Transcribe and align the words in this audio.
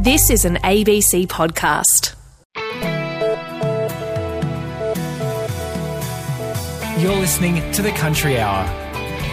This 0.00 0.30
is 0.30 0.44
an 0.44 0.58
ABC 0.58 1.26
podcast. 1.26 2.14
You're 7.02 7.16
listening 7.16 7.72
to 7.72 7.82
the 7.82 7.90
Country 7.90 8.38
Hour 8.38 8.64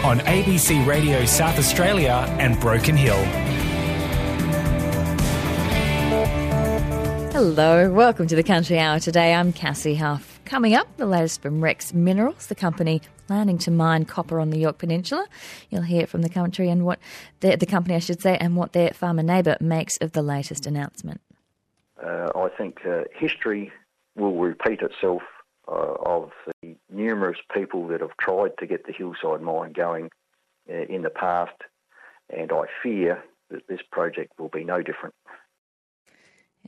on 0.04 0.18
ABC 0.18 0.84
Radio 0.84 1.24
South 1.24 1.56
Australia 1.60 2.26
and 2.40 2.58
Broken 2.58 2.96
Hill. 2.96 3.14
Hello, 7.30 7.92
welcome 7.92 8.26
to 8.26 8.34
the 8.34 8.42
Country 8.42 8.80
Hour. 8.80 8.98
Today 8.98 9.34
I'm 9.34 9.52
Cassie 9.52 9.94
Huff. 9.94 10.35
Coming 10.46 10.74
up, 10.74 10.96
the 10.96 11.06
latest 11.06 11.42
from 11.42 11.60
Rex 11.60 11.92
Minerals, 11.92 12.46
the 12.46 12.54
company 12.54 13.02
planning 13.26 13.58
to 13.58 13.70
mine 13.72 14.04
copper 14.04 14.38
on 14.38 14.50
the 14.50 14.58
Yorke 14.58 14.78
Peninsula. 14.78 15.26
You'll 15.70 15.82
hear 15.82 16.06
from 16.06 16.22
the 16.22 16.28
country 16.28 16.68
and 16.68 16.84
what 16.84 17.00
the, 17.40 17.56
the 17.56 17.66
company, 17.66 17.96
I 17.96 17.98
should 17.98 18.22
say, 18.22 18.36
and 18.38 18.54
what 18.54 18.72
their 18.72 18.90
farmer 18.90 19.24
neighbour 19.24 19.56
makes 19.60 19.96
of 19.96 20.12
the 20.12 20.22
latest 20.22 20.64
announcement. 20.64 21.20
Uh, 22.00 22.28
I 22.36 22.48
think 22.56 22.86
uh, 22.86 23.02
history 23.12 23.72
will 24.14 24.36
repeat 24.36 24.82
itself 24.82 25.22
uh, 25.66 25.94
of 26.04 26.30
the 26.62 26.76
numerous 26.92 27.38
people 27.52 27.88
that 27.88 28.00
have 28.00 28.16
tried 28.20 28.56
to 28.60 28.68
get 28.68 28.86
the 28.86 28.92
hillside 28.92 29.42
mine 29.42 29.72
going 29.72 30.10
uh, 30.70 30.74
in 30.88 31.02
the 31.02 31.10
past, 31.10 31.60
and 32.30 32.52
I 32.52 32.66
fear 32.84 33.20
that 33.50 33.66
this 33.68 33.80
project 33.90 34.38
will 34.38 34.48
be 34.48 34.62
no 34.62 34.80
different. 34.80 35.16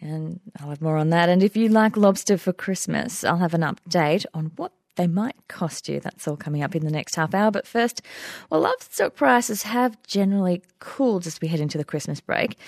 And 0.00 0.40
I'll 0.60 0.70
have 0.70 0.82
more 0.82 0.96
on 0.96 1.10
that. 1.10 1.28
And 1.28 1.42
if 1.42 1.56
you 1.56 1.68
like 1.68 1.96
lobster 1.96 2.38
for 2.38 2.52
Christmas, 2.52 3.24
I'll 3.24 3.38
have 3.38 3.54
an 3.54 3.62
update 3.62 4.24
on 4.32 4.52
what 4.56 4.72
they 4.96 5.06
might 5.06 5.36
cost 5.48 5.88
you. 5.88 6.00
That's 6.00 6.28
all 6.28 6.36
coming 6.36 6.62
up 6.62 6.74
in 6.74 6.84
the 6.84 6.90
next 6.90 7.14
half 7.14 7.32
hour. 7.32 7.50
But 7.50 7.66
first, 7.66 8.02
well, 8.50 8.60
livestock 8.60 9.14
prices 9.14 9.62
have 9.62 10.00
generally 10.02 10.62
cooled 10.80 11.26
as 11.26 11.40
we 11.40 11.48
head 11.48 11.60
into 11.60 11.78
the 11.78 11.84
Christmas 11.84 12.20
break 12.20 12.58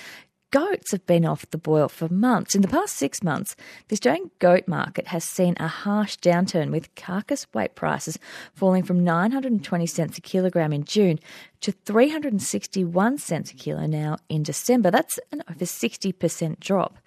goats 0.50 0.90
have 0.92 1.06
been 1.06 1.24
off 1.24 1.50
the 1.50 1.58
boil 1.58 1.88
for 1.88 2.08
months. 2.08 2.54
In 2.54 2.62
the 2.62 2.68
past 2.68 2.96
six 2.96 3.22
months, 3.22 3.54
the 3.88 3.94
Australian 3.94 4.30
goat 4.38 4.66
market 4.66 5.08
has 5.08 5.24
seen 5.24 5.56
a 5.58 5.68
harsh 5.68 6.16
downturn 6.16 6.70
with 6.70 6.94
carcass 6.94 7.46
weight 7.54 7.74
prices 7.74 8.18
falling 8.54 8.82
from 8.82 9.04
920 9.04 9.86
cents 9.86 10.18
a 10.18 10.20
kilogram 10.20 10.72
in 10.72 10.84
June 10.84 11.18
to 11.60 11.72
361 11.72 13.18
cents 13.18 13.52
a 13.52 13.54
kilo 13.54 13.86
now 13.86 14.16
in 14.28 14.42
December. 14.42 14.90
That's 14.90 15.18
an 15.30 15.42
over 15.48 15.64
60% 15.64 16.60
drop. 16.60 16.98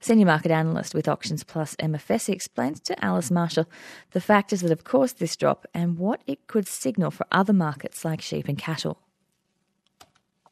Senior 0.00 0.26
market 0.26 0.50
analyst 0.50 0.94
with 0.94 1.08
Auctions 1.08 1.44
Plus, 1.44 1.74
Emma 1.78 1.98
Fessy, 1.98 2.32
explains 2.32 2.80
to 2.80 3.04
Alice 3.04 3.30
Marshall 3.30 3.68
the 4.12 4.20
factors 4.20 4.60
that 4.60 4.70
have 4.70 4.84
caused 4.84 5.18
this 5.18 5.36
drop 5.36 5.66
and 5.74 5.98
what 5.98 6.22
it 6.26 6.46
could 6.46 6.68
signal 6.68 7.10
for 7.10 7.26
other 7.32 7.52
markets 7.52 8.04
like 8.04 8.20
sheep 8.20 8.48
and 8.48 8.58
cattle 8.58 8.98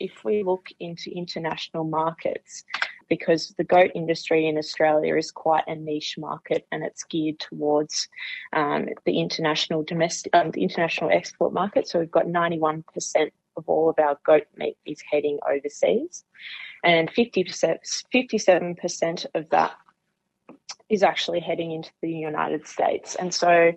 if 0.01 0.25
we 0.25 0.43
look 0.43 0.69
into 0.81 1.11
international 1.11 1.85
markets, 1.85 2.65
because 3.09 3.55
the 3.59 3.65
goat 3.65 3.91
industry 3.95 4.47
in 4.49 4.57
Australia 4.57 5.17
is 5.17 5.31
quite 5.31 5.65
a 5.67 5.75
niche 5.75 6.17
market 6.17 6.67
and 6.73 6.83
it's 6.83 7.05
geared 7.05 7.39
towards 7.41 8.09
um, 8.53 8.89
the 9.05 9.21
international 9.21 9.83
domestic, 9.83 10.35
um, 10.35 10.53
the 10.53 10.63
international 10.63 11.11
export 11.11 11.53
market. 11.53 11.87
So 11.87 11.99
we've 11.99 12.11
got 12.11 12.27
91% 12.27 12.85
of 13.57 13.69
all 13.69 13.91
of 13.91 13.99
our 13.99 14.19
goat 14.25 14.47
meat 14.57 14.77
is 14.87 15.03
heading 15.11 15.39
overseas, 15.49 16.25
and 16.85 17.13
50%, 17.13 17.79
57% 18.15 19.27
of 19.35 19.51
that 19.51 19.73
is 20.89 21.03
actually 21.03 21.41
heading 21.41 21.73
into 21.73 21.91
the 22.03 22.11
United 22.11 22.67
States. 22.67 23.15
And 23.17 23.33
so 23.33 23.73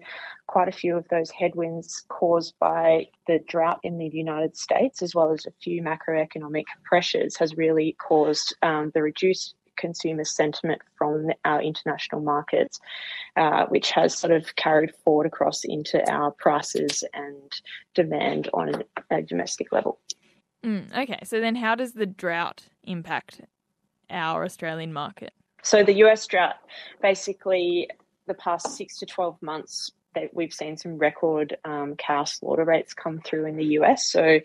quite 0.48 0.68
a 0.68 0.72
few 0.72 0.98
of 0.98 1.08
those 1.10 1.32
headwinds 1.32 2.04
caused 2.10 2.54
by 2.60 3.08
the 3.28 3.40
drought 3.48 3.80
in 3.84 3.98
the 3.98 4.10
United 4.10 4.58
States, 4.58 5.02
as 5.02 5.16
well 5.16 5.32
as 5.32 5.46
a 5.46 5.52
few 5.62 5.82
macroeconomic 5.82 6.66
pressures, 6.84 7.38
has 7.38 7.56
really 7.56 7.96
caused 8.00 8.56
um, 8.62 8.92
the 8.94 9.02
reduced 9.02 9.56
consumer 9.78 10.24
sentiment 10.24 10.82
from 10.98 11.30
our 11.46 11.62
international 11.62 12.22
markets, 12.22 12.80
uh, 13.36 13.66
which 13.68 13.92
has 13.92 14.16
sort 14.16 14.32
of 14.32 14.56
carried 14.56 14.94
forward 15.04 15.26
across 15.26 15.64
into 15.64 16.08
our 16.12 16.32
prices 16.32 17.04
and 17.14 17.62
demand 17.96 18.50
on 18.54 18.84
a 19.10 19.22
domestic 19.22 19.72
level. 19.72 20.00
Mm, 20.64 20.96
okay, 20.98 21.20
so 21.24 21.40
then 21.40 21.56
how 21.56 21.76
does 21.76 21.94
the 21.94 22.06
drought 22.06 22.68
impact 22.84 23.42
our 24.10 24.44
Australian 24.44 24.94
market? 24.94 25.34
So 25.64 25.84
the 25.84 25.96
US 26.06 26.28
drought 26.28 26.56
basically 27.02 27.90
the 28.28 28.34
past 28.34 28.76
six 28.78 29.00
to 29.00 29.06
12 29.06 29.42
months 29.42 29.92
that 30.14 30.30
we've 30.34 30.54
seen 30.54 30.78
some 30.78 30.98
record 30.98 31.58
um, 31.66 31.96
cow 31.96 32.24
slaughter 32.24 32.64
rates 32.64 32.94
come 32.94 33.20
through 33.22 33.46
in 33.46 33.58
the 33.58 33.66
US. 33.80 34.12
So 34.12 34.40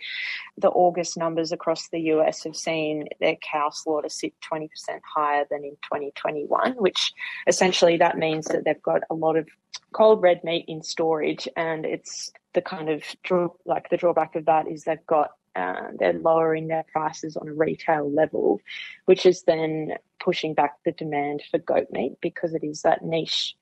the 0.57 0.69
August 0.69 1.17
numbers 1.17 1.53
across 1.53 1.89
the 1.89 2.01
US 2.13 2.45
have 2.45 2.57
seen 2.57 3.09
their 3.21 3.37
cow 3.37 3.71
slaughter 3.71 4.09
sit 4.09 4.33
20% 4.51 4.69
higher 5.15 5.45
than 5.51 5.65
in 5.65 5.77
2021, 5.83 6.73
which 6.75 7.13
essentially 7.47 7.99
that 7.99 8.17
means 8.17 8.47
that 8.47 8.65
they've 8.65 8.83
got 8.83 9.03
a 9.11 9.15
lot 9.15 9.37
of 9.37 9.47
cold 9.93 10.23
red 10.23 10.43
meat 10.45 10.65
in 10.69 10.83
storage 10.83 11.49
and 11.57 11.85
it's 11.85 12.31
the 12.55 12.63
kind 12.63 12.89
of 12.89 13.03
draw 13.23 13.49
like 13.65 13.89
the 13.91 13.97
drawback 13.97 14.35
of 14.37 14.45
that 14.47 14.69
is 14.69 14.85
they've 14.85 15.07
got 15.07 15.31
uh, 15.59 15.91
they're 15.99 16.13
lowering 16.13 16.69
their 16.69 16.85
prices 16.93 17.37
on 17.37 17.49
a 17.49 17.53
retail 17.53 18.11
level, 18.11 18.61
which 19.07 19.27
is 19.27 19.43
then 19.43 19.95
pushing 20.21 20.55
back 20.55 20.75
the 20.85 20.93
demand 20.93 21.43
for 21.51 21.59
goat 21.59 21.89
meat 21.91 22.17
because 22.21 22.55
it 22.55 22.63
is 22.65 22.83
that 22.83 23.05
niche 23.05 23.57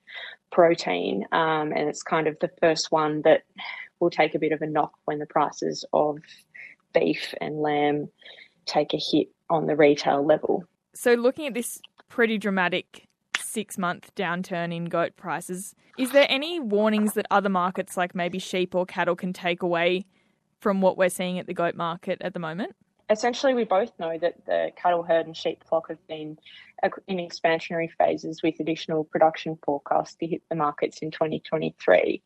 protein. 0.51 1.25
Um, 1.31 1.71
and 1.71 1.89
it's 1.89 2.03
kind 2.03 2.27
of 2.27 2.37
the 2.39 2.51
first 2.61 2.91
one 2.91 3.21
that 3.23 3.43
will 3.99 4.09
take 4.09 4.35
a 4.35 4.39
bit 4.39 4.51
of 4.51 4.61
a 4.61 4.67
knock 4.67 4.93
when 5.05 5.19
the 5.19 5.25
prices 5.25 5.83
of 5.93 6.19
beef 6.93 7.33
and 7.41 7.61
lamb 7.61 8.09
take 8.65 8.93
a 8.93 8.97
hit 8.97 9.29
on 9.49 9.65
the 9.65 9.75
retail 9.75 10.25
level. 10.25 10.63
So, 10.93 11.13
looking 11.13 11.47
at 11.47 11.53
this 11.53 11.79
pretty 12.09 12.37
dramatic 12.37 13.07
six 13.39 13.77
month 13.77 14.13
downturn 14.15 14.75
in 14.75 14.85
goat 14.85 15.15
prices, 15.15 15.73
is 15.97 16.11
there 16.11 16.27
any 16.29 16.59
warnings 16.59 17.13
that 17.13 17.25
other 17.31 17.49
markets, 17.49 17.97
like 17.97 18.13
maybe 18.13 18.39
sheep 18.39 18.75
or 18.75 18.85
cattle, 18.85 19.15
can 19.15 19.33
take 19.33 19.63
away 19.63 20.05
from 20.59 20.81
what 20.81 20.97
we're 20.97 21.09
seeing 21.09 21.39
at 21.39 21.47
the 21.47 21.53
goat 21.53 21.75
market 21.75 22.21
at 22.21 22.33
the 22.33 22.39
moment? 22.39 22.75
Essentially, 23.09 23.53
we 23.53 23.63
both 23.63 23.91
know 23.99 24.17
that 24.17 24.45
the 24.45 24.71
cattle 24.75 25.01
herd 25.01 25.27
and 25.27 25.37
sheep 25.37 25.63
flock 25.63 25.87
have 25.87 26.05
been 26.07 26.37
in 27.07 27.17
expansionary 27.17 27.89
phases 27.97 28.43
with 28.43 28.59
additional 28.59 29.05
production 29.05 29.57
forecasts 29.63 30.15
to 30.15 30.27
hit 30.27 30.41
the 30.49 30.55
markets 30.55 30.99
in 30.99 31.11
2023. 31.11 32.21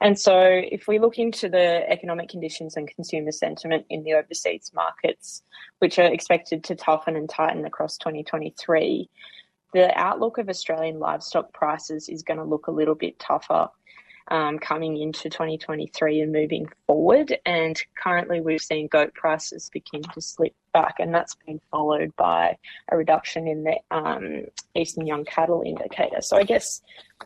And 0.00 0.18
so, 0.18 0.40
if 0.44 0.86
we 0.86 0.98
look 0.98 1.18
into 1.18 1.48
the 1.48 1.88
economic 1.90 2.28
conditions 2.28 2.76
and 2.76 2.88
consumer 2.88 3.32
sentiment 3.32 3.86
in 3.88 4.04
the 4.04 4.14
overseas 4.14 4.70
markets, 4.74 5.42
which 5.80 5.98
are 5.98 6.12
expected 6.12 6.64
to 6.64 6.76
toughen 6.76 7.16
and 7.16 7.28
tighten 7.28 7.64
across 7.64 7.98
2023, 7.98 9.08
the 9.72 9.98
outlook 9.98 10.38
of 10.38 10.48
Australian 10.48 10.98
livestock 10.98 11.52
prices 11.52 12.08
is 12.08 12.22
going 12.22 12.38
to 12.38 12.44
look 12.44 12.66
a 12.66 12.72
little 12.72 12.94
bit 12.94 13.18
tougher 13.18 13.68
um, 14.28 14.58
coming 14.58 14.98
into 14.98 15.28
2023 15.28 16.20
and 16.20 16.32
moving 16.32 16.68
forward. 16.86 17.36
And 17.44 17.80
currently, 18.02 18.40
we've 18.40 18.60
seen 18.60 18.88
goat 18.88 19.14
prices 19.14 19.70
begin 19.72 20.02
to 20.02 20.20
slip 20.20 20.54
back, 20.72 20.96
and 20.98 21.14
that's 21.14 21.34
been 21.46 21.60
followed 21.70 22.14
by 22.16 22.56
a 22.90 22.96
reduction 22.96 23.46
in 23.46 23.64
the 23.64 23.76
um, 23.90 24.44
Eastern 24.74 25.06
Young 25.06 25.24
Cattle 25.24 25.62
Indicator. 25.64 26.20
So, 26.20 26.36
I 26.36 26.44
guess 26.44 26.82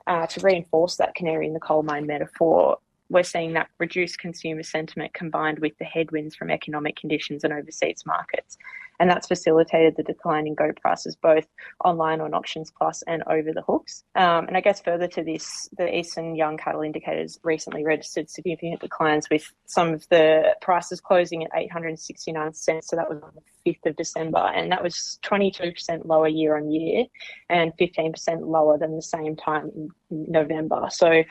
uh, 0.06 0.26
to 0.26 0.40
reinforce 0.40 0.96
that 0.96 1.14
canary 1.14 1.46
in 1.46 1.54
the 1.54 1.60
coal 1.60 1.82
mine 1.82 2.06
metaphor, 2.06 2.78
we're 3.08 3.22
seeing 3.22 3.52
that 3.52 3.68
reduced 3.78 4.18
consumer 4.18 4.62
sentiment 4.62 5.14
combined 5.14 5.60
with 5.60 5.78
the 5.78 5.84
headwinds 5.84 6.34
from 6.34 6.50
economic 6.50 6.96
conditions 6.96 7.44
and 7.44 7.52
overseas 7.52 8.04
markets 8.04 8.58
and 8.98 9.10
that's 9.10 9.26
facilitated 9.26 9.94
the 9.96 10.02
decline 10.02 10.46
in 10.46 10.54
goat 10.54 10.78
prices 10.80 11.16
both 11.16 11.46
online 11.84 12.20
on 12.20 12.34
Auctions 12.34 12.72
Plus 12.76 13.02
and 13.06 13.22
over 13.26 13.52
the 13.52 13.62
hooks. 13.62 14.04
Um, 14.14 14.46
and 14.48 14.56
I 14.56 14.60
guess 14.60 14.80
further 14.80 15.08
to 15.08 15.22
this, 15.22 15.68
the 15.76 15.94
Eastern 15.94 16.34
Young 16.34 16.56
Cattle 16.56 16.82
Indicators 16.82 17.38
recently 17.42 17.84
registered 17.84 18.30
significant 18.30 18.80
declines 18.80 19.28
with 19.30 19.50
some 19.66 19.92
of 19.92 20.06
the 20.08 20.54
prices 20.60 21.00
closing 21.00 21.44
at 21.44 21.50
869 21.54 22.52
cents. 22.54 22.88
So 22.88 22.96
that 22.96 23.08
was 23.08 23.22
on 23.22 23.32
the 23.34 23.72
5th 23.72 23.90
of 23.90 23.96
December, 23.96 24.38
and 24.54 24.70
that 24.72 24.82
was 24.82 25.18
22% 25.24 26.06
lower 26.06 26.28
year 26.28 26.56
on 26.56 26.70
year 26.70 27.06
and 27.49 27.72
15% 27.78 28.14
lower 28.42 28.78
than 28.78 28.96
the 28.96 29.02
same 29.02 29.37
time 29.37 29.70
in 29.75 29.90
November. 30.10 30.87
So 30.90 31.22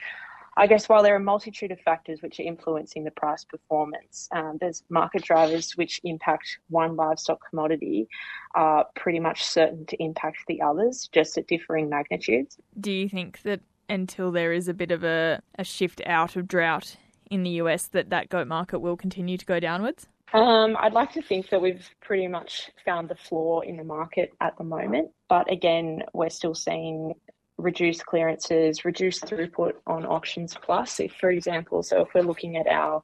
I 0.57 0.67
guess 0.67 0.87
while 0.87 1.03
there 1.03 1.13
are 1.13 1.17
a 1.17 1.23
multitude 1.23 1.71
of 1.71 1.79
factors 1.81 2.21
which 2.21 2.39
are 2.39 2.43
influencing 2.43 3.03
the 3.03 3.11
price 3.11 3.43
performance, 3.43 4.29
um, 4.31 4.57
there's 4.61 4.83
market 4.89 5.23
drivers 5.23 5.73
which 5.73 5.99
impact 6.03 6.59
one 6.69 6.95
livestock 6.95 7.41
commodity 7.49 8.07
are 8.53 8.85
pretty 8.95 9.19
much 9.19 9.43
certain 9.43 9.85
to 9.87 10.01
impact 10.01 10.37
the 10.47 10.61
others, 10.61 11.09
just 11.11 11.37
at 11.37 11.47
differing 11.47 11.89
magnitudes. 11.89 12.57
Do 12.79 12.91
you 12.91 13.09
think 13.09 13.41
that 13.41 13.59
until 13.89 14.31
there 14.31 14.53
is 14.53 14.67
a 14.67 14.73
bit 14.73 14.91
of 14.91 15.03
a, 15.03 15.41
a 15.59 15.63
shift 15.63 16.01
out 16.05 16.37
of 16.37 16.47
drought 16.47 16.95
in 17.29 17.43
the 17.43 17.51
US, 17.61 17.87
that 17.87 18.09
that 18.11 18.29
goat 18.29 18.47
market 18.47 18.79
will 18.79 18.95
continue 18.95 19.37
to 19.37 19.45
go 19.45 19.59
downwards? 19.59 20.07
Um, 20.33 20.75
I'd 20.79 20.93
like 20.93 21.11
to 21.13 21.21
think 21.21 21.49
that 21.49 21.61
we've 21.61 21.87
pretty 22.01 22.27
much 22.27 22.71
found 22.83 23.09
the 23.09 23.15
floor 23.15 23.63
in 23.63 23.77
the 23.77 23.83
market 23.83 24.33
at 24.41 24.57
the 24.57 24.63
moment, 24.63 25.11
but 25.29 25.51
again, 25.51 26.03
we're 26.13 26.29
still 26.29 26.55
seeing 26.55 27.13
reduce 27.57 28.01
clearances, 28.03 28.83
reduce 28.83 29.19
throughput 29.19 29.73
on 29.87 30.05
Auctions 30.05 30.55
Plus. 30.61 30.99
If, 30.99 31.13
for 31.13 31.29
example, 31.29 31.83
so 31.83 32.01
if 32.01 32.13
we're 32.13 32.21
looking 32.21 32.57
at 32.57 32.67
our 32.67 33.01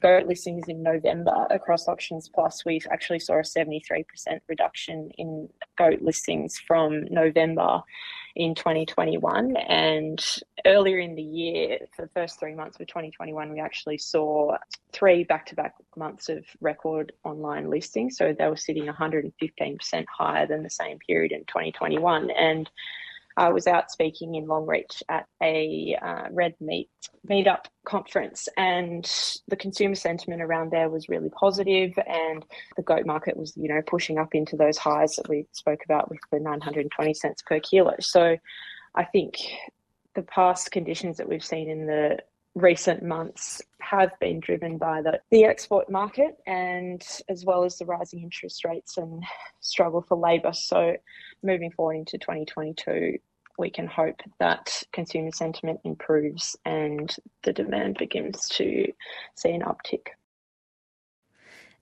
goat 0.00 0.26
listings 0.26 0.68
in 0.68 0.82
November 0.82 1.46
across 1.50 1.88
Auctions 1.88 2.28
Plus, 2.32 2.64
we 2.64 2.80
actually 2.90 3.18
saw 3.18 3.34
a 3.34 3.42
73% 3.42 4.04
reduction 4.48 5.10
in 5.18 5.48
goat 5.76 6.00
listings 6.00 6.58
from 6.58 7.04
November 7.10 7.82
in 8.36 8.54
2021. 8.54 9.56
And 9.56 10.24
earlier 10.64 11.00
in 11.00 11.16
the 11.16 11.22
year, 11.22 11.78
for 11.94 12.02
the 12.02 12.10
first 12.14 12.38
three 12.38 12.54
months 12.54 12.78
of 12.78 12.86
2021, 12.86 13.52
we 13.52 13.58
actually 13.58 13.98
saw 13.98 14.56
three 14.92 15.24
back 15.24 15.44
to 15.46 15.56
back 15.56 15.74
months 15.96 16.28
of 16.28 16.44
record 16.60 17.12
online 17.24 17.68
listings. 17.68 18.16
So 18.16 18.32
they 18.32 18.48
were 18.48 18.56
sitting 18.56 18.86
115% 18.86 20.04
higher 20.08 20.46
than 20.46 20.62
the 20.62 20.70
same 20.70 20.98
period 21.00 21.32
in 21.32 21.40
2021. 21.46 22.30
And 22.30 22.70
I 23.38 23.50
was 23.50 23.68
out 23.68 23.90
speaking 23.90 24.34
in 24.34 24.46
Longreach 24.46 25.00
at 25.08 25.26
a 25.40 25.96
uh, 26.02 26.24
Red 26.32 26.54
Meat 26.60 26.90
meetup 27.28 27.66
conference, 27.84 28.48
and 28.56 29.08
the 29.46 29.56
consumer 29.56 29.94
sentiment 29.94 30.42
around 30.42 30.72
there 30.72 30.90
was 30.90 31.08
really 31.08 31.30
positive, 31.30 31.92
and 32.06 32.44
the 32.76 32.82
goat 32.82 33.06
market 33.06 33.36
was, 33.36 33.56
you 33.56 33.68
know, 33.68 33.80
pushing 33.86 34.18
up 34.18 34.34
into 34.34 34.56
those 34.56 34.76
highs 34.76 35.14
that 35.16 35.28
we 35.28 35.46
spoke 35.52 35.80
about 35.84 36.10
with 36.10 36.18
the 36.32 36.40
920 36.40 37.14
cents 37.14 37.40
per 37.42 37.60
kilo. 37.60 37.94
So, 38.00 38.36
I 38.96 39.04
think 39.04 39.36
the 40.16 40.22
past 40.22 40.72
conditions 40.72 41.16
that 41.18 41.28
we've 41.28 41.44
seen 41.44 41.70
in 41.70 41.86
the 41.86 42.18
recent 42.56 43.04
months 43.04 43.62
have 43.80 44.10
been 44.20 44.40
driven 44.40 44.78
by 44.78 45.00
the, 45.00 45.20
the 45.30 45.44
export 45.44 45.88
market 45.90 46.36
and 46.46 47.06
as 47.28 47.44
well 47.44 47.64
as 47.64 47.78
the 47.78 47.84
rising 47.84 48.22
interest 48.22 48.64
rates 48.64 48.96
and 48.96 49.22
struggle 49.60 50.04
for 50.06 50.16
labour. 50.16 50.52
So 50.52 50.96
moving 51.42 51.70
forward 51.70 51.94
into 51.94 52.18
2022, 52.18 53.18
we 53.58 53.70
can 53.70 53.86
hope 53.86 54.20
that 54.38 54.82
consumer 54.92 55.32
sentiment 55.32 55.80
improves 55.84 56.56
and 56.64 57.14
the 57.42 57.52
demand 57.52 57.98
begins 57.98 58.48
to 58.50 58.90
see 59.34 59.50
an 59.50 59.62
uptick. 59.62 60.06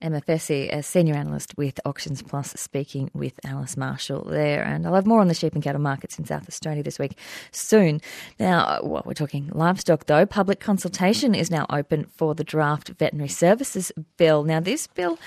Emma 0.03 0.21
Fessy, 0.21 0.73
a 0.73 0.83
senior 0.83 1.15
analyst 1.15 1.57
with 1.57 1.81
Auctions 1.85 2.23
Plus, 2.23 2.53
speaking 2.53 3.11
with 3.15 3.41
Alice 3.45 3.77
Marshall 3.77 4.25
there. 4.25 4.63
And 4.63 4.87
I'll 4.87 4.95
have 4.95 5.07
more 5.07 5.21
on 5.21 5.29
the 5.29 5.35
sheep 5.35 5.55
and 5.55 5.63
cattle 5.63 5.81
markets 5.81 6.19
in 6.19 6.27
South 6.27 6.47
Australia 6.49 6.83
this 6.83 6.99
week 6.99 7.19
soon. 7.51 8.01
Now, 8.39 8.81
well, 8.83 9.03
we're 9.07 9.15
talking 9.15 9.51
livestock 9.53 10.07
though. 10.07 10.27
Public 10.27 10.61
consultation 10.61 11.35
is 11.35 11.51
now 11.51 11.67
open 11.71 12.05
for 12.05 12.35
the 12.35 12.45
draft 12.45 12.89
veterinary 12.91 13.29
services 13.29 13.91
bill. 14.17 14.45
Now, 14.45 14.61
this 14.61 14.87
bill 14.87 15.19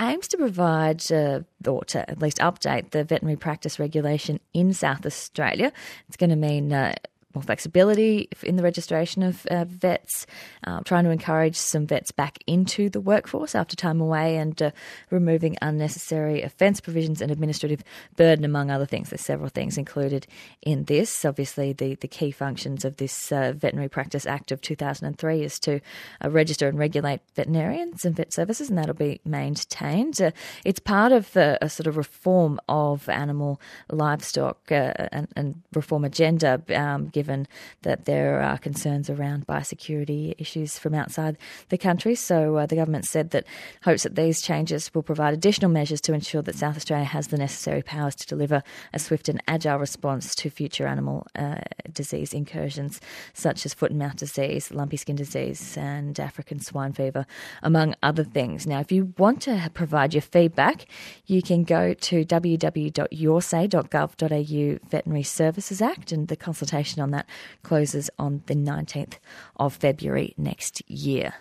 aims 0.00 0.26
to 0.28 0.38
provide, 0.38 1.10
uh, 1.12 1.40
or 1.66 1.84
to 1.84 2.08
at 2.10 2.20
least 2.20 2.38
update, 2.38 2.90
the 2.90 3.04
veterinary 3.04 3.36
practice 3.36 3.78
regulation 3.78 4.40
in 4.52 4.72
South 4.72 5.04
Australia. 5.04 5.72
It's 6.08 6.16
going 6.16 6.30
to 6.30 6.36
mean 6.36 6.72
uh, 6.72 6.94
more 7.34 7.42
flexibility 7.42 8.28
in 8.42 8.56
the 8.56 8.62
registration 8.62 9.22
of 9.22 9.46
uh, 9.46 9.64
vets, 9.64 10.26
uh, 10.66 10.80
trying 10.84 11.04
to 11.04 11.10
encourage 11.10 11.56
some 11.56 11.86
vets 11.86 12.10
back 12.10 12.38
into 12.46 12.88
the 12.88 13.00
workforce 13.00 13.54
after 13.54 13.76
time 13.76 14.00
away, 14.00 14.36
and 14.36 14.60
uh, 14.62 14.70
removing 15.10 15.56
unnecessary 15.62 16.42
offence 16.42 16.80
provisions 16.80 17.20
and 17.20 17.30
administrative 17.30 17.82
burden, 18.16 18.44
among 18.44 18.70
other 18.70 18.86
things. 18.86 19.10
There's 19.10 19.20
several 19.20 19.48
things 19.48 19.78
included 19.78 20.26
in 20.62 20.84
this. 20.84 21.24
Obviously, 21.24 21.72
the, 21.72 21.94
the 21.96 22.08
key 22.08 22.30
functions 22.30 22.84
of 22.84 22.96
this 22.96 23.32
uh, 23.32 23.52
Veterinary 23.56 23.88
Practice 23.88 24.26
Act 24.26 24.52
of 24.52 24.60
2003 24.60 25.42
is 25.42 25.58
to 25.60 25.80
uh, 26.24 26.30
register 26.30 26.68
and 26.68 26.78
regulate 26.78 27.20
veterinarians 27.34 28.04
and 28.04 28.16
vet 28.16 28.32
services, 28.32 28.68
and 28.68 28.78
that'll 28.78 28.94
be 28.94 29.20
maintained. 29.24 30.20
Uh, 30.20 30.30
it's 30.64 30.80
part 30.80 31.12
of 31.12 31.36
a, 31.36 31.58
a, 31.60 31.68
sort 31.68 31.86
of 31.86 31.96
reform 31.96 32.60
of 32.68 33.08
animal 33.08 33.60
livestock 33.90 34.70
and, 34.70 35.28
and, 35.36 35.62
reform 35.74 36.04
agenda. 36.04 36.62
Um, 36.74 37.06
given 37.24 37.48
that 37.82 38.04
there 38.04 38.42
are 38.42 38.58
concerns 38.58 39.08
around 39.08 39.46
biosecurity 39.46 40.34
issues 40.36 40.78
from 40.78 40.92
outside 40.92 41.38
the 41.70 41.78
country. 41.78 42.14
So 42.14 42.56
uh, 42.56 42.66
the 42.66 42.76
government 42.76 43.06
said 43.06 43.30
that 43.30 43.46
hopes 43.82 44.02
that 44.02 44.14
these 44.14 44.42
changes 44.42 44.92
will 44.92 45.02
provide 45.02 45.32
additional 45.32 45.70
measures 45.70 46.02
to 46.02 46.12
ensure 46.12 46.42
that 46.42 46.54
South 46.54 46.76
Australia 46.76 47.06
has 47.06 47.28
the 47.28 47.38
necessary 47.38 47.82
powers 47.82 48.14
to 48.16 48.26
deliver 48.26 48.62
a 48.92 48.98
swift 48.98 49.30
and 49.30 49.42
agile 49.48 49.78
response 49.78 50.34
to 50.34 50.50
future 50.50 50.86
animal 50.86 51.26
uh, 51.34 51.60
disease 51.90 52.34
incursions 52.34 53.00
such 53.32 53.64
as 53.64 53.72
foot 53.72 53.90
and 53.90 53.98
mouth 53.98 54.16
disease, 54.16 54.70
lumpy 54.70 54.98
skin 54.98 55.16
disease, 55.16 55.78
and 55.78 56.20
African 56.20 56.60
swine 56.60 56.92
fever, 56.92 57.24
among 57.62 57.94
other 58.02 58.24
things. 58.24 58.66
Now, 58.66 58.80
if 58.80 58.92
you 58.92 59.14
want 59.16 59.40
to 59.42 59.70
provide 59.72 60.12
your 60.12 60.20
feedback, 60.20 60.84
you 61.24 61.40
can 61.40 61.64
go 61.64 61.94
to 61.94 62.24
www.yoursay.gov.au 62.24 64.88
Veterinary 64.90 65.22
Services 65.22 65.80
Act, 65.80 66.12
and 66.12 66.28
the 66.28 66.36
consultation 66.36 67.00
on 67.00 67.12
that 67.14 67.26
closes 67.62 68.10
on 68.18 68.42
the 68.46 68.54
19th 68.54 69.14
of 69.56 69.74
February 69.74 70.34
next 70.36 70.82
year. 70.88 71.34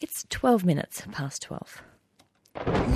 It's 0.00 0.26
12 0.28 0.64
minutes 0.64 1.02
past 1.12 1.42
12. 1.42 1.82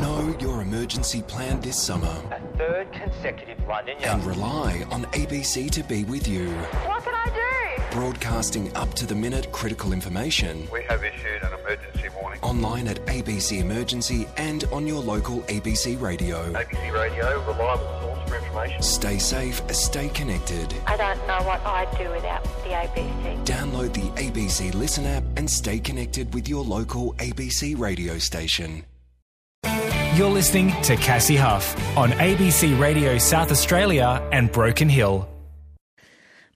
Know 0.00 0.36
your 0.38 0.62
emergency 0.62 1.22
plan 1.22 1.60
this 1.60 1.80
summer. 1.80 2.14
A 2.30 2.40
third 2.56 2.92
consecutive 2.92 3.58
La 3.66 3.82
Niña 3.82 4.14
And 4.14 4.24
rely 4.24 4.86
on 4.90 5.04
ABC 5.06 5.70
to 5.72 5.82
be 5.82 6.04
with 6.04 6.28
you. 6.28 6.48
What 6.86 7.02
can 7.02 7.14
I 7.14 7.30
do? 7.34 7.47
Broadcasting 7.90 8.74
up 8.76 8.92
to 8.94 9.06
the 9.06 9.14
minute 9.14 9.50
critical 9.50 9.92
information. 9.92 10.68
We 10.70 10.82
have 10.84 11.02
issued 11.02 11.42
an 11.42 11.52
emergency 11.58 12.08
warning. 12.20 12.40
Online 12.42 12.88
at 12.88 13.04
ABC 13.06 13.60
Emergency 13.60 14.26
and 14.36 14.64
on 14.72 14.86
your 14.86 15.02
local 15.02 15.40
ABC 15.42 16.00
radio. 16.00 16.52
ABC 16.52 16.92
Radio, 16.92 17.42
reliable 17.46 18.00
source 18.00 18.28
for 18.28 18.36
information. 18.36 18.82
Stay 18.82 19.18
safe, 19.18 19.62
stay 19.74 20.08
connected. 20.10 20.74
I 20.86 20.96
don't 20.98 21.26
know 21.26 21.42
what 21.46 21.64
I'd 21.64 21.90
do 21.96 22.10
without 22.10 22.44
the 22.44 22.70
ABC. 22.70 23.44
Download 23.46 23.92
the 23.94 24.10
ABC 24.22 24.74
Listen 24.74 25.06
app 25.06 25.24
and 25.36 25.48
stay 25.50 25.78
connected 25.78 26.34
with 26.34 26.46
your 26.46 26.62
local 26.64 27.14
ABC 27.14 27.78
radio 27.78 28.18
station. 28.18 28.84
You're 30.14 30.30
listening 30.30 30.72
to 30.82 30.96
Cassie 30.96 31.36
Huff 31.36 31.74
on 31.96 32.10
ABC 32.10 32.78
Radio 32.78 33.18
South 33.18 33.50
Australia 33.50 34.26
and 34.32 34.52
Broken 34.52 34.88
Hill. 34.88 35.28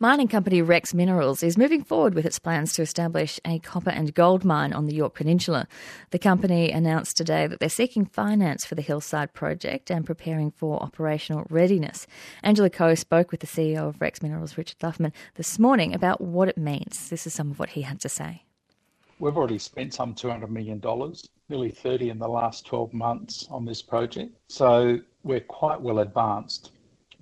Mining 0.03 0.27
company 0.27 0.61
Rex 0.61 0.93
Minerals 0.93 1.45
is 1.45 1.57
moving 1.57 1.85
forward 1.85 2.15
with 2.17 2.27
its 2.27 2.41
plans 2.41 2.73
to 2.73 2.83
establish 2.83 3.39
a 3.45 3.61
copper 3.61 3.91
and 3.91 4.13
gold 4.13 4.45
mine 4.45 4.73
on 4.73 4.87
the 4.87 4.97
Yorke 4.97 5.15
Peninsula. 5.15 5.69
The 6.11 6.19
company 6.19 6.73
announced 6.73 7.17
today 7.17 7.47
that 7.47 7.61
they're 7.61 7.69
seeking 7.69 8.07
finance 8.07 8.65
for 8.65 8.75
the 8.75 8.83
Hillside 8.83 9.33
project 9.33 9.93
and 9.93 10.05
preparing 10.05 10.51
for 10.51 10.83
operational 10.83 11.47
readiness. 11.51 12.09
Angela 12.43 12.69
Coe 12.69 12.97
spoke 12.97 13.31
with 13.31 13.43
the 13.43 13.47
CEO 13.47 13.91
of 13.91 14.01
Rex 14.01 14.21
Minerals, 14.23 14.59
Richard 14.59 14.81
Laufmann, 14.81 15.13
this 15.37 15.57
morning 15.61 15.95
about 15.95 16.21
what 16.21 16.49
it 16.49 16.59
means. 16.59 17.09
This 17.09 17.25
is 17.25 17.33
some 17.33 17.53
of 17.53 17.61
what 17.61 17.69
he 17.69 17.83
had 17.83 18.01
to 18.01 18.09
say. 18.09 18.43
We've 19.21 19.37
already 19.37 19.59
spent 19.59 19.95
some 19.95 20.17
$200 20.17 20.49
million, 20.49 20.83
nearly 21.49 21.71
30 21.71 22.11
in 22.11 22.19
the 22.19 22.27
last 22.27 22.67
12 22.67 22.93
months 22.93 23.47
on 23.53 23.65
this 23.65 23.83
project. 23.83 24.37
So 24.49 24.99
we're 25.23 25.39
quite 25.39 25.81
well 25.81 26.01
advanced. 26.01 26.73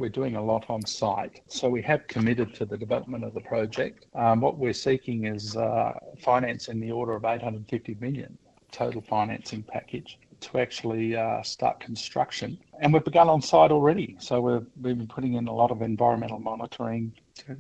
We're 0.00 0.08
doing 0.08 0.36
a 0.36 0.42
lot 0.42 0.64
on 0.70 0.80
site. 0.86 1.42
So 1.46 1.68
we 1.68 1.82
have 1.82 2.06
committed 2.06 2.54
to 2.54 2.64
the 2.64 2.78
development 2.78 3.22
of 3.22 3.34
the 3.34 3.42
project. 3.42 4.06
Um, 4.14 4.40
what 4.40 4.56
we're 4.56 4.72
seeking 4.72 5.26
is 5.26 5.58
uh, 5.58 5.92
finance 6.18 6.68
in 6.68 6.80
the 6.80 6.90
order 6.90 7.12
of 7.12 7.26
850 7.26 7.98
million 8.00 8.38
total 8.72 9.02
financing 9.02 9.62
package 9.62 10.18
to 10.40 10.58
actually 10.58 11.16
uh, 11.16 11.42
start 11.42 11.80
construction. 11.80 12.56
And 12.80 12.94
we've 12.94 13.04
begun 13.04 13.28
on 13.28 13.42
site 13.42 13.70
already. 13.70 14.16
So 14.20 14.40
we've, 14.40 14.66
we've 14.80 14.96
been 14.96 15.06
putting 15.06 15.34
in 15.34 15.48
a 15.48 15.52
lot 15.52 15.70
of 15.70 15.82
environmental 15.82 16.38
monitoring, 16.38 17.12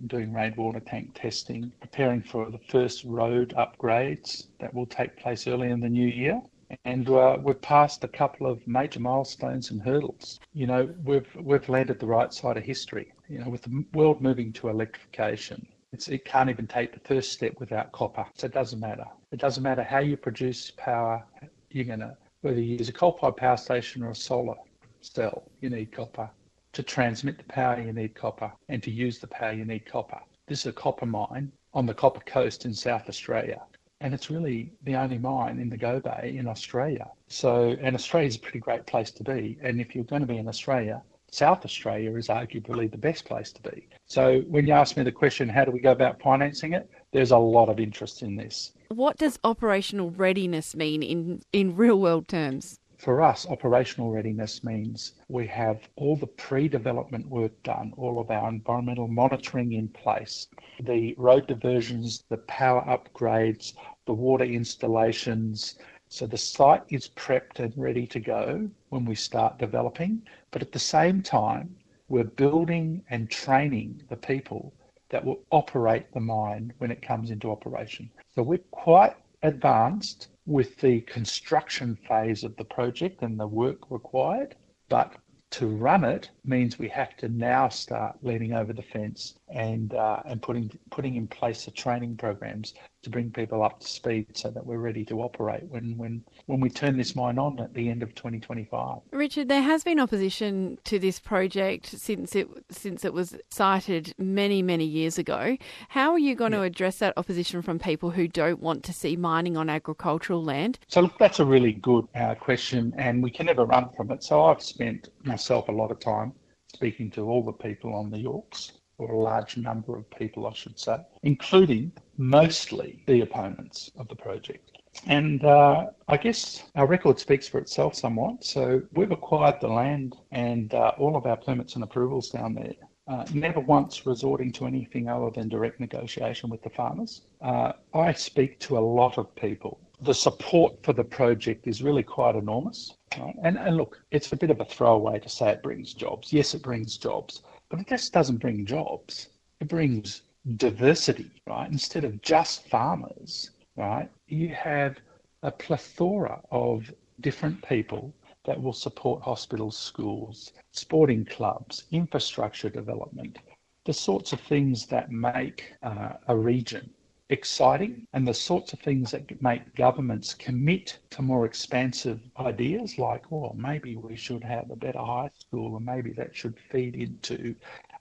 doing 0.06 0.32
rainwater 0.32 0.80
tank 0.80 1.10
testing, 1.12 1.70
preparing 1.82 2.22
for 2.22 2.50
the 2.50 2.60
first 2.70 3.04
road 3.04 3.52
upgrades 3.58 4.46
that 4.60 4.72
will 4.72 4.86
take 4.86 5.14
place 5.18 5.46
early 5.46 5.68
in 5.68 5.80
the 5.80 5.90
new 5.90 6.08
year. 6.08 6.40
And 6.84 7.08
uh, 7.08 7.38
we've 7.42 7.60
passed 7.60 8.04
a 8.04 8.08
couple 8.08 8.46
of 8.46 8.66
major 8.66 9.00
milestones 9.00 9.70
and 9.70 9.82
hurdles. 9.82 10.40
You 10.52 10.66
know, 10.66 10.94
we've 11.04 11.28
we've 11.36 11.68
landed 11.68 11.98
the 11.98 12.06
right 12.06 12.32
side 12.32 12.56
of 12.56 12.64
history. 12.64 13.12
You 13.28 13.38
know, 13.40 13.50
with 13.50 13.62
the 13.62 13.84
world 13.92 14.20
moving 14.20 14.52
to 14.54 14.68
electrification, 14.68 15.66
it's, 15.92 16.08
it 16.08 16.24
can't 16.24 16.50
even 16.50 16.66
take 16.66 16.92
the 16.92 17.00
first 17.00 17.32
step 17.32 17.54
without 17.58 17.92
copper. 17.92 18.24
So 18.36 18.46
it 18.46 18.52
doesn't 18.52 18.80
matter. 18.80 19.06
It 19.32 19.40
doesn't 19.40 19.62
matter 19.62 19.82
how 19.82 19.98
you 19.98 20.16
produce 20.16 20.70
power. 20.72 21.24
You're 21.70 21.84
gonna 21.84 22.16
whether 22.42 22.60
you 22.60 22.76
use 22.76 22.88
a 22.88 22.92
coal-fired 22.92 23.36
power 23.36 23.56
station 23.56 24.02
or 24.02 24.10
a 24.10 24.14
solar 24.14 24.56
cell, 25.02 25.44
you 25.60 25.68
need 25.70 25.92
copper. 25.92 26.30
To 26.72 26.82
transmit 26.82 27.36
the 27.36 27.44
power, 27.44 27.80
you 27.80 27.92
need 27.92 28.14
copper, 28.14 28.52
and 28.68 28.82
to 28.82 28.90
use 28.90 29.18
the 29.18 29.26
power, 29.26 29.52
you 29.52 29.64
need 29.64 29.84
copper. 29.84 30.20
This 30.46 30.60
is 30.60 30.66
a 30.66 30.72
copper 30.72 31.06
mine 31.06 31.52
on 31.74 31.86
the 31.86 31.94
Copper 31.94 32.20
Coast 32.20 32.64
in 32.64 32.74
South 32.74 33.08
Australia, 33.08 33.62
and 34.00 34.14
it's 34.14 34.30
really 34.30 34.72
the 34.84 34.96
only 34.96 35.18
mine 35.18 35.58
in 35.58 35.68
the 35.68 35.76
Go 35.76 36.00
Bay 36.00 36.34
in 36.36 36.46
Australia. 36.46 37.08
So, 37.28 37.76
and 37.80 37.94
Australia's 37.94 38.36
a 38.36 38.40
pretty 38.40 38.58
great 38.58 38.86
place 38.86 39.10
to 39.12 39.22
be. 39.22 39.58
And 39.62 39.80
if 39.80 39.94
you're 39.94 40.04
going 40.04 40.22
to 40.22 40.26
be 40.26 40.38
in 40.38 40.48
Australia, 40.48 41.02
South 41.30 41.64
Australia 41.64 42.16
is 42.16 42.28
arguably 42.28 42.90
the 42.90 42.98
best 42.98 43.24
place 43.24 43.52
to 43.52 43.62
be. 43.62 43.88
So, 44.06 44.40
when 44.48 44.66
you 44.66 44.72
ask 44.72 44.96
me 44.96 45.04
the 45.04 45.12
question, 45.12 45.48
how 45.48 45.64
do 45.64 45.70
we 45.70 45.80
go 45.80 45.92
about 45.92 46.20
financing 46.20 46.72
it? 46.72 46.90
There's 47.12 47.30
a 47.30 47.38
lot 47.38 47.68
of 47.68 47.78
interest 47.78 48.22
in 48.22 48.36
this. 48.36 48.72
What 48.88 49.18
does 49.18 49.38
operational 49.44 50.10
readiness 50.10 50.74
mean 50.74 51.02
in, 51.02 51.42
in 51.52 51.76
real 51.76 52.00
world 52.00 52.26
terms? 52.26 52.79
For 53.00 53.22
us, 53.22 53.46
operational 53.48 54.10
readiness 54.10 54.62
means 54.62 55.14
we 55.28 55.46
have 55.46 55.88
all 55.96 56.16
the 56.16 56.26
pre 56.26 56.68
development 56.68 57.26
work 57.26 57.50
done, 57.62 57.94
all 57.96 58.20
of 58.20 58.30
our 58.30 58.50
environmental 58.50 59.08
monitoring 59.08 59.72
in 59.72 59.88
place, 59.88 60.48
the 60.80 61.14
road 61.16 61.46
diversions, 61.46 62.22
the 62.28 62.36
power 62.36 62.82
upgrades, 62.82 63.72
the 64.04 64.12
water 64.12 64.44
installations. 64.44 65.78
So 66.08 66.26
the 66.26 66.36
site 66.36 66.82
is 66.90 67.08
prepped 67.08 67.58
and 67.58 67.72
ready 67.74 68.06
to 68.08 68.20
go 68.20 68.68
when 68.90 69.06
we 69.06 69.14
start 69.14 69.58
developing. 69.58 70.22
But 70.50 70.60
at 70.60 70.72
the 70.72 70.78
same 70.78 71.22
time, 71.22 71.74
we're 72.08 72.24
building 72.24 73.02
and 73.08 73.30
training 73.30 74.02
the 74.10 74.16
people 74.16 74.74
that 75.08 75.24
will 75.24 75.40
operate 75.50 76.12
the 76.12 76.20
mine 76.20 76.74
when 76.78 76.90
it 76.90 77.00
comes 77.00 77.30
into 77.30 77.50
operation. 77.50 78.10
So 78.34 78.42
we're 78.42 78.58
quite 78.72 79.16
advanced 79.42 80.28
with 80.50 80.76
the 80.78 81.00
construction 81.02 81.96
phase 82.08 82.42
of 82.42 82.56
the 82.56 82.64
project 82.64 83.22
and 83.22 83.38
the 83.38 83.46
work 83.46 83.88
required, 83.88 84.56
but 84.88 85.14
to 85.52 85.68
run 85.68 86.04
it 86.04 86.30
means 86.44 86.78
we 86.78 86.88
have 86.88 87.16
to 87.16 87.28
now 87.28 87.68
start 87.68 88.16
leaning 88.22 88.52
over 88.52 88.72
the 88.72 88.82
fence 88.82 89.36
and 89.48 89.94
uh, 89.94 90.20
and 90.24 90.42
putting 90.42 90.70
putting 90.90 91.14
in 91.14 91.26
place 91.26 91.64
the 91.64 91.70
training 91.70 92.16
programs 92.16 92.74
to 93.02 93.10
bring 93.10 93.30
people 93.30 93.62
up 93.62 93.80
to 93.80 93.88
speed 93.88 94.26
so 94.34 94.50
that 94.50 94.64
we're 94.64 94.78
ready 94.78 95.04
to 95.06 95.20
operate 95.22 95.64
when 95.68 95.96
when 95.96 96.22
when 96.46 96.60
we 96.60 96.68
turn 96.68 96.96
this 96.96 97.16
mine 97.16 97.38
on 97.38 97.58
at 97.60 97.72
the 97.74 97.88
end 97.88 98.02
of 98.02 98.14
2025. 98.14 98.98
Richard, 99.12 99.48
there 99.48 99.62
has 99.62 99.84
been 99.84 99.98
opposition 99.98 100.78
to 100.84 100.98
this 100.98 101.18
project 101.18 101.86
since 101.86 102.36
it 102.36 102.48
since 102.70 103.04
it 103.04 103.12
was 103.12 103.36
cited 103.50 104.14
many 104.18 104.62
many 104.62 104.84
years 104.84 105.18
ago. 105.18 105.56
How 105.88 106.12
are 106.12 106.18
you 106.18 106.34
going 106.34 106.52
yeah. 106.52 106.58
to 106.58 106.64
address 106.64 106.98
that 106.98 107.14
opposition 107.16 107.62
from 107.62 107.78
people 107.78 108.10
who 108.10 108.28
don't 108.28 108.60
want 108.60 108.84
to 108.84 108.92
see 108.92 109.16
mining 109.16 109.56
on 109.56 109.70
agricultural 109.70 110.42
land? 110.42 110.78
So 110.88 111.02
look, 111.02 111.18
that's 111.18 111.40
a 111.40 111.44
really 111.44 111.72
good 111.72 112.06
uh, 112.14 112.34
question, 112.34 112.92
and 112.98 113.22
we 113.22 113.30
can 113.30 113.46
never 113.46 113.64
run 113.64 113.88
from 113.96 114.10
it. 114.10 114.22
So 114.22 114.44
I've 114.44 114.62
spent 114.62 115.08
myself 115.24 115.68
a 115.68 115.72
lot 115.72 115.90
of 115.90 116.00
time 116.00 116.32
speaking 116.74 117.10
to 117.10 117.28
all 117.28 117.42
the 117.42 117.52
people 117.52 117.94
on 117.94 118.10
the 118.10 118.18
Yorkes 118.18 118.72
or 119.00 119.12
a 119.12 119.18
large 119.18 119.56
number 119.56 119.96
of 119.96 120.08
people, 120.10 120.46
I 120.46 120.52
should 120.52 120.78
say, 120.78 120.98
including 121.22 121.92
mostly 122.18 123.02
the 123.06 123.22
opponents 123.22 123.90
of 123.96 124.08
the 124.08 124.14
project. 124.14 124.78
And 125.06 125.44
uh, 125.44 125.86
I 126.08 126.16
guess 126.16 126.64
our 126.74 126.86
record 126.86 127.18
speaks 127.18 127.48
for 127.48 127.58
itself 127.58 127.94
somewhat. 127.94 128.44
So 128.44 128.82
we've 128.92 129.12
acquired 129.12 129.60
the 129.60 129.68
land 129.68 130.16
and 130.32 130.74
uh, 130.74 130.92
all 130.98 131.16
of 131.16 131.26
our 131.26 131.36
permits 131.36 131.74
and 131.76 131.84
approvals 131.84 132.28
down 132.28 132.54
there. 132.54 132.74
Uh, 133.08 133.24
never 133.32 133.60
once 133.60 134.06
resorting 134.06 134.52
to 134.52 134.66
anything 134.66 135.08
other 135.08 135.30
than 135.30 135.48
direct 135.48 135.80
negotiation 135.80 136.50
with 136.50 136.62
the 136.62 136.70
farmers. 136.70 137.22
Uh, 137.40 137.72
I 137.94 138.12
speak 138.12 138.60
to 138.60 138.78
a 138.78 138.86
lot 138.98 139.18
of 139.18 139.34
people. 139.34 139.80
The 140.02 140.14
support 140.14 140.82
for 140.84 140.92
the 140.92 141.04
project 141.04 141.66
is 141.66 141.82
really 141.82 142.02
quite 142.02 142.36
enormous. 142.36 142.94
Right? 143.18 143.34
And, 143.42 143.58
and 143.58 143.76
look, 143.76 144.00
it's 144.10 144.32
a 144.32 144.36
bit 144.36 144.50
of 144.50 144.60
a 144.60 144.64
throwaway 144.64 145.18
to 145.20 145.28
say 145.28 145.50
it 145.50 145.62
brings 145.62 145.94
jobs. 145.94 146.32
Yes, 146.32 146.54
it 146.54 146.62
brings 146.62 146.96
jobs, 146.96 147.42
but 147.70 147.80
it 147.80 147.86
just 147.86 148.12
doesn't 148.12 148.38
bring 148.38 148.66
jobs. 148.66 149.28
It 149.60 149.68
brings 149.68 150.22
diversity, 150.56 151.30
right? 151.46 151.70
Instead 151.70 152.04
of 152.04 152.20
just 152.20 152.68
farmers, 152.68 153.50
right? 153.76 154.10
You 154.26 154.48
have 154.48 154.98
a 155.42 155.50
plethora 155.50 156.40
of 156.50 156.92
different 157.20 157.66
people 157.66 158.12
that 158.44 158.60
will 158.60 158.72
support 158.72 159.22
hospitals, 159.22 159.78
schools, 159.78 160.52
sporting 160.72 161.24
clubs, 161.24 161.84
infrastructure 161.92 162.70
development, 162.70 163.38
the 163.84 163.92
sorts 163.92 164.32
of 164.32 164.40
things 164.40 164.86
that 164.86 165.10
make 165.10 165.72
uh, 165.82 166.14
a 166.28 166.36
region 166.36 166.90
exciting 167.30 168.06
and 168.12 168.26
the 168.26 168.34
sorts 168.34 168.72
of 168.72 168.80
things 168.80 169.10
that 169.12 169.40
make 169.40 169.74
governments 169.74 170.34
commit 170.34 170.98
to 171.10 171.22
more 171.22 171.46
expansive 171.46 172.20
ideas 172.38 172.98
like, 172.98 173.30
well, 173.30 173.54
maybe 173.56 173.96
we 173.96 174.16
should 174.16 174.42
have 174.44 174.70
a 174.70 174.76
better 174.76 174.98
high 174.98 175.30
school 175.38 175.76
and 175.76 175.86
maybe 175.86 176.12
that 176.12 176.34
should 176.36 176.58
feed 176.70 176.96
into 176.96 177.54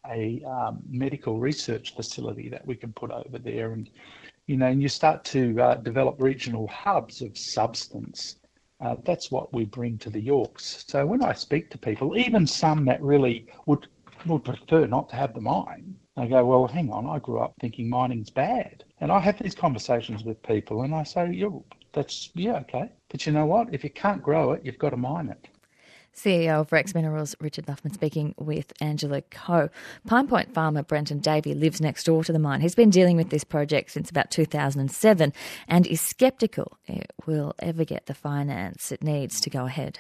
a 0.10 0.44
um, 0.44 0.80
medical 0.90 1.40
research 1.40 1.96
facility 1.96 2.50
that 2.50 2.66
we 2.66 2.76
can 2.76 2.92
put 2.94 3.12
over 3.12 3.38
there. 3.38 3.72
And, 3.72 3.90
you 4.48 4.58
know, 4.58 4.68
and 4.68 4.82
you 4.82 4.90
start 4.90 5.24
to 5.26 5.62
uh, 5.62 5.76
develop 5.76 6.16
regional 6.20 6.68
hubs 6.68 7.22
of 7.22 7.38
substance. 7.38 8.38
Uh, 8.82 8.96
that's 9.06 9.30
what 9.30 9.54
we 9.54 9.66
bring 9.66 9.98
to 10.00 10.10
the 10.10 10.22
Yorkes. 10.22 10.86
So 10.88 11.06
when 11.06 11.24
I 11.24 11.34
speak 11.34 11.70
to 11.72 11.78
people, 11.78 12.18
even 12.18 12.48
some 12.48 12.86
that 12.86 13.02
really 13.02 13.48
would 13.66 13.88
would 14.26 14.44
prefer 14.44 14.86
not 14.86 15.08
to 15.10 15.16
have 15.16 15.34
the 15.34 15.40
mine, 15.40 15.96
they 16.18 16.28
go, 16.28 16.46
well, 16.46 16.68
hang 16.68 16.92
on, 16.92 17.06
I 17.06 17.20
grew 17.20 17.40
up 17.40 17.54
thinking 17.62 17.90
mining's 17.90 18.30
bad. 18.30 18.84
And 19.02 19.12
I 19.12 19.20
have 19.20 19.40
these 19.40 19.56
conversations 19.56 20.24
with 20.24 20.42
people 20.44 20.82
and 20.82 20.94
I 20.94 21.04
say, 21.04 21.32
yeah, 21.32 21.50
that's, 21.94 22.30
yeah, 22.36 22.58
okay. 22.58 22.92
But 23.10 23.26
you 23.26 23.32
know 23.32 23.46
what? 23.46 23.74
If 23.74 23.84
you 23.84 23.90
can't 23.90 24.22
grow 24.22 24.52
it, 24.52 24.62
you've 24.64 24.78
got 24.78 24.90
to 24.90 24.98
mine 24.98 25.30
it. 25.30 25.48
CEO 26.16 26.62
of 26.62 26.72
Rex 26.72 26.94
Minerals, 26.94 27.36
Richard 27.40 27.68
Laufmann, 27.68 27.94
speaking 27.94 28.36
with 28.38 28.74
Angela 28.82 29.22
Coe. 29.22 29.70
Pine 30.06 30.28
Point 30.28 30.54
farmer 30.54 30.84
Brenton 30.84 31.20
Davey 31.20 31.54
lives 31.54 31.80
next 31.80 32.04
door 32.04 32.24
to 32.26 32.34
the 32.34 32.40
mine. 32.40 32.60
He's 32.62 32.76
been 32.76 32.90
dealing 32.90 33.16
with 33.16 33.30
this 33.30 33.46
project 33.46 33.92
since 33.92 34.10
about 34.10 34.32
2007 34.32 35.34
and 35.68 35.88
is 35.88 36.02
sceptical 36.02 36.78
it 36.88 37.14
will 37.26 37.54
ever 37.60 37.86
get 37.86 38.08
the 38.08 38.14
finance 38.14 38.92
it 38.92 39.02
needs 39.02 39.40
to 39.42 39.50
go 39.50 39.66
ahead. 39.66 40.00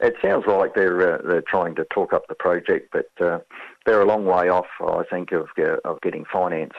It 0.00 0.14
sounds 0.20 0.44
like 0.46 0.74
they're 0.74 1.14
uh, 1.14 1.22
they're 1.26 1.40
trying 1.40 1.74
to 1.76 1.84
talk 1.86 2.12
up 2.12 2.26
the 2.28 2.34
project, 2.34 2.92
but 2.92 3.10
uh, 3.24 3.38
they're 3.86 4.02
a 4.02 4.06
long 4.06 4.26
way 4.26 4.50
off, 4.50 4.66
I 4.80 5.04
think, 5.08 5.32
of 5.32 5.48
uh, 5.56 5.76
of 5.86 6.02
getting 6.02 6.26
finance 6.30 6.74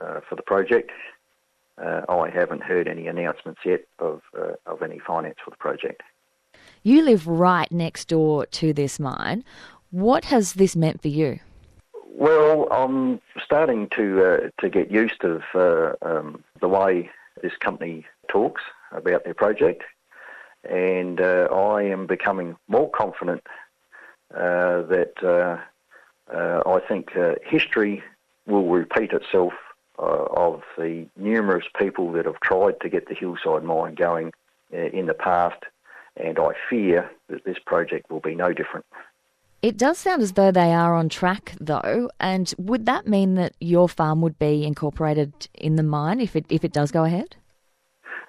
uh, 0.00 0.20
for 0.28 0.36
the 0.36 0.42
project. 0.42 0.90
Uh, 1.80 2.02
I 2.08 2.28
haven't 2.28 2.62
heard 2.62 2.88
any 2.88 3.06
announcements 3.06 3.60
yet 3.64 3.84
of 3.98 4.22
uh, 4.38 4.52
of 4.66 4.82
any 4.82 4.98
finance 4.98 5.36
for 5.44 5.50
the 5.50 5.56
project. 5.56 6.02
You 6.82 7.02
live 7.02 7.26
right 7.26 7.70
next 7.70 8.08
door 8.08 8.46
to 8.46 8.72
this 8.72 8.98
mine. 8.98 9.44
What 9.90 10.26
has 10.26 10.54
this 10.54 10.76
meant 10.76 11.00
for 11.02 11.08
you? 11.08 11.40
Well, 12.20 12.68
I'm 12.70 13.20
starting 13.42 13.88
to 13.96 14.24
uh, 14.24 14.50
to 14.60 14.68
get 14.68 14.90
used 14.90 15.20
to 15.22 15.42
uh, 15.54 15.94
um, 16.02 16.44
the 16.60 16.68
way 16.68 17.10
this 17.42 17.56
company 17.58 18.04
talks 18.28 18.62
about 18.92 19.24
their 19.24 19.34
project, 19.34 19.82
and 20.68 21.20
uh, 21.20 21.48
I 21.50 21.82
am 21.82 22.06
becoming 22.06 22.56
more 22.68 22.90
confident 22.90 23.42
uh, 24.34 24.82
that 24.82 25.14
uh, 25.22 25.58
uh, 26.34 26.62
I 26.66 26.80
think 26.86 27.10
history 27.44 28.02
will 28.46 28.68
repeat 28.68 29.12
itself 29.12 29.52
of 30.00 30.62
the 30.76 31.06
numerous 31.16 31.66
people 31.78 32.12
that 32.12 32.26
have 32.26 32.40
tried 32.40 32.80
to 32.80 32.88
get 32.88 33.08
the 33.08 33.14
hillside 33.14 33.64
mine 33.64 33.94
going 33.94 34.32
in 34.70 35.06
the 35.06 35.14
past 35.14 35.62
and 36.16 36.38
I 36.38 36.50
fear 36.68 37.10
that 37.28 37.44
this 37.44 37.58
project 37.64 38.10
will 38.10 38.20
be 38.20 38.34
no 38.34 38.52
different. 38.52 38.86
It 39.62 39.76
does 39.76 39.98
sound 39.98 40.22
as 40.22 40.32
though 40.32 40.50
they 40.50 40.72
are 40.72 40.94
on 40.94 41.08
track, 41.08 41.54
though. 41.60 42.10
And 42.18 42.52
would 42.56 42.86
that 42.86 43.06
mean 43.06 43.34
that 43.34 43.54
your 43.60 43.88
farm 43.88 44.22
would 44.22 44.38
be 44.38 44.64
incorporated 44.64 45.48
in 45.54 45.76
the 45.76 45.82
mine 45.82 46.20
if 46.20 46.34
it 46.34 46.46
if 46.48 46.64
it 46.64 46.72
does 46.72 46.90
go 46.90 47.04
ahead? 47.04 47.36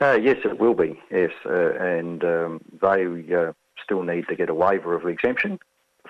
Uh, 0.02 0.18
yes, 0.22 0.38
it 0.44 0.60
will 0.60 0.74
be. 0.74 1.00
Yes, 1.10 1.32
uh, 1.46 1.74
and 1.76 2.24
um, 2.24 2.62
they 2.82 3.34
uh, 3.34 3.54
still 3.82 4.04
need 4.04 4.28
to 4.28 4.36
get 4.36 4.50
a 4.50 4.54
waiver 4.54 4.94
of 4.94 5.06
exemption 5.06 5.60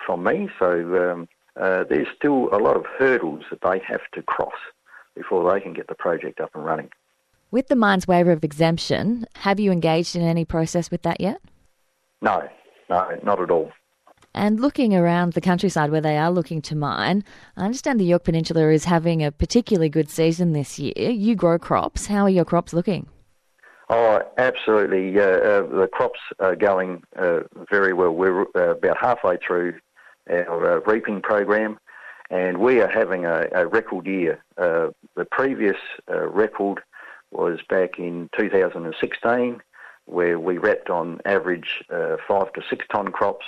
from 0.06 0.24
me. 0.24 0.50
So 0.58 1.12
um, 1.12 1.30
uh, 1.56 1.84
there's 1.88 2.08
still 2.15 2.50
a 2.51 2.58
lot 2.58 2.75
of 2.75 2.86
hurdles 2.98 3.44
that 3.51 3.62
they 3.62 3.80
have 3.86 4.01
to 4.13 4.24
cross 4.24 4.58
before 5.15 5.51
they 5.51 5.60
can 5.60 5.74
get 5.74 5.88
the 5.88 5.96
project 5.96 6.39
up 6.39 6.51
and 6.53 6.65
running. 6.65 6.89
With 7.51 7.68
the 7.68 7.75
mine's 7.75 8.08
waiver 8.08 8.32
of 8.32 8.44
exemption, 8.44 9.25
have 9.36 9.60
you 9.60 9.72
engaged 9.72 10.15
in 10.15 10.22
any 10.22 10.46
process 10.46 10.89
with 10.89 11.01
that 11.01 11.20
yet? 11.20 11.41
No, 12.22 12.48
no, 12.89 13.20
not 13.24 13.41
at 13.41 13.51
all. 13.51 13.72
And 14.34 14.62
looking 14.62 14.96
around 14.96 15.34
the 15.34 15.41
countryside 15.41 15.91
where 15.91 16.00
they 16.00 16.18
are 16.18 16.32
looking 16.32 16.62
to 16.63 16.75
mine, 16.75 17.25
I 17.58 17.65
understand 17.65 18.00
the 18.00 18.06
Yorke 18.06 18.24
Peninsula 18.24 18.70
is 18.70 18.86
having 18.86 19.22
a 19.24 19.32
particularly 19.32 19.89
good 19.89 20.10
season 20.10 20.53
this 20.53 20.80
year. 20.80 20.94
You 20.96 21.36
grow 21.36 21.60
crops. 21.60 22.08
How 22.08 22.24
are 22.24 22.30
your 22.30 22.46
crops 22.46 22.72
looking? 22.72 23.08
Oh, 23.89 24.22
absolutely. 24.38 25.20
Uh, 25.20 25.24
uh, 25.24 25.62
the 25.68 25.89
crops 25.91 26.20
are 26.39 26.56
going 26.56 27.03
uh, 27.20 27.41
very 27.70 27.91
well. 27.91 28.12
We're 28.12 28.44
uh, 28.56 28.77
about 28.77 28.98
halfway 29.01 29.38
through 29.46 29.74
our 30.30 30.77
uh, 30.77 30.80
reaping 30.86 31.22
program, 31.22 31.77
and 32.32 32.58
we 32.58 32.82
are 32.82 32.88
having 32.90 33.26
a, 33.26 33.48
a 33.54 33.68
record 33.68 34.08
year. 34.08 34.44
Uh, 34.58 34.88
the 35.16 35.26
previous 35.26 35.78
record 36.08 36.82
was 37.32 37.60
back 37.70 38.00
in 38.00 38.30
2016 38.36 39.62
where 40.06 40.40
we 40.40 40.58
wrapped 40.58 40.90
on 40.90 41.22
average 41.26 41.84
uh, 41.90 42.18
five 42.28 42.52
to 42.54 42.62
six 42.70 42.86
tonne 42.92 43.12
crops. 43.12 43.46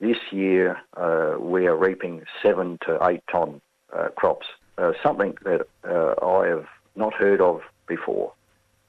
This 0.00 0.16
year 0.30 0.78
uh, 0.96 1.34
we 1.38 1.66
are 1.66 1.76
reaping 1.76 2.24
seven 2.42 2.78
to 2.86 2.98
eight 3.06 3.22
tonne 3.30 3.60
uh, 3.92 4.08
crops, 4.16 4.46
uh, 4.78 4.92
something 5.02 5.36
that 5.44 5.66
uh, 5.84 6.14
I 6.24 6.46
have 6.46 6.66
not 6.96 7.14
heard 7.14 7.40
of 7.40 7.60
before. 7.86 8.32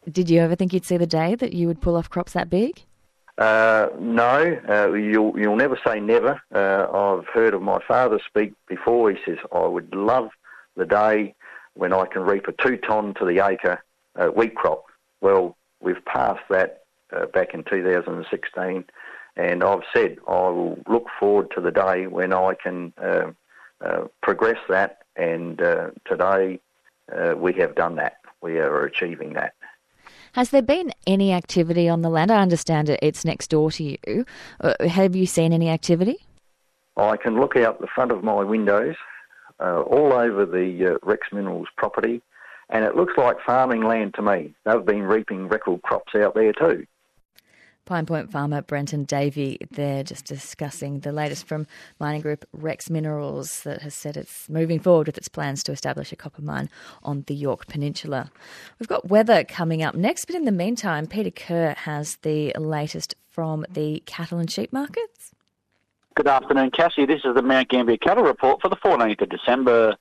Did 0.09 0.29
you 0.29 0.39
ever 0.39 0.55
think 0.55 0.73
you'd 0.73 0.85
see 0.85 0.97
the 0.97 1.07
day 1.07 1.35
that 1.35 1.53
you 1.53 1.67
would 1.67 1.81
pull 1.81 1.95
off 1.95 2.09
crops 2.09 2.33
that 2.33 2.49
big? 2.49 2.83
Uh, 3.39 3.87
no, 3.97 4.93
you'll 4.95 5.39
you'll 5.39 5.55
never 5.55 5.79
say 5.85 5.99
never. 5.99 6.39
I've 6.51 7.25
heard 7.27 7.53
of 7.53 7.61
my 7.61 7.79
father 7.87 8.19
speak 8.27 8.53
before. 8.67 9.09
He 9.11 9.17
says 9.25 9.37
I 9.51 9.65
would 9.65 9.95
love 9.95 10.29
the 10.75 10.85
day 10.85 11.33
when 11.73 11.93
I 11.93 12.05
can 12.05 12.21
reap 12.21 12.47
a 12.47 12.51
two 12.51 12.77
tonne 12.77 13.13
to 13.15 13.25
the 13.25 13.39
acre 13.43 13.81
wheat 14.35 14.55
crop. 14.55 14.83
Well, 15.21 15.55
we've 15.81 16.03
passed 16.05 16.43
that 16.49 16.83
uh, 17.15 17.25
back 17.27 17.53
in 17.53 17.63
2016, 17.63 18.85
And 19.35 19.63
I've 19.63 19.83
said 19.93 20.17
I 20.27 20.49
will 20.49 20.77
look 20.87 21.07
forward 21.19 21.51
to 21.55 21.61
the 21.61 21.71
day 21.71 22.07
when 22.07 22.33
I 22.33 22.53
can 22.61 22.93
uh, 23.01 23.31
uh, 23.81 24.05
progress 24.21 24.59
that, 24.69 24.99
and 25.15 25.61
uh, 25.61 25.91
today 26.05 26.59
uh, 27.15 27.35
we 27.37 27.53
have 27.53 27.75
done 27.75 27.95
that. 27.95 28.17
We 28.41 28.57
are 28.57 28.83
achieving 28.83 29.33
that. 29.33 29.53
Has 30.33 30.51
there 30.51 30.61
been 30.61 30.91
any 31.07 31.33
activity 31.33 31.89
on 31.89 32.01
the 32.01 32.09
land? 32.09 32.31
I 32.31 32.41
understand 32.41 32.89
it's 33.01 33.25
next 33.25 33.49
door 33.49 33.71
to 33.71 33.83
you. 33.83 34.25
Uh, 34.61 34.73
have 34.87 35.15
you 35.15 35.25
seen 35.25 35.53
any 35.53 35.69
activity? 35.69 36.17
I 36.97 37.17
can 37.17 37.39
look 37.39 37.55
out 37.55 37.79
the 37.79 37.87
front 37.87 38.11
of 38.11 38.23
my 38.23 38.43
windows 38.43 38.95
uh, 39.59 39.81
all 39.81 40.13
over 40.13 40.45
the 40.45 40.93
uh, 40.93 40.97
Rex 41.07 41.27
Minerals 41.31 41.67
property, 41.77 42.21
and 42.69 42.85
it 42.85 42.95
looks 42.95 43.13
like 43.17 43.37
farming 43.45 43.83
land 43.83 44.13
to 44.15 44.21
me. 44.21 44.53
They've 44.65 44.85
been 44.85 45.03
reaping 45.03 45.47
record 45.47 45.81
crops 45.81 46.13
out 46.15 46.35
there 46.35 46.53
too. 46.53 46.85
Pine 47.89 48.05
Point 48.05 48.31
farmer 48.31 48.61
Brenton 48.61 49.03
Davey 49.03 49.57
there 49.71 50.03
just 50.03 50.25
discussing 50.25 50.99
the 50.99 51.11
latest 51.11 51.47
from 51.47 51.65
mining 51.99 52.21
group 52.21 52.45
Rex 52.53 52.87
Minerals 52.87 53.63
that 53.63 53.81
has 53.81 53.95
said 53.95 54.15
it's 54.15 54.47
moving 54.47 54.79
forward 54.79 55.07
with 55.07 55.17
its 55.17 55.27
plans 55.27 55.63
to 55.63 55.71
establish 55.71 56.11
a 56.11 56.15
copper 56.15 56.43
mine 56.43 56.69
on 57.01 57.23
the 57.25 57.33
Yorke 57.33 57.65
Peninsula. 57.65 58.29
We've 58.77 58.87
got 58.87 59.09
weather 59.09 59.43
coming 59.43 59.81
up 59.81 59.95
next, 59.95 60.25
but 60.25 60.35
in 60.35 60.45
the 60.45 60.51
meantime, 60.51 61.07
Peter 61.07 61.31
Kerr 61.31 61.73
has 61.79 62.17
the 62.17 62.53
latest 62.59 63.15
from 63.27 63.65
the 63.67 64.03
cattle 64.05 64.37
and 64.37 64.51
sheep 64.51 64.71
markets. 64.71 65.31
Good 66.13 66.27
afternoon, 66.27 66.69
Cassie. 66.69 67.07
This 67.07 67.21
is 67.25 67.33
the 67.33 67.41
Mount 67.41 67.69
Gambier 67.69 67.97
cattle 67.97 68.23
report 68.23 68.61
for 68.61 68.69
the 68.69 68.75
14th 68.75 69.19
of 69.19 69.29
December. 69.29 69.95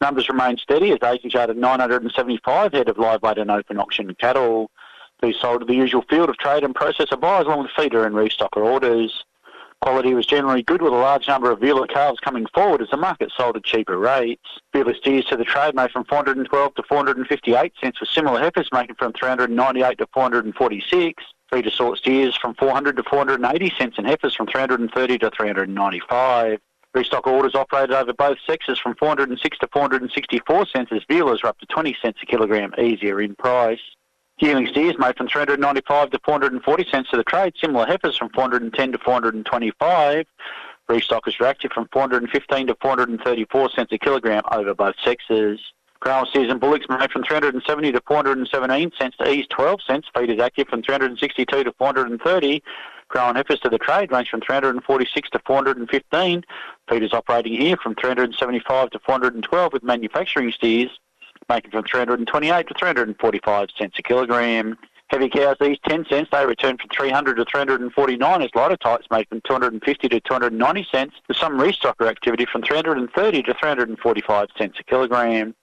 Numbers 0.00 0.28
remain 0.28 0.56
steady 0.56 0.90
as 0.90 0.98
Asian 1.04 1.30
charted 1.30 1.56
975 1.56 2.72
head 2.72 2.88
of 2.88 2.98
live 2.98 3.22
weight 3.22 3.38
and 3.38 3.48
open 3.48 3.78
auction 3.78 4.12
cattle 4.16 4.72
who 5.22 5.32
sold 5.32 5.60
to 5.60 5.66
the 5.66 5.74
usual 5.74 6.02
field 6.10 6.28
of 6.28 6.36
trade 6.36 6.64
and 6.64 6.74
processor 6.74 7.18
buyers 7.18 7.46
along 7.46 7.62
with 7.62 7.70
feeder 7.76 8.04
and 8.04 8.14
restocker 8.14 8.62
orders. 8.62 9.24
Quality 9.80 10.14
was 10.14 10.26
generally 10.26 10.62
good 10.62 10.82
with 10.82 10.92
a 10.92 10.96
large 10.96 11.26
number 11.26 11.50
of 11.50 11.58
Vealer 11.58 11.88
calves 11.88 12.20
coming 12.20 12.46
forward 12.54 12.82
as 12.82 12.90
the 12.90 12.96
market 12.96 13.32
sold 13.36 13.56
at 13.56 13.64
cheaper 13.64 13.98
rates. 13.98 14.60
Vealer 14.72 14.96
steers 14.96 15.24
to 15.26 15.36
the 15.36 15.44
trade 15.44 15.74
made 15.74 15.90
from 15.90 16.04
412 16.04 16.74
to 16.74 16.82
458 16.84 17.72
cents 17.80 18.00
with 18.00 18.08
similar 18.08 18.40
heifers 18.40 18.68
making 18.72 18.96
from 18.96 19.12
398 19.12 19.98
to 19.98 20.06
446. 20.14 21.24
Feeder 21.52 21.70
sort 21.70 21.98
steers 21.98 22.36
from 22.36 22.54
400 22.54 22.96
to 22.96 23.02
480 23.02 23.72
cents 23.76 23.98
and 23.98 24.06
heifers 24.06 24.34
from 24.34 24.46
330 24.46 25.18
to 25.18 25.30
395. 25.30 26.60
Restock 26.94 27.26
orders 27.26 27.54
operated 27.54 27.94
over 27.94 28.12
both 28.12 28.38
sexes 28.46 28.78
from 28.78 28.94
406 28.94 29.58
to 29.58 29.68
464 29.72 30.66
cents 30.66 30.92
as 30.92 31.02
Vealers 31.10 31.42
are 31.42 31.48
up 31.48 31.58
to 31.58 31.66
20 31.66 31.96
cents 32.02 32.20
a 32.22 32.26
kilogram 32.26 32.72
easier 32.78 33.20
in 33.20 33.34
price. 33.34 33.80
Yearling 34.42 34.66
steers 34.66 34.98
made 34.98 35.16
from 35.16 35.28
395 35.28 36.10
to 36.10 36.18
440 36.24 36.90
cents 36.90 37.10
to 37.10 37.16
the 37.16 37.22
trade. 37.22 37.54
Similar 37.60 37.86
heifers 37.86 38.16
from 38.16 38.28
410 38.30 38.90
to 38.90 38.98
425. 38.98 40.26
Restockers 40.88 41.40
are 41.40 41.46
active 41.46 41.70
from 41.70 41.86
415 41.92 42.66
to 42.66 42.76
434 42.82 43.70
cents 43.70 43.92
a 43.92 43.98
kilogram 43.98 44.42
over 44.50 44.74
both 44.74 44.96
sexes. 45.04 45.60
Grown 46.00 46.26
steers 46.26 46.50
and 46.50 46.60
bullocks 46.60 46.86
made 46.88 47.12
from 47.12 47.22
370 47.22 47.92
to 47.92 48.02
417 48.04 48.90
cents 48.98 49.16
to 49.18 49.30
ease 49.30 49.46
12 49.48 49.80
cents. 49.86 50.08
Feeders 50.12 50.40
active 50.40 50.66
from 50.66 50.82
362 50.82 51.62
to 51.62 51.72
430. 51.78 52.64
Grown 53.06 53.36
heifers 53.36 53.60
to 53.60 53.68
the 53.68 53.78
trade 53.78 54.10
range 54.10 54.28
from 54.28 54.40
346 54.40 55.30
to 55.30 55.38
415. 55.46 56.42
Feeders 56.88 57.12
operating 57.12 57.60
here 57.60 57.76
from 57.76 57.94
375 57.94 58.90
to 58.90 58.98
412 58.98 59.72
with 59.72 59.84
manufacturing 59.84 60.50
steers 60.50 60.90
making 61.48 61.70
from 61.70 61.84
328 61.84 62.68
to 62.68 62.74
345 62.74 63.68
cents 63.78 63.98
a 63.98 64.02
kilogram. 64.02 64.76
Heavy 65.08 65.28
cows, 65.28 65.56
these 65.60 65.76
10 65.86 66.06
cents, 66.08 66.30
they 66.32 66.46
return 66.46 66.78
from 66.78 66.88
300 66.88 67.36
to 67.36 67.44
349 67.44 68.42
as 68.42 68.50
lighter 68.54 68.78
types 68.78 69.06
make 69.10 69.28
from 69.28 69.42
250 69.46 70.08
to 70.08 70.20
290 70.20 70.86
cents, 70.90 71.14
with 71.28 71.36
some 71.36 71.58
restocker 71.58 72.08
activity 72.08 72.46
from 72.50 72.62
330 72.62 73.42
to 73.42 73.54
345 73.54 74.48
cents 74.56 74.78
a 74.80 74.82
kilogram. 74.84 75.54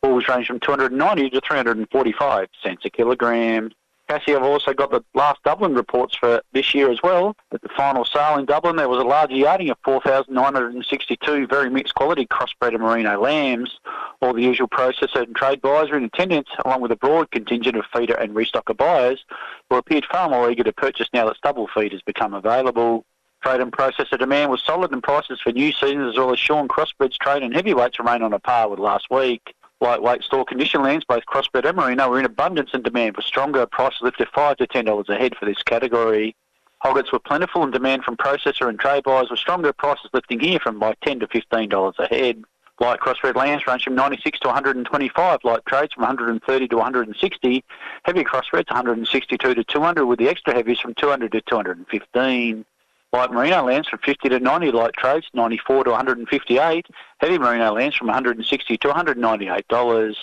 Bulls 0.00 0.26
range 0.28 0.46
from 0.46 0.60
290 0.60 1.30
to 1.30 1.40
345 1.40 2.48
cents 2.62 2.84
a 2.86 2.90
kilogram. 2.90 3.70
Cassie, 4.08 4.36
I've 4.36 4.42
also 4.42 4.72
got 4.72 4.90
the 4.90 5.04
last 5.14 5.42
Dublin 5.42 5.74
reports 5.74 6.16
for 6.16 6.40
this 6.52 6.74
year 6.74 6.90
as 6.90 7.02
well. 7.02 7.36
At 7.52 7.62
the 7.62 7.68
final 7.76 8.04
sale 8.04 8.38
in 8.38 8.44
Dublin, 8.44 8.76
there 8.76 8.88
was 8.88 9.00
a 9.02 9.06
large 9.06 9.30
yarding 9.30 9.70
of 9.70 9.78
4,962 9.84 11.46
very 11.48 11.70
mixed 11.70 11.94
quality 11.94 12.26
crossbred 12.26 12.74
and 12.74 12.80
merino 12.80 13.20
lambs. 13.20 13.80
All 14.22 14.32
the 14.32 14.42
usual 14.42 14.68
processor 14.68 15.22
and 15.22 15.34
trade 15.34 15.60
buyers 15.60 15.90
were 15.90 15.96
in 15.96 16.04
attendance, 16.04 16.48
along 16.64 16.82
with 16.82 16.92
a 16.92 16.96
broad 16.96 17.30
contingent 17.32 17.76
of 17.76 17.84
feeder 17.92 18.14
and 18.14 18.34
restocker 18.34 18.76
buyers 18.76 19.24
who 19.68 19.76
appeared 19.76 20.06
far 20.10 20.28
more 20.28 20.50
eager 20.50 20.62
to 20.62 20.72
purchase 20.72 21.08
now 21.12 21.26
that 21.26 21.36
stubble 21.36 21.68
feed 21.74 21.92
has 21.92 22.02
become 22.02 22.32
available. 22.32 23.04
Trade 23.42 23.60
and 23.60 23.72
processor 23.72 24.18
demand 24.18 24.50
was 24.50 24.62
solid 24.64 24.92
and 24.92 25.02
prices 25.02 25.40
for 25.40 25.52
new 25.52 25.72
seasons 25.72 26.10
as 26.10 26.16
well 26.16 26.32
as 26.32 26.38
shorn 26.38 26.68
crossbreds 26.68 27.18
trade 27.18 27.42
and 27.42 27.54
heavyweights 27.54 27.98
remain 27.98 28.22
on 28.22 28.32
a 28.32 28.38
par 28.38 28.68
with 28.68 28.78
last 28.78 29.06
week. 29.10 29.54
Lightweight 29.80 30.22
store 30.22 30.44
condition 30.44 30.82
lands, 30.82 31.04
both 31.06 31.26
crossbred 31.26 31.68
and 31.68 31.76
merino, 31.76 32.08
were 32.08 32.18
in 32.18 32.24
abundance 32.24 32.70
and 32.72 32.82
demand 32.82 33.14
for 33.14 33.22
stronger. 33.22 33.66
Prices 33.66 34.00
lifted 34.00 34.28
five 34.34 34.56
to 34.56 34.66
ten 34.66 34.86
dollars 34.86 35.08
a 35.08 35.16
head 35.16 35.36
for 35.36 35.44
this 35.44 35.62
category. 35.62 36.34
Hoggets 36.78 37.12
were 37.12 37.18
plentiful 37.18 37.62
and 37.62 37.72
demand 37.72 38.04
from 38.04 38.16
processor 38.16 38.68
and 38.68 38.78
trade 38.78 39.04
buyers 39.04 39.28
were 39.30 39.36
stronger. 39.36 39.72
Prices 39.72 40.10
lifting 40.14 40.40
here 40.40 40.58
from 40.60 40.78
by 40.78 40.94
ten 41.04 41.20
to 41.20 41.26
fifteen 41.26 41.68
dollars 41.68 41.94
a 41.98 42.06
head. 42.06 42.42
Light 42.78 43.00
crossbred 43.00 43.36
lambs 43.36 43.66
range 43.66 43.84
from 43.84 43.94
96 43.94 44.38
to 44.40 44.48
125. 44.48 45.40
Light 45.44 45.64
trades 45.66 45.94
from 45.94 46.02
130 46.02 46.68
to 46.68 46.76
160. 46.76 47.64
Heavy 48.02 48.24
crossbreds 48.24 48.70
162 48.70 49.54
to 49.54 49.64
200, 49.64 50.04
with 50.04 50.18
the 50.18 50.28
extra 50.28 50.52
heavies 50.54 50.78
from 50.78 50.92
200 50.94 51.32
to 51.32 51.40
215. 51.40 52.66
Light 53.12 53.30
merino 53.30 53.62
lambs 53.64 53.88
from 53.88 54.00
50 54.00 54.28
to 54.28 54.40
90, 54.40 54.72
light 54.72 54.92
trades 54.94 55.26
94 55.32 55.84
to 55.84 55.90
158. 55.90 56.86
Heavy 57.18 57.38
merino 57.38 57.72
lambs 57.72 57.96
from 57.96 58.08
160 58.08 58.76
to 58.76 58.88
198 58.88 59.68
dollars. 59.68 60.16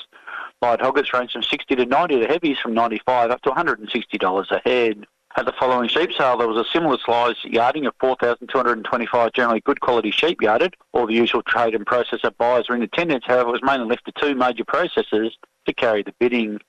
Light 0.61 0.81
hoggets 0.81 1.13
range 1.13 1.31
from 1.31 1.43
60 1.43 1.75
to 1.75 1.85
90. 1.85 2.19
The 2.19 2.27
heavies 2.27 2.57
from 2.59 2.73
95 2.73 3.31
up 3.31 3.41
to 3.41 3.49
160 3.49 4.17
dollars 4.17 4.51
a 4.51 4.61
head. 4.67 5.05
At 5.35 5.47
the 5.47 5.53
following 5.59 5.89
sheep 5.89 6.11
sale, 6.15 6.37
there 6.37 6.47
was 6.47 6.63
a 6.63 6.69
similar 6.71 6.97
size 7.03 7.35
yarding 7.43 7.87
of 7.87 7.95
4,225 7.99 9.33
generally 9.33 9.61
good 9.61 9.81
quality 9.81 10.11
sheep 10.11 10.39
yarded. 10.41 10.75
All 10.91 11.07
the 11.07 11.15
usual 11.15 11.41
trade 11.41 11.73
and 11.73 11.87
processor 11.87 12.31
buyers 12.37 12.69
were 12.69 12.75
in 12.75 12.83
attendance, 12.83 13.23
however, 13.25 13.49
it 13.49 13.53
was 13.53 13.63
mainly 13.63 13.87
left 13.87 14.05
to 14.05 14.11
two 14.11 14.35
major 14.35 14.63
processors 14.63 15.31
to 15.65 15.73
carry 15.73 16.03
the 16.03 16.13
bidding. 16.19 16.59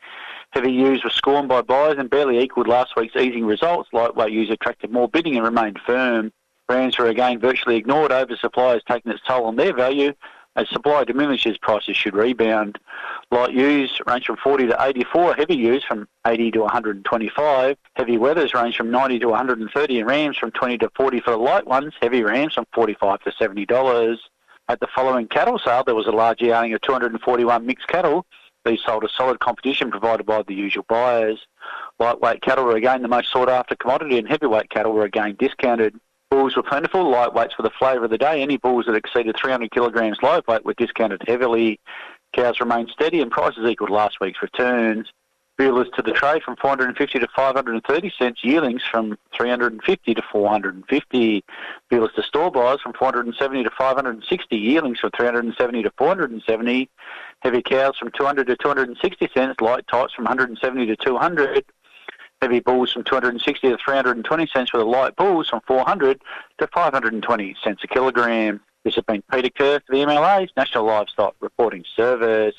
Heavy 0.55 0.71
ewes 0.71 1.03
were 1.03 1.11
scorned 1.11 1.49
by 1.49 1.62
buyers 1.62 1.97
and 1.99 2.09
barely 2.09 2.38
equalled 2.38 2.69
last 2.69 2.95
week's 2.97 3.17
easing 3.17 3.45
results. 3.45 3.88
Lightweight 3.93 4.33
ewes 4.33 4.51
attracted 4.51 4.93
more 4.93 5.09
bidding 5.09 5.35
and 5.35 5.45
remained 5.45 5.81
firm. 5.85 6.33
Brands 6.69 6.97
were 6.97 7.09
again 7.09 7.40
virtually 7.40 7.75
ignored. 7.75 8.12
Oversupply 8.12 8.75
has 8.75 8.85
taken 8.85 9.11
its 9.11 9.21
toll 9.27 9.47
on 9.47 9.57
their 9.57 9.75
value. 9.75 10.12
As 10.55 10.69
supply 10.69 11.03
diminishes, 11.03 11.59
prices 11.59 11.97
should 11.97 12.14
rebound. 12.14 12.79
Light 13.33 13.53
ewes 13.53 14.01
range 14.07 14.27
from 14.27 14.37
40 14.37 14.69
to 14.69 14.77
84, 14.81 15.35
heavy 15.35 15.57
ewes 15.57 15.83
from 15.83 16.07
80 16.25 16.53
to 16.53 16.61
125. 16.61 17.77
Heavy 17.97 18.17
wethers 18.17 18.55
range 18.55 18.77
from 18.77 18.93
90 18.93 19.19
to 19.19 19.27
130, 19.31 19.99
and 19.99 20.09
rams 20.09 20.38
from 20.38 20.53
20 20.53 20.79
to 20.79 20.90
40 20.95 21.19
for 21.19 21.33
the 21.33 21.37
light 21.37 21.67
ones. 21.67 21.95
Heavy 22.01 22.23
rams 22.23 22.55
from 22.55 22.67
45 22.73 23.25
to 23.25 23.33
70 23.33 23.67
dollars. 23.67 24.21
At 24.69 24.79
the 24.79 24.87
following 24.95 25.27
cattle 25.27 25.59
sale, 25.59 25.83
there 25.83 25.97
was 25.97 26.07
a 26.07 26.12
large 26.12 26.40
yarding 26.40 26.73
of 26.75 26.81
241 26.83 27.67
mixed 27.67 27.88
cattle 27.88 28.25
these 28.64 28.81
sold 28.85 29.05
a 29.05 29.09
solid 29.09 29.40
competition 29.40 29.90
provided 29.90 30.27
by 30.27 30.42
the 30.42 30.55
usual 30.55 30.85
buyers. 30.88 31.46
Lightweight 31.98 32.42
cattle 32.42 32.64
were 32.64 32.77
again 32.77 33.03
the 33.03 33.09
most 33.09 33.31
sought 33.31 33.48
after 33.48 33.77
commodity, 33.77 34.18
and 34.18 34.29
heavyweight 34.29 34.70
cattle 34.70 34.92
were 34.92 35.05
again 35.05 35.37
discounted. 35.38 35.98
Bulls 36.31 36.57
were 36.57 36.62
plentiful, 36.62 37.05
lightweights 37.05 37.57
were 37.59 37.62
the 37.62 37.70
flavour 37.79 38.07
of 38.07 38.11
the 38.11 38.18
day. 38.18 38.42
Any 38.42 38.57
bulls 38.57 38.87
that 38.87 38.94
exceeded 38.94 39.37
300 39.37 39.70
kilograms 39.70 40.18
live 40.22 40.46
weight 40.48 40.64
were 40.64 40.74
discounted 40.74 41.22
heavily. 41.27 41.79
Cows 42.33 42.59
remained 42.59 42.90
steady, 42.90 43.20
and 43.20 43.31
prices 43.31 43.64
equaled 43.66 43.90
last 43.90 44.18
week's 44.20 44.42
returns. 44.42 45.12
Vealers 45.59 45.92
to 45.92 46.03
the 46.03 46.11
trade 46.11 46.42
from 46.42 46.57
450 46.57 47.20
to 47.20 47.29
530 47.29 48.12
cents, 48.18 48.42
yearlings 48.42 48.83
from 48.90 49.16
350 49.37 50.14
to 50.14 50.22
450. 50.33 51.44
Vealers 51.92 52.14
to 52.14 52.22
store 52.24 52.50
buyers 52.50 52.81
from 52.81 52.92
470 52.94 53.62
to 53.62 53.70
560, 53.70 54.57
yearlings 54.57 54.98
from 54.98 55.12
370 55.16 55.83
to 55.85 55.92
470. 55.96 56.90
Heavy 57.45 57.61
cows 57.61 57.99
from 57.99 58.11
200 58.17 58.47
to 58.47 58.57
260 58.57 59.29
cents, 59.35 59.61
light 59.61 59.87
types 59.87 60.15
from 60.15 60.25
170 60.25 60.87
to 60.87 60.97
200. 60.97 61.65
Heavy 62.41 62.61
bulls 62.61 62.93
from 62.93 63.05
260 63.05 63.69
to 63.69 63.77
320 63.77 64.47
cents, 64.47 64.73
with 64.73 64.81
the 64.81 64.87
light 64.87 65.15
bulls 65.17 65.51
from 65.51 65.61
400 65.67 66.23
to 66.59 66.67
520 66.69 67.57
cents 67.63 67.85
a 67.85 67.87
kilogram. 67.87 68.61
This 68.83 68.95
has 68.95 69.05
been 69.05 69.23
Peter 69.31 69.51
Kerr 69.51 69.81
for 69.87 69.95
the 69.95 70.03
MLA's 70.03 70.53
National 70.57 70.87
Livestock 70.87 71.37
Reporting 71.41 71.85
Service. 71.95 72.55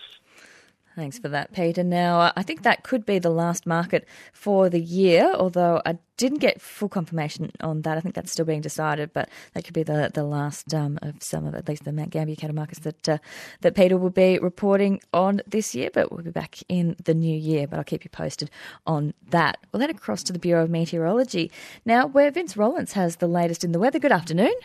Thanks 0.95 1.19
for 1.19 1.27
that, 1.27 1.51
Peter. 1.51 1.84
Now, 1.84 2.31
I 2.38 2.43
think 2.43 2.62
that 2.62 2.84
could 2.84 3.05
be 3.05 3.19
the 3.19 3.29
last 3.29 3.65
market 3.65 4.08
for 4.31 4.69
the 4.69 4.79
year, 4.79 5.34
although 5.36 5.81
I 5.86 5.97
didn't 6.15 6.38
get 6.38 6.62
full 6.62 6.88
confirmation 6.88 7.51
on 7.60 7.81
that. 7.81 7.97
I 7.97 7.99
think 7.99 8.15
that's 8.15 8.31
still 8.31 8.45
being 8.45 8.62
decided, 8.62 9.12
but 9.12 9.27
that 9.53 9.65
could 9.65 9.73
be 9.73 9.84
the, 9.84 10.10
the 10.13 10.23
last 10.23 10.73
um, 10.73 10.97
of 11.01 11.21
some 11.21 11.45
of 11.45 11.53
at 11.53 11.67
least 11.67 11.84
the 11.84 11.91
Mount 11.91 12.12
Gambier 12.12 12.38
cattle 12.38 12.55
markets 12.55 12.79
that 12.79 13.10
uh, 13.10 13.17
that 13.60 13.75
Peter 13.75 13.97
will 13.97 14.10
be 14.10 14.39
reporting 14.39 15.01
on 15.12 15.41
this 15.45 15.75
year. 15.75 15.89
But 15.93 16.13
we'll 16.13 16.23
be 16.23 16.31
back 16.31 16.60
in 16.69 16.95
the 17.03 17.13
new 17.13 17.38
year. 17.38 17.67
But 17.67 17.77
I'll 17.77 17.84
keep 17.84 18.05
you 18.05 18.10
posted 18.10 18.49
on 18.88 19.13
that. 19.31 19.58
We'll 19.73 19.81
head 19.81 19.89
across 19.89 20.23
to 20.23 20.34
the 20.34 20.39
Bureau 20.39 20.63
of 20.63 20.69
Meteorology 20.69 21.51
now, 21.84 22.08
where 22.08 22.31
Vince 22.31 22.55
Rollins 22.55 22.93
has 22.93 23.17
the 23.17 23.27
latest 23.27 23.65
in 23.65 23.73
the 23.73 23.79
weather. 23.79 23.99
Good 23.99 24.13
afternoon. 24.13 24.55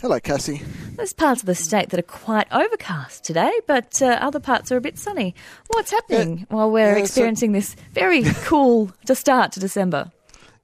Hello, 0.00 0.20
Cassie. 0.20 0.62
There's 0.94 1.12
parts 1.12 1.42
of 1.42 1.46
the 1.46 1.56
state 1.56 1.88
that 1.88 1.98
are 1.98 2.04
quite 2.04 2.46
overcast 2.52 3.24
today, 3.24 3.50
but 3.66 4.00
uh, 4.00 4.06
other 4.20 4.38
parts 4.38 4.70
are 4.70 4.76
a 4.76 4.80
bit 4.80 4.96
sunny. 4.96 5.34
What's 5.70 5.90
happening 5.90 6.38
yeah, 6.38 6.44
while 6.50 6.70
we're 6.70 6.96
yeah, 6.96 7.02
experiencing 7.02 7.50
so, 7.50 7.54
this 7.54 7.76
very 7.94 8.22
cool 8.44 8.92
to 9.06 9.16
start 9.16 9.50
to 9.52 9.60
December? 9.60 10.12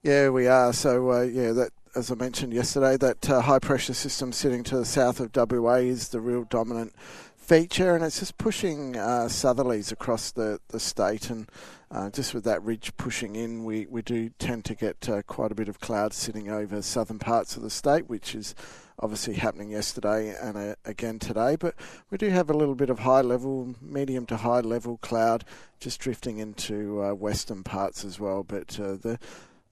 Yeah, 0.05 0.29
we 0.29 0.47
are. 0.47 0.73
So, 0.73 1.11
uh, 1.11 1.23
yeah, 1.23 1.51
that 1.51 1.73
as 1.97 2.13
I 2.13 2.15
mentioned 2.15 2.53
yesterday, 2.53 2.97
that 2.97 3.29
uh, 3.29 3.41
high 3.41 3.59
pressure 3.59 3.93
system 3.95 4.33
sitting 4.33 4.63
to 4.65 4.77
the 4.77 4.85
south 4.85 5.19
of 5.19 5.35
WA 5.35 5.75
is 5.75 6.11
the 6.11 6.21
real 6.21 6.45
dominant 6.45 6.95
feature, 7.37 7.97
and 7.97 8.05
it's 8.05 8.21
just 8.21 8.39
pushing 8.39 8.97
uh, 8.97 9.27
southerlies 9.27 9.91
across 9.91 10.31
the, 10.31 10.61
the 10.69 10.79
state. 10.79 11.29
And 11.29 11.51
uh, 11.91 12.11
just 12.11 12.35
with 12.35 12.45
that 12.45 12.63
ridge 12.63 12.97
pushing 12.97 13.35
in, 13.35 13.65
we, 13.65 13.87
we 13.87 14.01
do 14.01 14.31
tend 14.39 14.65
to 14.67 14.77
get 14.77 15.09
uh, 15.09 15.23
quite 15.23 15.51
a 15.51 15.57
bit 15.57 15.69
of 15.69 15.81
cloud 15.81 16.13
sitting 16.13 16.49
over 16.49 16.83
southern 16.83 17.19
parts 17.19 17.57
of 17.57 17.65
the 17.65 17.71
state, 17.71 18.09
which 18.09 18.37
is 18.37 18.55
obviously 18.99 19.35
happening 19.35 19.71
yesterday 19.71 20.35
and 20.41 20.57
uh, 20.57 20.75
again 20.85 21.19
today. 21.19 21.57
But 21.57 21.75
we 22.11 22.19
do 22.19 22.29
have 22.31 22.51
a 22.51 22.57
little 22.57 22.75
bit 22.75 22.91
of 22.91 23.01
high 23.01 23.23
level, 23.23 23.75
medium 23.81 24.27
to 24.27 24.39
high 24.39 24.61
level 24.61 24.99
cloud 24.99 25.45
just 25.81 26.01
drifting 26.01 26.39
into 26.39 27.03
uh, 27.03 27.13
western 27.13 27.63
parts 27.63 28.05
as 28.05 28.19
well. 28.19 28.43
But 28.43 28.79
uh, 28.81 28.97
the 28.97 29.19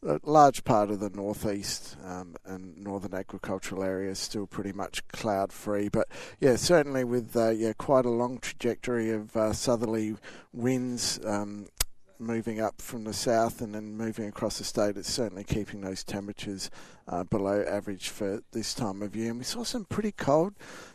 a 0.05 0.19
large 0.25 0.65
part 0.65 0.91
of 0.91 1.01
the 1.01 1.11
northeast 1.11 1.97
um, 2.05 2.35
and 2.45 2.77
northern 2.77 3.15
agricultural 3.15 3.85
areas 3.85 4.19
still 4.19 4.47
pretty 4.47 4.73
much 4.73 5.07
cloud 5.09 5.53
free. 5.53 5.89
But 5.89 6.09
yeah, 6.41 6.57
certainly 6.57 7.05
with 7.05 7.37
uh, 7.37 7.51
yeah 7.51 7.73
quite 7.79 8.05
a 8.05 8.11
long 8.11 8.39
trajectory 8.39 9.11
of 9.11 9.37
uh, 9.37 9.53
southerly 9.53 10.17
winds. 10.53 11.21
Um, 11.25 11.67
moving 12.23 12.61
up 12.61 12.81
from 12.81 13.05
the 13.05 13.13
south 13.13 13.61
and 13.61 13.75
then 13.75 13.97
moving 13.97 14.27
across 14.27 14.59
the 14.59 14.65
state, 14.65 14.97
it's 14.97 15.13
certainly 15.13 15.45
keeping 15.45 15.81
those 15.81 16.05
temperatures 16.05 16.71
uh, 17.09 17.25
below 17.25 17.65
average 17.69 18.09
for 18.09 18.43
this 18.53 18.75
time 18.75 19.03
of 19.03 19.15
year. 19.15 19.31
And 19.31 19.39
we 19.39 19.45
saw 19.45 19.65
some 19.65 19.85
pretty 19.85 20.13
cold 20.13 20.55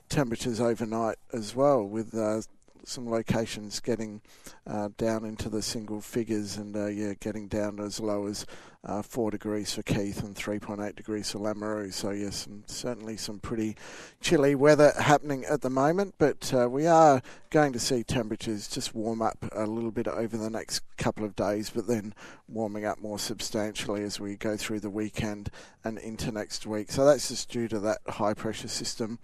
temperatures 0.10 0.60
overnight 0.60 1.18
as 1.34 1.56
well, 1.56 1.84
with 1.84 2.16
uh, 2.16 2.42
some 2.88 3.10
locations 3.10 3.80
getting 3.80 4.22
uh, 4.66 4.90
down 4.98 5.26
into 5.26 5.50
the 5.50 5.62
single 5.62 6.02
figures 6.02 6.58
and 6.58 6.76
uh, 6.76 6.88
yeah, 6.88 7.14
getting 7.20 7.48
down 7.48 7.80
as 7.80 8.00
low 8.00 8.28
as 8.28 8.46
uh, 8.86 9.02
four 9.02 9.30
degrees 9.30 9.74
for 9.74 9.84
Keith 9.84 10.24
and 10.24 10.36
3.8 10.36 10.96
degrees 10.96 11.32
for 11.32 11.40
Lameroo. 11.40 11.92
So 11.94 12.12
yes, 12.12 12.48
certainly 12.66 13.18
some 13.18 13.40
pretty 13.40 13.76
chilly 14.22 14.56
weather 14.56 14.94
happening 14.98 15.44
at 15.46 15.62
the 15.62 15.70
moment. 15.70 16.16
But 16.18 16.54
uh, 16.54 16.70
we 16.70 16.88
are 16.88 17.22
going 17.50 17.74
to 17.74 17.80
see 17.80 18.04
temperatures 18.04 18.68
just 18.68 18.96
warm 18.96 19.22
up 19.22 19.38
a 19.52 19.66
little 19.66 19.92
bit 19.92 20.08
over 20.08 20.38
the 20.38 20.50
next 20.50 20.82
couple 20.98 21.26
of 21.26 21.36
days, 21.36 21.70
but 21.70 21.88
then 21.88 22.14
warming 22.48 22.86
up 22.86 23.00
more 23.00 23.20
substantially 23.20 24.04
as 24.04 24.20
we 24.20 24.38
go 24.38 24.56
through 24.56 24.80
the 24.80 24.90
weekend 24.90 25.50
and 25.84 25.98
into 25.98 26.32
next 26.32 26.66
week. 26.66 26.92
So 26.92 27.06
that's 27.06 27.28
just 27.28 27.50
due 27.50 27.68
to 27.68 27.80
that 27.80 28.00
high 28.08 28.34
pressure 28.34 28.70
system 28.70 29.20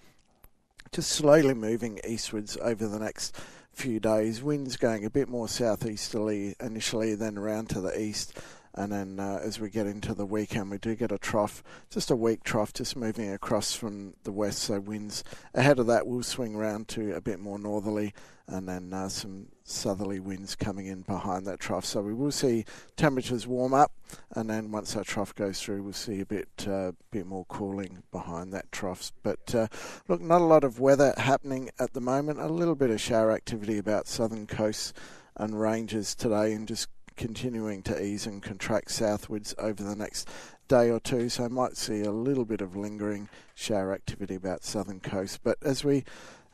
just 0.94 1.12
slowly 1.12 1.56
moving 1.56 2.00
eastwards 2.08 2.56
over 2.62 2.88
the 2.88 3.00
next 3.00 3.36
few 3.72 4.00
days. 4.00 4.44
Winds 4.44 4.78
going 4.78 5.04
a 5.04 5.10
bit 5.10 5.28
more 5.28 5.48
southeasterly 5.48 6.56
initially, 6.60 7.16
then 7.16 7.36
around 7.36 7.70
to 7.70 7.82
the 7.82 8.00
east. 8.00 8.38
And 8.76 8.92
then 8.92 9.20
uh, 9.20 9.40
as 9.44 9.60
we 9.60 9.70
get 9.70 9.86
into 9.86 10.14
the 10.14 10.26
weekend, 10.26 10.72
we 10.72 10.80
do 10.80 10.96
get 10.96 11.12
a 11.12 11.18
trough, 11.18 11.64
just 11.90 12.10
a 12.10 12.16
weak 12.16 12.44
trough, 12.44 12.74
just 12.74 12.96
moving 12.96 13.32
across 13.32 13.74
from 13.74 14.16
the 14.24 14.32
west. 14.32 14.60
So 14.60 14.80
winds 14.80 15.24
ahead 15.54 15.80
of 15.80 15.88
that 15.88 16.08
will 16.08 16.24
swing 16.24 16.58
round 16.58 16.88
to 16.90 17.16
a 17.16 17.22
bit 17.22 17.40
more 17.40 17.60
northerly 17.60 18.14
and 18.48 18.68
then 18.68 18.94
uh, 18.94 19.08
some 19.08 19.48
southerly 19.64 20.20
winds 20.20 20.56
coming 20.56 20.88
in 20.88 21.02
behind 21.02 21.46
that 21.48 21.60
trough. 21.60 21.86
So 21.86 22.02
we 22.02 22.14
will 22.14 22.32
see 22.32 22.66
temperatures 22.98 23.48
warm 23.48 23.74
up, 23.74 23.94
and 24.32 24.50
then 24.50 24.72
once 24.72 24.94
that 24.94 25.06
trough 25.06 25.34
goes 25.34 25.62
through, 25.62 25.84
we'll 25.84 25.94
see 25.94 26.20
a 26.20 26.26
bit 26.26 26.68
uh, 26.68 26.92
bit 27.12 27.26
more 27.26 27.46
cooling 27.46 28.04
behind 28.12 28.54
that 28.54 28.72
trough. 28.72 29.12
But 29.24 29.56
uh, 29.56 29.68
look, 30.08 30.22
not 30.22 30.42
a 30.42 30.46
lot 30.46 30.64
of 30.64 30.80
weather 30.80 31.14
happening 31.18 31.70
at 31.80 31.94
the 31.94 32.02
moment. 32.02 32.40
A 32.40 32.48
little 32.48 32.76
bit 32.76 32.90
of 32.90 33.00
shower 33.00 33.32
activity 33.32 33.78
about 33.78 34.08
southern 34.08 34.46
coasts 34.46 34.94
and 35.38 35.60
ranges 35.60 36.14
today, 36.14 36.54
and 36.54 36.68
just 36.68 36.90
continuing 37.16 37.82
to 37.84 38.04
ease 38.04 38.26
and 38.26 38.42
contract 38.42 38.92
southwards 38.92 39.54
over 39.58 39.84
the 39.84 39.96
next 39.96 40.28
day 40.68 40.90
or 40.90 41.00
two. 41.00 41.30
So 41.30 41.46
I 41.46 41.48
might 41.48 41.78
see 41.78 42.02
a 42.02 42.12
little 42.12 42.46
bit 42.46 42.62
of 42.62 42.76
lingering 42.76 43.30
shower 43.56 43.94
activity 43.94 44.36
about 44.36 44.64
southern 44.64 45.00
coast. 45.00 45.42
But 45.44 45.58
as 45.62 45.84
we 45.84 46.04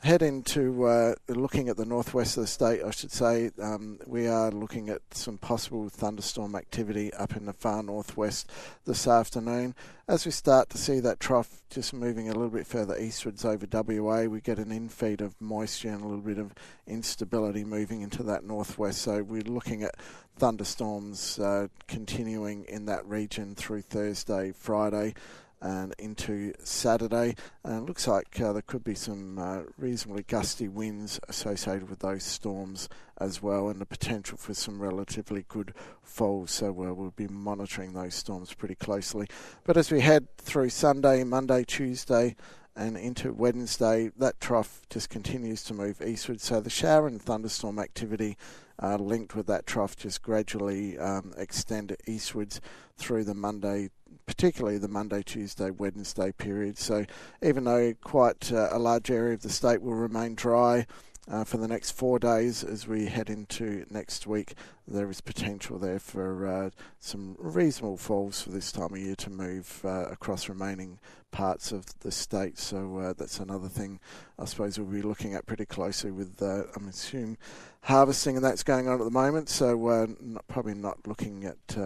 head 0.02 0.22
into 0.22 0.86
uh, 0.86 1.14
looking 1.28 1.68
at 1.68 1.76
the 1.76 1.86
northwest 1.86 2.38
of 2.38 2.44
the 2.44 2.48
state, 2.48 2.82
I 2.84 2.92
should 2.92 3.12
say, 3.12 3.52
um, 3.62 4.00
we 4.08 4.28
are 4.28 4.50
looking 4.50 4.90
at 4.90 5.02
some 5.12 5.38
possible 5.38 5.90
thunderstorm 5.90 6.56
activity 6.56 7.14
up 7.14 7.36
in 7.36 7.46
the 7.46 7.54
far 7.54 7.84
northwest 7.84 8.50
this 8.86 9.08
afternoon. 9.08 9.76
As 10.08 10.26
we 10.26 10.32
start 10.32 10.70
to 10.70 10.78
see 10.78 11.02
that 11.02 11.20
trough 11.20 11.62
just 11.70 11.94
moving 11.94 12.30
a 12.30 12.34
little 12.34 12.50
bit 12.50 12.66
further 12.66 12.98
eastwards 12.98 13.44
over 13.44 13.68
WA, 13.70 14.24
we 14.24 14.40
get 14.40 14.58
an 14.58 14.70
infeed 14.70 15.20
of 15.20 15.40
moisture 15.42 15.90
and 15.90 16.02
a 16.02 16.08
little 16.08 16.22
bit 16.22 16.40
of 16.40 16.54
instability 16.88 17.66
moving 17.66 18.02
into 18.02 18.24
that 18.24 18.46
northwest. 18.46 19.02
So 19.02 19.22
we're 19.22 19.42
looking 19.42 19.84
at 19.84 19.96
thunderstorms 20.38 21.40
uh, 21.40 21.68
continuing 21.88 22.64
in 22.70 22.86
that 22.86 23.06
region 23.06 23.54
through 23.54 23.82
Thursday, 23.82 24.54
Friday 24.54 25.14
and 25.62 25.94
into 25.98 26.54
Saturday. 26.64 27.36
And 27.64 27.84
it 27.84 27.86
looks 27.86 28.08
like 28.08 28.40
uh, 28.40 28.54
there 28.54 28.62
could 28.62 28.84
be 28.84 28.96
some 28.96 29.38
uh, 29.38 29.62
reasonably 29.78 30.24
gusty 30.24 30.68
winds 30.68 31.20
associated 31.28 31.90
with 31.90 32.00
those 32.00 32.24
storms 32.24 32.90
as 33.20 33.42
well, 33.42 33.70
and 33.70 33.82
the 33.82 33.86
potential 33.86 34.38
for 34.38 34.54
some 34.54 34.82
relatively 34.82 35.46
good 35.48 35.74
falls. 36.02 36.52
So 36.52 36.70
uh, 36.70 36.94
we'll 36.94 37.14
be 37.16 37.28
monitoring 37.28 37.94
those 37.94 38.16
storms 38.16 38.54
pretty 38.54 38.76
closely. 38.76 39.28
But 39.66 39.78
as 39.78 39.92
we 39.92 40.02
head 40.02 40.28
through 40.38 40.70
Sunday, 40.70 41.24
Monday, 41.24 41.64
Tuesday, 41.66 42.36
and 42.76 42.96
into 42.96 43.34
Wednesday, 43.34 44.10
that 44.18 44.40
trough 44.40 44.82
just 44.90 45.10
continues 45.10 45.64
to 45.64 45.74
move 45.74 46.02
eastward. 46.02 46.40
So 46.40 46.62
the 46.62 46.70
shower 46.70 47.08
and 47.08 47.22
thunderstorm 47.22 47.78
activity 47.78 48.38
uh, 48.82 48.96
linked 48.96 49.36
with 49.36 49.48
that 49.48 49.66
trough 49.66 49.98
just 49.98 50.22
gradually 50.22 50.98
um, 50.98 51.34
extend 51.38 51.96
eastwards 52.08 52.62
through 52.96 53.26
the 53.26 53.34
Monday 53.34 53.90
particularly 54.26 54.78
the 54.78 54.88
Monday, 54.88 55.24
Tuesday, 55.24 55.70
Wednesday 55.70 56.32
period. 56.32 56.78
So 56.78 57.06
even 57.42 57.64
though 57.64 57.94
quite 58.02 58.52
uh, 58.52 58.70
a 58.72 58.80
large 58.80 59.12
area 59.12 59.34
of 59.34 59.42
the 59.42 59.50
state 59.50 59.82
will 59.82 59.96
remain 59.96 60.36
dry 60.36 60.86
uh, 61.30 61.44
for 61.44 61.58
the 61.58 61.68
next 61.68 61.92
four 61.92 62.18
days 62.18 62.64
as 62.64 62.88
we 62.88 63.06
head 63.06 63.30
into 63.30 63.86
next 63.90 64.26
week, 64.26 64.56
there 64.88 65.10
is 65.10 65.22
potential 65.22 65.78
there 65.78 66.00
for 66.00 66.48
uh, 66.48 66.70
some 67.00 67.36
reasonable 67.38 67.98
falls 67.98 68.42
for 68.42 68.50
this 68.50 68.72
time 68.72 68.94
of 68.94 68.98
year 68.98 69.16
to 69.16 69.30
move 69.30 69.82
uh, 69.84 70.06
across 70.06 70.50
remaining 70.50 71.00
parts 71.32 71.72
of 71.72 71.86
the 72.00 72.12
state. 72.12 72.58
So 72.58 72.98
uh, 72.98 73.14
that's 73.16 73.40
another 73.40 73.68
thing 73.68 74.00
I 74.40 74.46
suppose 74.46 74.80
we'll 74.80 74.88
be 74.88 75.02
looking 75.02 75.36
at 75.36 75.46
pretty 75.46 75.66
closely 75.66 76.10
with, 76.12 76.42
uh, 76.42 76.64
I'm 76.76 76.88
assuming, 76.88 77.38
harvesting 77.82 78.36
and 78.36 78.44
that's 78.44 78.64
going 78.64 78.88
on 78.88 79.00
at 79.00 79.04
the 79.04 79.12
moment. 79.12 79.50
So 79.50 80.16
not, 80.20 80.48
probably 80.48 80.74
not 80.74 81.08
looking 81.08 81.46
at 81.46 81.78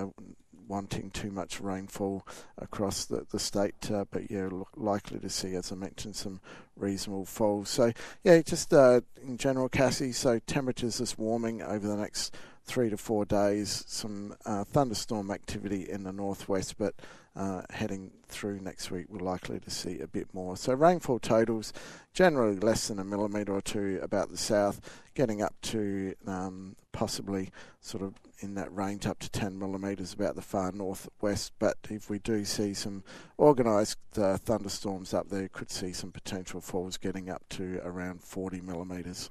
wanting 0.74 1.12
too 1.12 1.30
much 1.30 1.62
rainfall 1.62 2.26
across 2.58 3.06
the, 3.06 3.28
the 3.30 3.38
state, 3.38 3.92
uh, 3.92 4.06
but 4.10 4.32
yeah, 4.32 4.50
likely 4.76 5.20
to 5.20 5.30
see, 5.30 5.54
as 5.54 5.72
I 5.72 5.76
mentioned, 5.76 6.16
some 6.16 6.42
reasonable 6.76 7.26
falls. 7.26 7.70
So, 7.70 7.94
yeah, 8.24 8.42
just 8.42 8.74
uh, 8.74 9.02
in 9.22 9.38
general, 9.38 9.70
Cassie, 9.70 10.14
so 10.14 10.40
temperatures 10.40 11.00
is 11.00 11.16
warming 11.16 11.62
over 11.62 11.88
the 11.88 11.96
next 11.96 12.36
three 12.66 12.90
to 12.90 12.98
four 12.98 13.24
days, 13.24 13.84
some 13.88 14.36
uh, 14.48 14.64
thunderstorm 14.64 15.30
activity 15.30 15.88
in 15.88 16.06
the 16.06 16.12
northwest, 16.12 16.80
but 16.80 16.96
uh, 17.36 17.62
heading 17.70 18.12
through 18.28 18.60
next 18.60 18.92
week, 18.92 19.06
we're 19.10 19.20
likely 19.20 19.60
to 19.60 19.70
see 19.70 20.00
a 20.00 20.08
bit 20.08 20.34
more. 20.34 20.56
So 20.58 20.74
rainfall 20.74 21.20
totals 21.20 21.74
generally 22.14 22.58
less 22.58 22.88
than 22.88 23.00
a 23.00 23.04
millimetre 23.04 23.54
or 23.54 23.62
two 23.62 24.00
about 24.02 24.30
the 24.30 24.38
south, 24.38 25.02
getting 25.16 25.42
up 25.42 25.56
to 25.64 26.14
um, 26.28 26.76
possibly 26.92 27.52
sort 27.82 28.04
of 28.04 28.14
in 28.40 28.56
that 28.56 28.74
range 28.76 29.06
up 29.08 29.20
to 29.20 29.30
10 29.30 29.58
millimetres 29.58 30.14
about 30.14 30.36
the 30.36 30.42
far 30.42 30.72
northwest. 30.72 31.54
But 31.60 31.78
if 31.90 32.10
we 32.10 32.20
do 32.20 32.46
see 32.46 32.74
some 32.74 33.04
organised 33.40 33.98
uh, 34.18 34.38
thunderstorms 34.38 35.14
up 35.14 35.30
there, 35.30 35.48
could 35.48 35.72
see 35.72 35.94
some 35.94 36.12
potential 36.12 36.62
falls 36.62 36.98
getting 36.98 37.30
up 37.30 37.44
to 37.50 37.80
around 37.84 38.22
40 38.22 38.62
millimetres. 38.62 39.30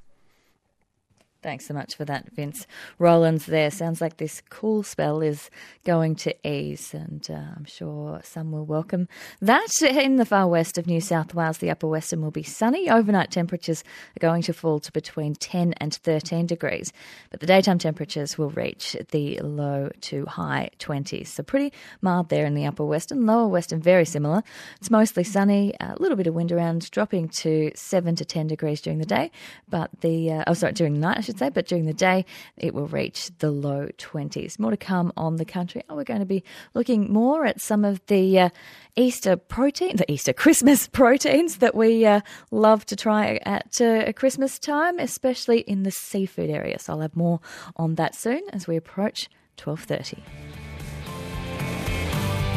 Thanks 1.42 1.66
so 1.66 1.74
much 1.74 1.96
for 1.96 2.05
that, 2.05 2.31
Vince. 2.31 2.68
Roland's 3.00 3.46
there. 3.46 3.72
Sounds 3.72 4.00
like 4.00 4.18
this 4.18 4.40
cool 4.48 4.85
spell 4.85 5.20
is 5.20 5.50
going 5.85 6.14
to 6.16 6.48
ease, 6.48 6.94
and 6.94 7.26
uh, 7.28 7.57
I'm 7.57 7.64
sure 7.64 8.20
some 8.22 8.52
will 8.52 8.64
welcome 8.64 9.09
that. 9.40 9.83
In 9.83 10.16
the 10.16 10.24
far 10.24 10.46
west 10.46 10.78
of 10.78 10.87
New 10.87 11.00
South 11.00 11.35
Wales, 11.35 11.59
the 11.59 11.68
upper 11.70 11.88
western 11.88 12.22
will 12.22 12.31
be 12.31 12.44
sunny. 12.44 12.88
Overnight 12.88 13.33
temperatures 13.33 13.83
are 14.16 14.20
going 14.20 14.42
to 14.42 14.52
fall 14.52 14.78
to 14.78 14.92
between 14.92 15.35
10 15.35 15.72
and 15.78 15.92
13 15.92 16.46
degrees, 16.46 16.92
but 17.33 17.40
the 17.40 17.46
daytime 17.46 17.78
temperatures 17.78 18.38
will 18.38 18.50
reach 18.50 18.96
the 19.11 19.40
low 19.40 19.90
to 20.02 20.24
high 20.26 20.70
20s. 20.78 21.26
So 21.26 21.42
pretty 21.42 21.72
mild 22.02 22.28
there 22.28 22.46
in 22.46 22.55
the 22.55 22.66
upper 22.66 22.85
western. 22.85 23.26
Lower 23.26 23.48
western, 23.48 23.81
very 23.83 24.05
similar. 24.05 24.44
It's 24.78 24.92
mostly 24.92 25.24
sunny, 25.24 25.74
a 25.81 25.96
little 25.98 26.16
bit 26.16 26.28
of 26.28 26.35
wind 26.35 26.52
around, 26.52 26.88
dropping 26.92 27.31
to 27.31 27.72
7 27.74 28.14
to 28.14 28.24
10 28.24 28.46
degrees 28.46 28.81
during 28.81 29.00
the 29.00 29.07
day, 29.07 29.33
but 29.68 29.90
the, 30.02 30.31
uh, 30.31 30.44
oh, 30.46 30.55
sorry, 30.55 30.72
during 30.72 30.94
the 30.94 31.00
night, 31.00 31.32
should 31.33 31.38
say, 31.38 31.49
but 31.49 31.66
during 31.66 31.87
the 31.87 31.95
day 31.95 32.25
it 32.57 32.75
will 32.75 32.87
reach 32.87 33.31
the 33.38 33.51
low 33.51 33.88
20s. 33.99 34.59
More 34.59 34.71
to 34.71 34.77
come 34.77 35.12
on 35.16 35.37
the 35.37 35.45
country. 35.45 35.83
Oh, 35.88 35.97
we're 35.97 36.05
going 36.05 36.21
to 36.21 36.27
be 36.27 36.45
looking 36.75 37.12
more 37.12 37.47
at 37.47 37.61
some 37.61 37.85
of 37.85 38.05
the 38.07 38.38
uh, 38.38 38.49
Easter 38.97 39.37
protein, 39.37 39.97
the 39.97 40.11
Easter 40.11 40.33
Christmas 40.33 40.87
proteins 40.92 41.57
that 41.59 41.75
we 41.75 42.05
uh, 42.05 42.21
love 42.51 42.85
to 42.87 42.97
try 42.97 43.40
at 43.45 43.81
uh, 43.81 44.12
Christmas 44.12 44.59
time, 44.59 44.99
especially 44.99 45.61
in 45.61 45.83
the 45.83 45.90
seafood 45.90 46.51
area. 46.51 46.79
So 46.79 46.92
I'll 46.92 47.01
have 47.01 47.16
more 47.16 47.40
on 47.77 47.95
that 47.97 48.14
soon 48.14 48.42
as 48.53 48.66
we 48.66 48.77
approach 48.77 49.29
12:30. 49.57 50.21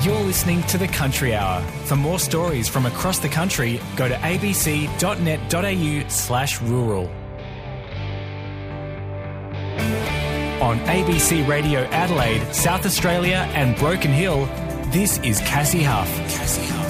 You're 0.04 0.20
listening 0.20 0.62
to 0.64 0.78
the 0.78 0.88
Country 0.88 1.34
Hour. 1.34 1.62
For 1.86 1.96
more 1.96 2.20
stories 2.20 2.68
from 2.68 2.86
across 2.86 3.18
the 3.18 3.30
country, 3.30 3.80
go 3.96 4.08
to 4.08 4.14
abc.net.au 4.14 6.10
slash 6.10 6.62
rural. 6.62 7.25
On 10.62 10.80
ABC 10.80 11.48
Radio 11.48 11.82
Adelaide, 11.86 12.54
South 12.54 12.86
Australia 12.86 13.48
and 13.54 13.76
Broken 13.78 14.12
Hill, 14.12 14.46
this 14.92 15.20
is 15.20 15.40
Cassie 15.42 15.84
Huff. 15.84 16.10
Cassie 16.30 16.66
Huff. 16.66 16.86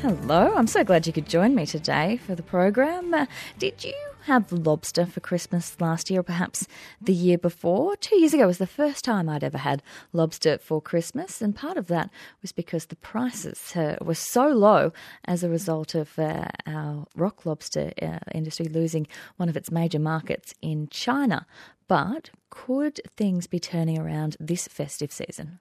Hello, 0.00 0.54
I'm 0.54 0.66
so 0.66 0.82
glad 0.82 1.06
you 1.06 1.12
could 1.12 1.28
join 1.28 1.54
me 1.54 1.66
today 1.66 2.16
for 2.16 2.34
the 2.34 2.42
program. 2.42 3.14
Uh, 3.14 3.26
did 3.58 3.84
you 3.84 3.94
have 4.24 4.52
lobster 4.52 5.06
for 5.06 5.20
Christmas 5.20 5.80
last 5.80 6.10
year 6.10 6.20
or 6.20 6.22
perhaps 6.22 6.66
the 7.00 7.12
year 7.12 7.38
before? 7.38 7.96
Two 7.96 8.18
years 8.18 8.34
ago 8.34 8.46
was 8.46 8.58
the 8.58 8.66
first 8.66 9.04
time 9.04 9.28
I'd 9.28 9.44
ever 9.44 9.58
had 9.58 9.82
lobster 10.12 10.58
for 10.58 10.80
Christmas, 10.80 11.40
and 11.40 11.54
part 11.54 11.76
of 11.76 11.86
that 11.88 12.10
was 12.42 12.52
because 12.52 12.86
the 12.86 12.96
prices 12.96 13.74
uh, 13.76 13.96
were 14.00 14.14
so 14.14 14.48
low 14.48 14.92
as 15.24 15.42
a 15.42 15.48
result 15.48 15.94
of 15.94 16.18
uh, 16.18 16.48
our 16.66 17.06
rock 17.16 17.46
lobster 17.46 17.92
uh, 18.00 18.18
industry 18.34 18.66
losing 18.66 19.06
one 19.36 19.48
of 19.48 19.56
its 19.56 19.70
major 19.70 19.98
markets 19.98 20.54
in 20.60 20.88
China. 20.88 21.46
But 21.88 22.30
could 22.50 23.00
things 23.16 23.46
be 23.46 23.58
turning 23.58 23.98
around 23.98 24.36
this 24.38 24.68
festive 24.68 25.10
season? 25.12 25.58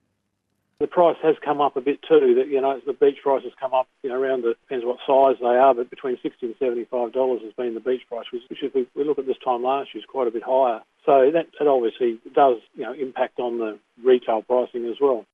The 0.80 0.88
price 0.88 1.18
has 1.22 1.36
come 1.44 1.60
up 1.60 1.76
a 1.76 1.82
bit 1.82 2.00
too. 2.08 2.36
That 2.36 2.48
you 2.48 2.62
know, 2.62 2.80
the 2.86 2.94
beach 2.94 3.18
price 3.22 3.44
has 3.44 3.52
come 3.60 3.74
up. 3.74 3.88
You 4.02 4.10
know, 4.10 4.16
around 4.16 4.44
the 4.44 4.56
depends 4.64 4.86
what 4.86 4.98
size 5.06 5.36
they 5.42 5.48
are, 5.48 5.74
but 5.74 5.90
between 5.90 6.18
sixty 6.24 6.46
and 6.46 6.56
seventy-five 6.58 7.12
dollars 7.12 7.42
has 7.44 7.52
been 7.54 7.74
the 7.74 7.82
beach 7.82 8.04
price, 8.08 8.26
which, 8.32 8.44
if 8.50 8.74
we, 8.74 8.88
we 8.96 9.04
look 9.04 9.20
at 9.20 9.26
this 9.26 9.38
time 9.44 9.64
last 9.64 9.94
year, 9.94 10.00
is 10.00 10.06
quite 10.10 10.28
a 10.28 10.32
bit 10.32 10.44
higher. 10.44 10.80
So 11.06 11.32
that, 11.34 11.48
that 11.60 11.68
obviously 11.68 12.20
does 12.34 12.58
you 12.76 12.84
know 12.84 12.94
impact 12.94 13.40
on 13.40 13.58
the 13.58 13.78
retail 14.04 14.42
pricing 14.42 14.86
as 14.86 14.96
well. 15.02 15.26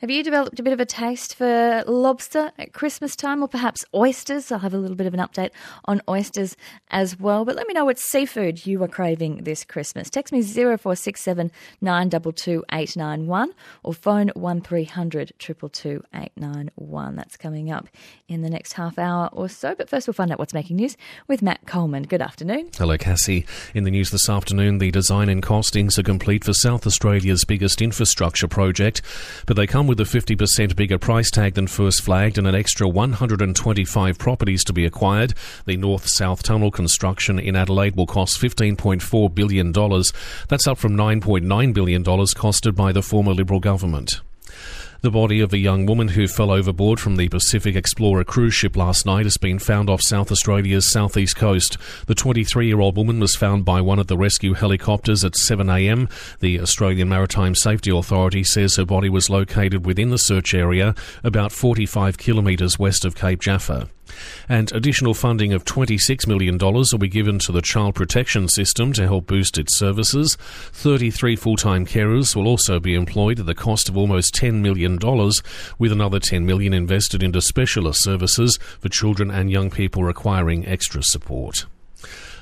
Have 0.00 0.10
you 0.10 0.22
developed 0.22 0.60
a 0.60 0.62
bit 0.62 0.72
of 0.72 0.78
a 0.78 0.86
taste 0.86 1.34
for 1.34 1.82
lobster 1.88 2.52
at 2.56 2.72
Christmas 2.72 3.16
time 3.16 3.42
or 3.42 3.48
perhaps 3.48 3.84
oysters? 3.92 4.52
I'll 4.52 4.60
have 4.60 4.72
a 4.72 4.78
little 4.78 4.94
bit 4.94 5.08
of 5.08 5.14
an 5.14 5.18
update 5.18 5.50
on 5.86 6.02
oysters 6.08 6.56
as 6.92 7.18
well. 7.18 7.44
But 7.44 7.56
let 7.56 7.66
me 7.66 7.74
know 7.74 7.84
what 7.84 7.98
seafood 7.98 8.64
you 8.64 8.80
are 8.84 8.88
craving 8.88 9.42
this 9.42 9.64
Christmas. 9.64 10.08
Text 10.08 10.32
me 10.32 10.40
0467 10.40 11.50
922 11.80 12.64
891 12.70 13.52
or 13.82 13.92
phone 13.92 14.30
1300 14.36 15.32
222 15.36 16.04
891. 16.14 17.16
That's 17.16 17.36
coming 17.36 17.72
up 17.72 17.88
in 18.28 18.42
the 18.42 18.50
next 18.50 18.74
half 18.74 19.00
hour 19.00 19.28
or 19.32 19.48
so. 19.48 19.74
But 19.74 19.88
first, 19.88 20.06
we'll 20.06 20.14
find 20.14 20.30
out 20.30 20.38
what's 20.38 20.54
making 20.54 20.76
news 20.76 20.96
with 21.26 21.42
Matt 21.42 21.66
Coleman. 21.66 22.04
Good 22.04 22.22
afternoon. 22.22 22.70
Hello, 22.76 22.96
Cassie. 22.98 23.44
In 23.74 23.82
the 23.82 23.90
news 23.90 24.12
this 24.12 24.28
afternoon, 24.28 24.78
the 24.78 24.92
design 24.92 25.28
and 25.28 25.42
costings 25.42 25.98
are 25.98 26.04
complete 26.04 26.44
for 26.44 26.52
South 26.52 26.86
Australia's 26.86 27.44
biggest 27.44 27.82
infrastructure 27.82 28.46
project, 28.46 29.02
but 29.44 29.56
they 29.56 29.66
come 29.66 29.87
with 29.88 29.98
a 30.00 30.04
50% 30.04 30.76
bigger 30.76 30.98
price 30.98 31.30
tag 31.30 31.54
than 31.54 31.66
first 31.66 32.02
flagged 32.02 32.36
and 32.36 32.46
an 32.46 32.54
extra 32.54 32.86
125 32.86 34.18
properties 34.18 34.62
to 34.64 34.72
be 34.72 34.84
acquired. 34.84 35.32
The 35.64 35.78
North 35.78 36.06
South 36.06 36.42
Tunnel 36.42 36.70
construction 36.70 37.38
in 37.38 37.56
Adelaide 37.56 37.96
will 37.96 38.06
cost 38.06 38.38
$15.4 38.38 39.34
billion. 39.34 39.72
That's 39.72 40.66
up 40.66 40.78
from 40.78 40.94
$9.9 40.94 41.74
billion 41.74 42.04
costed 42.04 42.76
by 42.76 42.92
the 42.92 43.02
former 43.02 43.32
Liberal 43.32 43.60
government. 43.60 44.20
The 45.00 45.12
body 45.12 45.38
of 45.38 45.52
a 45.52 45.58
young 45.58 45.86
woman 45.86 46.08
who 46.08 46.26
fell 46.26 46.50
overboard 46.50 46.98
from 46.98 47.14
the 47.14 47.28
Pacific 47.28 47.76
Explorer 47.76 48.24
cruise 48.24 48.54
ship 48.54 48.76
last 48.76 49.06
night 49.06 49.26
has 49.26 49.36
been 49.36 49.60
found 49.60 49.88
off 49.88 50.02
South 50.02 50.32
Australia's 50.32 50.90
southeast 50.90 51.36
coast. 51.36 51.76
The 52.06 52.16
23 52.16 52.66
year 52.66 52.80
old 52.80 52.96
woman 52.96 53.20
was 53.20 53.36
found 53.36 53.64
by 53.64 53.80
one 53.80 54.00
of 54.00 54.08
the 54.08 54.16
rescue 54.16 54.54
helicopters 54.54 55.24
at 55.24 55.34
7am. 55.34 56.10
The 56.40 56.60
Australian 56.60 57.08
Maritime 57.08 57.54
Safety 57.54 57.96
Authority 57.96 58.42
says 58.42 58.74
her 58.74 58.84
body 58.84 59.08
was 59.08 59.30
located 59.30 59.86
within 59.86 60.10
the 60.10 60.18
search 60.18 60.52
area 60.52 60.96
about 61.22 61.52
45 61.52 62.18
kilometres 62.18 62.76
west 62.76 63.04
of 63.04 63.14
Cape 63.14 63.40
Jaffa. 63.40 63.88
And 64.48 64.72
additional 64.72 65.14
funding 65.14 65.52
of 65.52 65.64
$26 65.64 66.26
million 66.26 66.58
will 66.58 66.98
be 66.98 67.08
given 67.08 67.38
to 67.40 67.52
the 67.52 67.62
Child 67.62 67.94
Protection 67.94 68.48
System 68.48 68.92
to 68.94 69.06
help 69.06 69.26
boost 69.26 69.58
its 69.58 69.76
services. 69.76 70.36
33 70.72 71.36
full 71.36 71.56
time 71.56 71.86
carers 71.86 72.34
will 72.34 72.46
also 72.46 72.80
be 72.80 72.94
employed 72.94 73.40
at 73.40 73.46
the 73.46 73.54
cost 73.54 73.88
of 73.88 73.96
almost 73.96 74.34
$10 74.34 74.60
million, 74.60 74.98
with 75.78 75.92
another 75.92 76.20
10 76.20 76.46
million 76.46 76.72
invested 76.72 77.22
into 77.22 77.40
specialist 77.40 78.02
services 78.02 78.58
for 78.80 78.88
children 78.88 79.30
and 79.30 79.50
young 79.50 79.70
people 79.70 80.04
requiring 80.04 80.66
extra 80.66 81.02
support. 81.02 81.66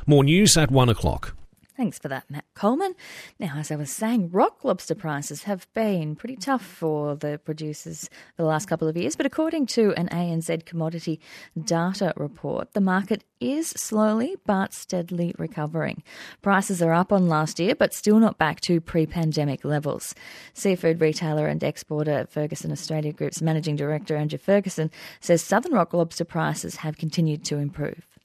More 0.06 0.24
news 0.24 0.56
at 0.56 0.70
1 0.70 0.88
o'clock. 0.88 1.34
Thanks 1.76 1.98
for 1.98 2.08
that, 2.08 2.30
Matt 2.30 2.46
Coleman. 2.54 2.94
Now, 3.38 3.58
as 3.58 3.70
I 3.70 3.76
was 3.76 3.90
saying, 3.90 4.30
rock 4.30 4.64
lobster 4.64 4.94
prices 4.94 5.42
have 5.42 5.68
been 5.74 6.16
pretty 6.16 6.36
tough 6.36 6.64
for 6.64 7.14
the 7.14 7.38
producers 7.44 8.08
for 8.34 8.44
the 8.44 8.48
last 8.48 8.66
couple 8.66 8.88
of 8.88 8.96
years, 8.96 9.14
but 9.14 9.26
according 9.26 9.66
to 9.66 9.92
an 9.92 10.08
ANZ 10.08 10.64
commodity 10.64 11.20
data 11.62 12.14
report, 12.16 12.72
the 12.72 12.80
market 12.80 13.24
is 13.40 13.68
slowly 13.68 14.36
but 14.46 14.72
steadily 14.72 15.34
recovering. 15.36 16.02
Prices 16.40 16.80
are 16.80 16.94
up 16.94 17.12
on 17.12 17.28
last 17.28 17.60
year, 17.60 17.74
but 17.74 17.92
still 17.92 18.18
not 18.18 18.38
back 18.38 18.62
to 18.62 18.80
pre 18.80 19.04
pandemic 19.04 19.62
levels. 19.62 20.14
Seafood 20.54 20.98
retailer 20.98 21.46
and 21.46 21.62
exporter 21.62 22.26
Ferguson 22.30 22.72
Australia 22.72 23.12
Group's 23.12 23.42
managing 23.42 23.76
director, 23.76 24.16
Andrew 24.16 24.38
Ferguson, 24.38 24.90
says 25.20 25.42
southern 25.42 25.72
rock 25.72 25.92
lobster 25.92 26.24
prices 26.24 26.76
have 26.76 26.96
continued 26.96 27.44
to 27.44 27.58
improve. 27.58 28.15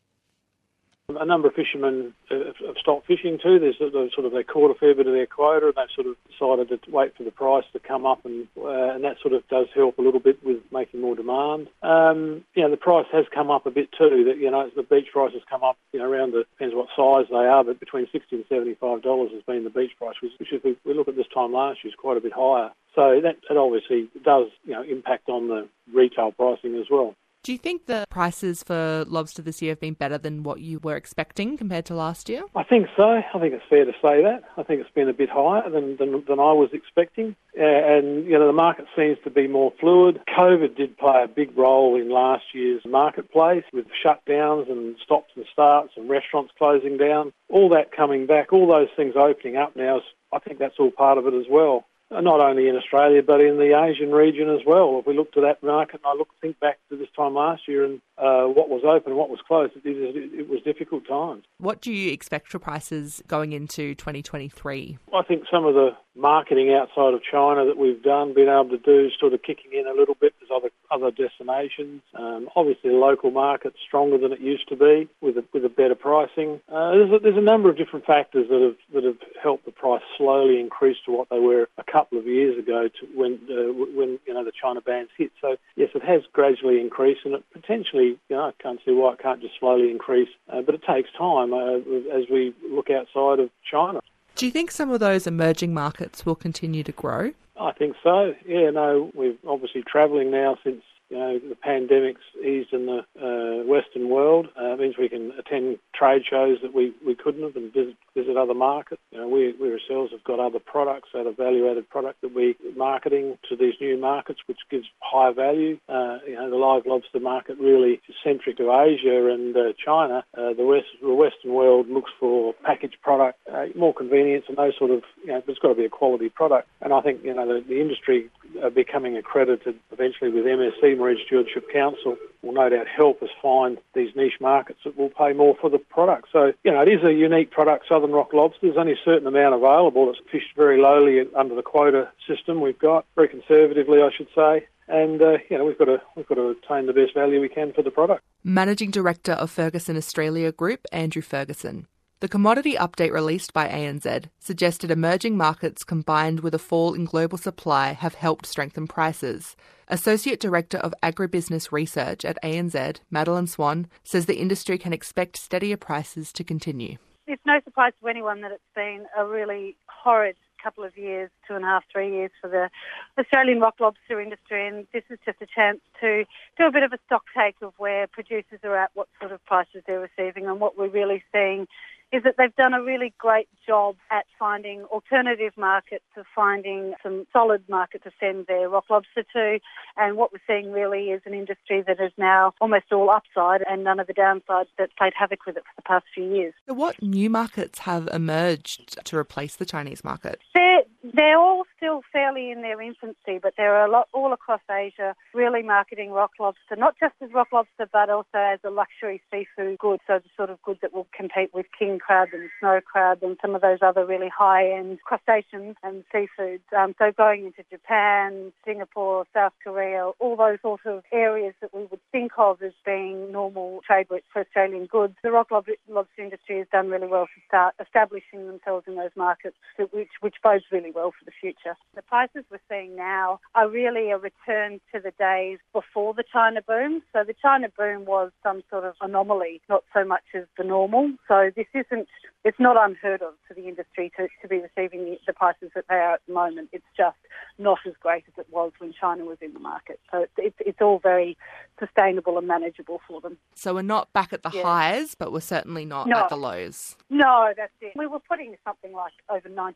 A 1.18 1.26
number 1.26 1.48
of 1.48 1.54
fishermen 1.54 2.14
have 2.30 2.78
stopped 2.80 3.08
fishing 3.08 3.40
too. 3.42 3.60
There's 3.60 3.78
sort 3.78 4.26
of 4.26 4.32
they 4.32 4.44
caught 4.44 4.72
a 4.72 4.80
fair 4.80 4.96
bit 4.96 5.08
of 5.08 5.14
their 5.14 5.26
quota, 5.26 5.68
and 5.68 5.76
they've 5.76 5.96
sort 5.96 6.08
of 6.08 6.16
decided 6.30 6.84
to 6.84 6.92
wait 6.92 7.16
for 7.16 7.24
the 7.24 7.32
price 7.32 7.66
to 7.74 7.80
come 7.80 8.06
up, 8.06 8.26
and 8.26 8.48
uh, 8.58 8.94
and 8.94 9.04
that 9.04 9.18
sort 9.22 9.34
of 9.34 9.48
does 9.48 9.68
help 9.74 9.98
a 9.98 10.02
little 10.02 10.20
bit 10.20 10.44
with 10.44 10.58
making 10.72 11.02
more 11.02 11.16
demand. 11.16 11.68
Um, 11.82 12.44
you 12.56 12.64
know, 12.64 12.72
the 12.72 12.78
price 12.78 13.08
has 13.12 13.26
come 13.34 13.50
up 13.52 13.66
a 13.66 13.72
bit 13.72 13.90
too. 13.98 14.26
That 14.28 14.38
you 14.38 14.52
know, 14.52 14.70
the 14.76 14.84
beach 14.84 15.08
price 15.12 15.34
has 15.34 15.44
come 15.50 15.64
up. 15.64 15.78
You 15.94 16.00
know, 16.00 16.10
around 16.10 16.32
the 16.32 16.46
depends 16.58 16.76
what 16.76 16.88
size 16.96 17.30
they 17.30 17.48
are, 17.48 17.64
but 17.64 17.80
between 17.80 18.08
sixty 18.12 18.36
and 18.36 18.46
seventy-five 18.50 19.02
dollars 19.02 19.32
has 19.34 19.44
been 19.44 19.64
the 19.64 19.70
beach 19.70 19.92
price, 19.98 20.16
which, 20.22 20.34
which 20.40 20.52
if 20.52 20.64
we, 20.64 20.78
we 20.86 20.94
look 20.94 21.08
at 21.08 21.16
this 21.16 21.28
time 21.34 21.54
last 21.54 21.84
year, 21.84 21.92
is 21.92 21.96
quite 21.96 22.18
a 22.18 22.22
bit 22.22 22.34
higher. 22.34 22.72
So 22.96 23.22
that, 23.24 23.38
that 23.48 23.58
obviously 23.58 24.10
does 24.24 24.48
you 24.66 24.74
know 24.74 24.84
impact 24.84 25.30
on 25.30 25.48
the 25.48 25.68
retail 25.94 26.32
pricing 26.32 26.76
as 26.76 26.88
well. 26.90 27.16
Do 27.44 27.52
you 27.52 27.58
think 27.58 27.88
the 27.88 28.06
prices 28.12 28.62
for 28.62 29.04
lobster 29.08 29.42
this 29.42 29.64
year 29.64 29.72
have 29.72 29.80
been 29.80 29.96
better 29.96 30.20
than 30.20 30.44
what 30.44 30.62
you 30.62 30.78
were 30.78 30.96
expecting 30.96 31.58
compared 31.58 31.86
to 31.86 31.96
last 31.96 32.30
year? 32.30 32.44
I 32.56 32.62
think 32.62 32.88
so. 32.96 33.04
I 33.04 33.40
think 33.40 33.56
it's 33.56 33.64
fair 33.68 33.84
to 33.84 33.94
say 33.94 34.22
that. 34.22 34.44
I 34.58 34.64
think 34.64 34.80
it's 34.80 34.92
been 34.92 35.10
a 35.10 35.14
bit 35.14 35.30
higher 35.32 35.68
than, 35.68 35.98
than, 35.98 36.24
than 36.28 36.40
I 36.40 36.54
was 36.54 36.70
expecting. 36.72 37.36
And, 37.56 38.26
you 38.28 38.38
know, 38.38 38.46
the 38.46 38.54
market 38.54 38.86
seems 38.96 39.18
to 39.24 39.32
be 39.32 39.48
more 39.48 39.74
fluid. 39.80 40.20
COVID 40.38 40.78
did 40.78 40.96
play 41.00 41.24
a 41.24 41.28
big 41.28 41.58
role 41.58 42.00
in 42.00 42.12
last 42.12 42.44
year's 42.54 42.84
marketplace 42.86 43.64
with 43.74 43.88
shutdowns 44.06 44.70
and 44.70 44.96
stops 45.04 45.32
and 45.36 45.46
starts 45.52 45.94
and 45.98 46.08
restaurants 46.08 46.54
closing 46.60 46.98
down. 46.98 47.34
All 47.50 47.70
that 47.70 47.92
coming 47.92 48.28
back, 48.28 48.54
all 48.54 48.68
those 48.68 48.90
things 48.96 49.16
opening 49.18 49.58
up 49.58 49.76
now, 49.76 50.02
I 50.32 50.38
think 50.38 50.60
that's 50.60 50.76
all 50.78 50.92
part 50.92 51.18
of 51.18 51.26
it 51.26 51.34
as 51.34 51.46
well 51.50 51.86
not 52.12 52.42
only 52.42 52.68
in 52.68 52.76
Australia 52.76 53.24
but 53.24 53.40
in 53.40 53.58
the 53.58 53.80
Asian 53.80 54.12
region 54.12 54.50
as 54.50 54.62
well. 54.66 55.00
If 55.00 55.08
we 55.08 55.16
look 55.16 55.32
to 55.34 55.42
that 55.42 55.64
market, 55.64 56.02
and 56.04 56.06
I 56.06 56.14
look 56.14 56.30
think 56.42 56.60
back 56.60 56.80
to 56.90 56.98
this 56.98 57.08
time 57.16 57.36
last 57.36 57.68
year 57.68 57.86
and 57.86 58.02
uh, 58.18 58.46
what 58.46 58.70
was 58.70 58.84
open, 58.84 59.16
what 59.16 59.30
was 59.30 59.40
closed, 59.48 59.74
it, 59.78 59.82
it, 59.86 60.40
it, 60.40 60.50
was 60.50 60.62
difficult 60.64 61.08
times. 61.08 61.44
What 61.58 61.82
do 61.82 61.92
you 61.92 62.12
expect 62.12 62.50
for 62.50 62.60
prices 62.60 63.24
going 63.28 63.54
into 63.54 63.96
2023? 63.96 64.98
I 65.14 65.24
think 65.24 65.44
some 65.50 65.66
of 65.66 65.74
the 65.74 65.92
marketing 66.16 66.74
outside 66.74 67.14
of 67.14 67.22
China 67.24 67.66
that 67.66 67.78
we've 67.78 68.02
done, 68.02 68.34
been 68.34 68.50
able 68.50 68.70
to 68.70 68.78
do, 68.78 69.10
sort 69.20 69.34
of 69.34 69.42
kicking 69.42 69.72
in 69.74 69.88
a 69.88 69.94
little 69.94 70.16
bit. 70.20 70.34
There's 70.40 70.52
other 70.54 70.70
other 70.92 71.12
destinations. 71.12 72.02
Um, 72.14 72.50
obviously, 72.56 72.90
the 72.90 72.98
local 72.98 73.32
market's 73.32 73.78
stronger 73.88 74.18
than 74.18 74.34
it 74.34 74.42
used 74.42 74.68
to 74.70 74.76
be 74.76 75.08
with 75.22 75.38
a, 75.38 75.46
with 75.54 75.64
a 75.64 75.70
better 75.70 75.96
pricing. 75.96 76.60
Uh, 76.70 76.92
there's, 76.92 77.12
a, 77.14 77.20
there's 77.20 77.38
a 77.38 77.42
number 77.42 77.70
of 77.70 77.78
different 77.78 78.06
factors 78.06 78.48
that 78.50 78.62
have 78.62 78.76
that 78.94 79.04
have 79.04 79.18
helped 79.42 79.66
the 79.66 79.72
price 79.72 80.02
slowly 80.18 80.60
increase 80.60 80.98
to 81.06 81.12
what 81.12 81.30
they 81.30 81.40
were 81.40 81.70
a 81.78 81.84
couple 81.84 82.18
of 82.18 82.26
years 82.26 82.58
ago 82.58 82.90
to 82.90 83.08
when 83.16 83.40
uh, 83.50 83.72
when 83.96 84.20
you 84.26 84.34
know 84.34 84.44
the 84.44 84.52
China 84.52 84.82
bans 84.82 85.10
hit. 85.18 85.32
So 85.40 85.56
yes, 85.76 85.90
it 85.96 86.04
has 86.04 86.22
gradually 86.34 86.80
increased, 86.80 87.22
and 87.26 87.36
it 87.36 87.44
potentially 87.54 88.20
you 88.30 88.36
know 88.36 88.46
I 88.46 88.52
can't 88.62 88.80
see 88.86 88.92
why 88.92 89.14
it 89.14 89.20
can't 89.20 89.42
just 89.42 89.60
slowly 89.60 89.92
increase, 89.92 90.30
uh, 90.52 90.62
but 90.62 90.76
it 90.76 90.84
takes 90.84 91.10
time 91.18 91.54
uh, 91.54 91.78
as 91.78 92.26
we 92.30 92.54
look 92.70 92.90
outside 92.90 93.40
of 93.40 93.50
China. 93.70 94.02
Do 94.42 94.48
you 94.48 94.52
think 94.52 94.72
some 94.72 94.90
of 94.90 95.00
those 95.00 95.28
emerging 95.28 95.72
markets 95.72 96.26
will 96.26 96.34
continue 96.34 96.82
to 96.86 96.92
grow? 96.92 97.32
I 97.60 97.74
think 97.74 97.96
so. 98.02 98.34
Yeah, 98.44 98.72
no, 98.72 99.12
we're 99.14 99.36
obviously 99.48 99.84
travelling 99.84 100.32
now 100.32 100.58
since 100.64 100.82
you 101.12 101.20
know, 101.20 101.38
the 101.38 101.54
pandemic's 101.54 102.24
eased 102.44 102.74
in 102.74 102.88
the 102.88 103.06
uh, 103.22 103.64
Western 103.68 104.10
world. 104.10 104.48
Uh, 104.60 104.74
it 104.74 104.80
means 104.80 104.98
we 104.98 105.10
can 105.10 105.32
attend 105.38 105.78
trade 105.94 106.24
shows 106.28 106.58
that 106.64 106.74
we, 106.74 106.92
we 107.06 107.14
couldn't 107.14 107.44
have 107.44 107.56
and 107.56 107.72
visit, 107.72 107.96
visit 108.16 108.38
other 108.38 108.54
markets. 108.54 109.02
You 109.12 109.20
know, 109.20 109.28
we, 109.28 109.54
we 109.54 109.72
ourselves 109.72 110.12
have 110.12 110.24
got 110.24 110.40
other 110.40 110.60
products, 110.60 111.10
other 111.14 111.32
value-added 111.32 111.90
product 111.90 112.22
that 112.22 112.34
we're 112.34 112.54
marketing 112.76 113.38
to 113.50 113.56
these 113.56 113.76
new 113.80 113.98
markets, 113.98 114.40
which 114.48 114.60
gives 114.70 114.88
higher 115.00 115.34
value. 115.34 115.78
Uh, 115.88 116.20
you 116.28 116.36
know, 116.36 116.50
the 116.50 116.56
live 116.56 116.86
lobster 116.86 117.20
market 117.20 117.58
really 117.60 118.02
is 118.08 118.16
centric 118.24 118.58
to 118.58 118.72
Asia 118.72 119.32
and 119.32 119.56
uh, 119.56 119.74
China. 119.84 120.24
Uh, 120.38 120.54
the, 120.54 120.66
West, 120.66 120.88
the 121.02 121.14
Western 121.14 121.54
world 121.54 121.90
looks 121.90 122.12
for 122.20 122.54
packaged 122.66 122.98
product, 123.02 123.40
uh, 123.52 123.66
more 123.76 123.94
convenience 123.94 124.46
and 124.48 124.58
those 124.58 124.78
sort 124.78 124.92
of, 124.92 125.04
you 125.24 125.32
know, 125.32 125.42
it's 125.48 125.60
got 125.60 125.70
to 125.70 125.76
be 125.76 125.86
a 125.86 125.90
quality 125.90 126.30
product. 126.30 126.68
And 126.82 126.94
I 126.94 127.02
think, 127.02 127.24
you 127.24 127.34
know, 127.34 127.48
the, 127.48 127.64
the 127.68 127.80
industry 127.80 128.30
are 128.62 128.70
becoming 128.70 129.18
accredited 129.18 129.76
eventually 129.92 130.32
with 130.32 130.46
MSC 130.46 130.98
Marine 130.98 131.20
Stewardship 131.26 131.72
Council 131.72 132.18
will 132.42 132.54
no 132.54 132.70
doubt 132.70 132.88
help 132.88 133.22
us 133.22 133.30
find 133.42 133.78
these 133.94 134.16
niche 134.16 134.40
markets 134.40 134.80
that 134.84 134.98
will 134.98 135.10
pay 135.10 135.34
more 135.34 135.56
for 135.60 135.70
the 135.70 135.78
product. 135.78 136.28
So, 136.32 136.54
you 136.64 136.72
know, 136.72 136.82
it 136.82 136.90
is 136.90 137.04
a 137.04 137.14
unique 137.14 137.52
product, 137.52 137.86
Southern 138.02 138.16
Rock 138.16 138.34
Lobster. 138.34 138.60
There's 138.64 138.78
only 138.78 138.94
a 138.94 139.06
certain 139.06 139.28
amount 139.28 139.54
available. 139.54 140.10
It's 140.10 140.20
fished 140.32 140.56
very 140.56 140.82
lowly 140.82 141.22
under 141.38 141.54
the 141.54 141.62
quota 141.62 142.10
system 142.28 142.60
we've 142.60 142.80
got, 142.80 143.06
very 143.16 143.28
conservatively, 143.28 144.00
I 144.02 144.10
should 144.16 144.28
say. 144.36 144.68
And 144.88 145.22
uh, 145.22 145.38
you 145.50 145.58
know 145.58 145.66
we've 145.66 145.78
got 145.78 145.86
to 145.86 146.02
we've 146.16 146.28
got 146.28 146.36
to 146.36 146.50
obtain 146.50 146.88
the 146.88 146.94
best 146.94 147.14
value 147.14 147.40
we 147.40 147.48
can 147.48 147.74
for 147.74 147.84
the 147.84 147.92
product. 147.92 148.24
Managing 148.44 148.90
Director 148.90 149.34
of 149.34 149.52
Ferguson 149.52 149.96
Australia 149.96 150.52
Group, 150.52 150.86
Andrew 150.92 151.22
Ferguson. 151.22 151.88
The 152.22 152.28
commodity 152.28 152.74
update 152.74 153.12
released 153.12 153.54
by 153.54 153.68
ANZ 153.68 154.26
suggested 154.40 154.92
emerging 154.92 155.38
markets 155.38 155.84
combined 155.84 156.42
with 156.42 156.54
a 156.54 156.60
fall 156.60 156.94
in 156.94 157.06
global 157.06 157.38
supply 157.38 157.94
have 157.94 158.16
helped 158.16 158.46
strengthen 158.46 158.88
prices. 158.88 159.56
Associate 159.88 160.40
Director 160.40 160.78
of 160.78 160.94
Agribusiness 161.02 161.72
Research 161.72 162.26
at 162.26 162.38
ANZ, 162.44 162.98
Madeline 163.10 163.48
Swan, 163.48 163.88
says 164.04 164.26
the 164.26 164.40
industry 164.40 164.78
can 164.78 164.94
expect 164.94 165.38
steadier 165.38 165.78
prices 165.78 166.32
to 166.34 166.44
continue. 166.44 166.98
It's 167.32 167.46
no 167.46 167.62
surprise 167.64 167.94
to 168.02 168.10
anyone 168.10 168.42
that 168.42 168.52
it's 168.52 168.62
been 168.76 169.06
a 169.18 169.26
really 169.26 169.78
horrid 169.88 170.36
couple 170.62 170.84
of 170.84 170.98
years, 170.98 171.32
two 171.48 171.56
and 171.56 171.64
a 171.64 171.68
half, 171.68 171.86
three 171.90 172.12
years 172.12 172.30
for 172.42 172.50
the 172.50 172.70
Australian 173.18 173.62
rock 173.62 173.76
lobster 173.80 174.20
industry, 174.20 174.68
and 174.68 174.86
this 174.94 175.04
is 175.10 175.18
just 175.26 175.42
a 175.42 175.48
chance 175.48 175.80
to 176.02 176.26
do 176.58 176.66
a 176.66 176.72
bit 176.72 176.84
of 176.84 176.92
a 176.92 177.00
stock 177.06 177.24
take 177.36 177.56
of 177.62 177.74
where 177.78 178.06
producers 178.06 178.60
are 178.64 178.76
at, 178.76 178.92
what 178.94 179.08
sort 179.20 179.32
of 179.32 179.44
prices 179.46 179.82
they're 179.88 180.02
receiving, 180.02 180.46
and 180.46 180.60
what 180.60 180.78
we're 180.78 180.90
really 180.90 181.24
seeing 181.32 181.68
is 182.12 182.24
that 182.24 182.36
they've 182.38 182.56
done 182.56 182.74
a 182.74 182.84
really 182.84 183.14
great 183.18 183.48
job 183.66 183.96
at 184.10 184.26
finding 184.38 184.84
alternative 184.86 185.54
markets, 185.58 186.04
of 186.18 186.26
finding 186.36 186.94
some 187.02 187.26
solid 187.32 187.64
market 187.70 188.04
to 188.04 188.12
send 188.20 188.48
their 188.48 188.68
rock 188.70 188.86
lobster 188.90 189.24
to. 189.34 189.60
And 189.96 190.18
what 190.18 190.32
we're 190.34 190.40
seeing 190.46 190.72
really 190.72 191.12
is 191.12 191.22
an 191.26 191.34
industry 191.34 191.84
that 191.88 192.02
is 192.02 192.12
now 192.18 192.54
almost 192.60 192.92
all 192.92 193.10
upside 193.10 193.62
and 193.70 193.84
none 193.84 194.00
of 194.00 194.08
the 194.08 194.14
downsides 194.14 194.68
that 194.78 194.90
played 194.98 195.14
havoc 195.18 195.46
with 195.46 195.58
it 195.58 195.64
for 195.64 195.74
the 195.78 195.84
past 195.84 196.06
few 196.14 196.26
years. 196.26 196.54
So 196.68 196.74
what 196.74 197.02
new 197.02 197.30
markets 197.30 197.80
have 197.80 198.08
emerged 198.12 199.04
to 199.06 199.18
replace 199.18 199.56
the 199.56 199.66
Chinese 199.66 200.04
market? 200.04 200.40
They're, 200.54 200.82
they're 201.04 201.38
all 201.38 201.64
still 201.78 202.02
fairly 202.12 202.52
in 202.52 202.62
their 202.62 202.82
infancy, 202.82 203.40
but 203.42 203.54
there 203.58 203.76
are 203.76 203.86
a 203.86 203.92
lot 203.92 204.08
all 204.14 204.34
across 204.34 204.62
Asia 204.70 205.16
really 205.34 205.64
marketing 205.64 206.12
rock 206.12 206.32
lobster, 206.40 206.76
not 206.78 206.96
just 207.00 207.16
as 207.22 207.32
rock 207.34 207.48
lobster, 207.52 207.88
but 207.92 208.10
also 208.10 208.38
as 208.38 208.60
a 208.64 208.70
luxury 208.70 209.22
seafood 209.32 209.80
good, 209.80 210.00
so 210.06 210.20
the 210.20 210.30
sort 210.38 210.50
of 210.50 210.62
good 210.62 210.78
that 210.82 210.94
will 210.94 211.08
compete 211.16 211.54
with 211.54 211.66
king 211.78 211.98
crab 211.98 212.30
and 212.34 212.50
snow 212.60 212.80
crab 212.86 213.20
and 213.24 213.38
some 213.42 213.56
of 213.56 213.62
those 213.62 213.80
other 213.82 214.06
really 214.06 214.30
high-end 214.30 215.00
crustaceans 215.04 215.76
and 215.84 216.04
seafoods. 216.14 216.62
Um, 216.78 216.94
so 217.00 217.12
going 217.12 217.46
into 217.46 217.64
Japan, 217.70 218.52
Singapore, 218.64 219.26
South 219.34 219.54
Korea, 219.64 220.12
all 220.20 220.36
those 220.36 220.60
sort 220.62 220.86
of 220.86 221.04
areas 221.12 221.56
that 221.62 221.74
we 221.74 221.86
would 221.86 222.00
think 222.12 222.34
of 222.38 222.62
as 222.62 222.74
being 222.86 223.32
normal 223.32 223.82
trade 223.86 224.08
routes 224.10 224.26
for 224.32 224.42
Australian 224.42 224.86
goods. 224.86 225.16
The 225.24 225.32
rock 225.32 225.50
lobster 225.52 226.22
industry 226.22 226.60
has 226.60 226.68
done 226.72 226.90
really 226.90 227.08
well 227.08 227.26
to 227.26 227.42
start 227.48 227.76
establishing 227.82 228.46
themselves 228.46 228.86
in 228.88 228.96
those 228.96 229.12
markets, 229.16 229.58
which, 229.92 230.10
which 230.20 230.36
bodes 230.44 230.66
really 230.72 230.91
well 230.94 231.12
for 231.12 231.26
the 231.26 231.32
future. 231.40 231.76
The 231.96 232.02
prices 232.02 232.44
we're 232.52 232.60
seeing 232.70 232.96
now 232.96 233.40
are 233.56 233.70
really 233.70 234.12
a 234.12 234.18
return 234.18 234.80
to 234.94 235.00
the 235.00 235.12
days 235.20 235.60
before 235.74 236.14
the 236.14 236.24
China 236.32 236.62
boom. 236.62 237.02
So 237.14 237.24
the 237.26 237.36
China 237.42 237.70
boom 237.78 238.06
was 238.06 238.32
some 238.44 238.64
sort 238.70 238.86
of 238.86 238.96
anomaly, 239.02 239.62
not 239.70 239.84
so 239.94 240.06
much 240.06 240.24
as 240.34 240.46
the 240.58 240.64
normal. 240.64 241.12
So 241.28 241.52
this 241.56 241.68
isn't 241.74 242.08
it's 242.44 242.60
not 242.60 242.76
unheard 242.80 243.22
of 243.22 243.34
for 243.48 243.54
the 243.54 243.68
industry 243.68 244.12
to, 244.18 244.28
to 244.42 244.48
be 244.48 244.58
receiving 244.58 245.06
the, 245.06 245.18
the, 245.28 245.34
prices 245.34 245.70
that 245.76 245.86
they 245.90 245.96
are 245.96 246.14
at 246.16 246.22
the 246.28 246.34
moment. 246.34 246.70
It's 246.72 246.86
just 246.98 247.18
not 247.60 247.80
as 247.86 247.94
great 248.00 248.24
as 248.28 248.34
it 248.38 248.48
was 248.52 248.72
when 248.80 248.94
China 249.00 249.26
was 249.26 249.38
in 249.42 249.54
the 249.54 249.60
market. 249.60 250.00
So 250.12 250.22
it's, 250.22 250.34
it's, 250.38 250.56
it's 250.60 250.82
all 250.82 251.00
very 251.00 251.38
sustainable 251.80 252.38
and 252.38 252.48
manageable 252.48 253.00
for 253.08 253.22
them. 253.22 253.38
So 253.56 253.76
we're 253.76 253.84
not 253.84 254.12
back 254.14 254.34
at 254.34 254.44
the 254.44 254.52
yeah. 254.54 254.64
highs, 254.64 255.14
but 255.14 255.32
we're 255.32 255.40
certainly 255.40 255.86
not 255.86 256.08
no. 256.08 256.18
at 256.18 256.30
the 256.30 256.36
lows. 256.36 256.96
No, 257.10 257.54
that's 257.56 257.74
it. 257.82 257.94
We 257.96 258.08
were 258.08 258.20
putting 258.20 258.56
something 258.64 258.94
like 258.94 259.14
over 259.30 259.48
90% 259.48 259.74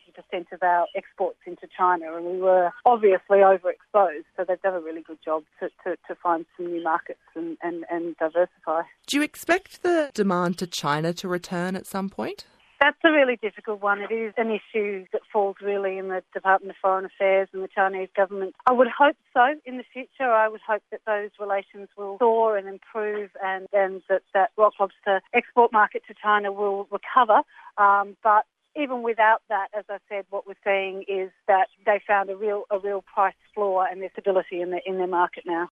of 0.51 0.63
our 0.63 0.88
exports 1.06 1.39
into 1.46 1.68
China, 1.78 2.15
and 2.15 2.26
we 2.26 2.39
were 2.39 2.72
obviously 2.86 3.39
overexposed. 3.39 4.26
So 4.36 4.46
they've 4.48 4.62
done 4.62 4.76
a 4.76 4.80
really 4.80 5.02
good 5.02 5.20
job 5.24 5.44
to, 5.60 5.70
to, 5.84 5.98
to 6.08 6.15
find 6.22 6.46
some 6.58 6.68
new 6.68 6.84
markets 6.84 7.20
and, 7.36 7.58
and, 7.62 7.86
and 7.89 8.15
diversify. 8.18 8.84
Do 9.08 9.18
you 9.18 9.24
expect 9.24 9.84
the 9.84 10.12
demand 10.13 10.58
to 10.60 10.68
China 10.68 11.13
to 11.13 11.28
return 11.28 11.76
at 11.76 11.86
some 11.86 12.10
point? 12.10 12.46
That's 12.82 12.98
a 13.06 13.12
really 13.12 13.38
difficult 13.41 13.82
one. 13.82 14.02
It 14.02 14.13
is 14.13 14.34
an 14.38 14.52
issue 14.52 15.06
that 15.13 15.22
falls 15.32 15.56
really 15.62 15.98
in 15.98 16.10
the 16.10 16.22
Department 16.34 16.72
of 16.72 16.76
Foreign 16.82 17.06
Affairs 17.06 17.48
and 17.54 17.63
the 17.63 17.70
Chinese 17.74 18.10
government. 18.15 18.54
I 18.68 18.74
would 18.74 18.89
hope 18.89 19.15
so 19.34 19.56
in 19.65 19.78
the 19.78 19.86
future. 19.94 20.30
I 20.30 20.50
would 20.50 20.60
hope 20.68 20.84
that 20.91 21.00
those 21.08 21.30
relations 21.39 21.88
will 21.98 22.18
soar 22.20 22.58
and 22.58 22.68
improve 22.68 23.30
and, 23.41 23.68
and 23.72 24.02
that 24.10 24.24
that 24.34 24.52
rock 24.58 24.74
lobster 24.80 25.22
export 25.34 25.72
market 25.72 26.04
to 26.10 26.13
China 26.22 26.52
will 26.52 26.88
recover. 26.91 27.41
Um, 27.78 28.18
but 28.22 28.46
even 28.75 29.03
without 29.03 29.41
that, 29.49 29.67
as 29.77 29.85
I 29.89 29.97
said, 30.09 30.25
what 30.29 30.45
we're 30.45 30.53
seeing 30.63 31.03
is 31.07 31.31
that 31.47 31.67
they 31.85 32.01
found 32.07 32.29
a 32.29 32.35
real 32.35 32.63
a 32.69 32.79
real 32.79 33.03
price 33.13 33.33
floor 33.53 33.88
and 33.88 34.01
there's 34.01 34.11
stability 34.11 34.61
in 34.61 34.71
their 34.71 34.81
in 34.85 34.97
their 34.97 35.07
market 35.07 35.43
now. 35.45 35.69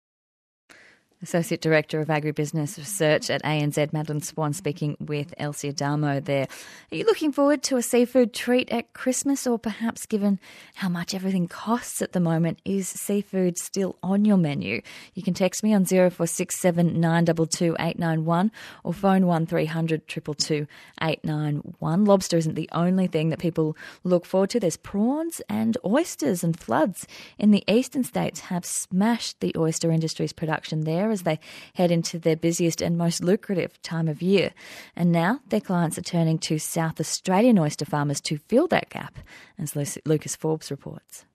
Associate 1.23 1.61
Director 1.61 1.99
of 1.99 2.07
Agribusiness 2.07 2.77
Research 2.77 3.29
at 3.29 3.43
ANZ, 3.43 3.93
Madeline 3.93 4.21
Swan, 4.21 4.53
speaking 4.53 4.97
with 4.99 5.35
Elsie 5.37 5.69
Adamo 5.69 6.19
there. 6.19 6.47
Are 6.91 6.95
you 6.95 7.05
looking 7.05 7.31
forward 7.31 7.61
to 7.63 7.77
a 7.77 7.83
seafood 7.83 8.33
treat 8.33 8.71
at 8.71 8.93
Christmas, 8.93 9.45
or 9.45 9.59
perhaps 9.59 10.07
given 10.07 10.39
how 10.73 10.89
much 10.89 11.13
everything 11.13 11.47
costs 11.47 12.01
at 12.01 12.13
the 12.13 12.19
moment, 12.19 12.59
is 12.65 12.87
seafood 12.89 13.59
still 13.59 13.97
on 14.01 14.25
your 14.25 14.37
menu? 14.37 14.81
You 15.13 15.21
can 15.21 15.35
text 15.35 15.61
me 15.61 15.75
on 15.75 15.85
0467 15.85 16.99
922 16.99 17.75
891 17.79 18.51
or 18.83 18.93
phone 18.93 19.27
1300 19.27 20.07
222 20.07 20.65
891. 21.01 22.05
Lobster 22.05 22.37
isn't 22.37 22.55
the 22.55 22.69
only 22.71 23.05
thing 23.05 23.29
that 23.29 23.37
people 23.37 23.77
look 24.03 24.25
forward 24.25 24.49
to. 24.49 24.59
There's 24.59 24.77
prawns 24.77 25.39
and 25.47 25.77
oysters, 25.85 26.43
and 26.43 26.59
floods 26.59 27.05
in 27.37 27.51
the 27.51 27.63
eastern 27.67 28.03
states 28.03 28.39
have 28.41 28.65
smashed 28.65 29.39
the 29.39 29.53
oyster 29.55 29.91
industry's 29.91 30.33
production 30.33 30.81
there 30.81 31.10
as 31.11 31.23
they 31.23 31.39
head 31.73 31.91
into 31.91 32.17
their 32.17 32.35
busiest 32.35 32.81
and 32.81 32.97
most 32.97 33.23
lucrative 33.23 33.81
time 33.81 34.07
of 34.07 34.21
year. 34.21 34.51
And 34.95 35.11
now 35.11 35.39
their 35.47 35.61
clients 35.61 35.97
are 35.97 36.03
turning 36.03 36.39
to 36.39 36.59
South 36.59 36.99
Australian 36.99 37.59
oyster 37.59 37.85
farmers 37.85 38.21
to 38.21 38.37
fill 38.37 38.67
that 38.67 38.89
gap, 38.89 39.19
as 39.59 39.75
Lucas 40.05 40.35
Forbes 40.35 40.71
reports. 40.71 41.25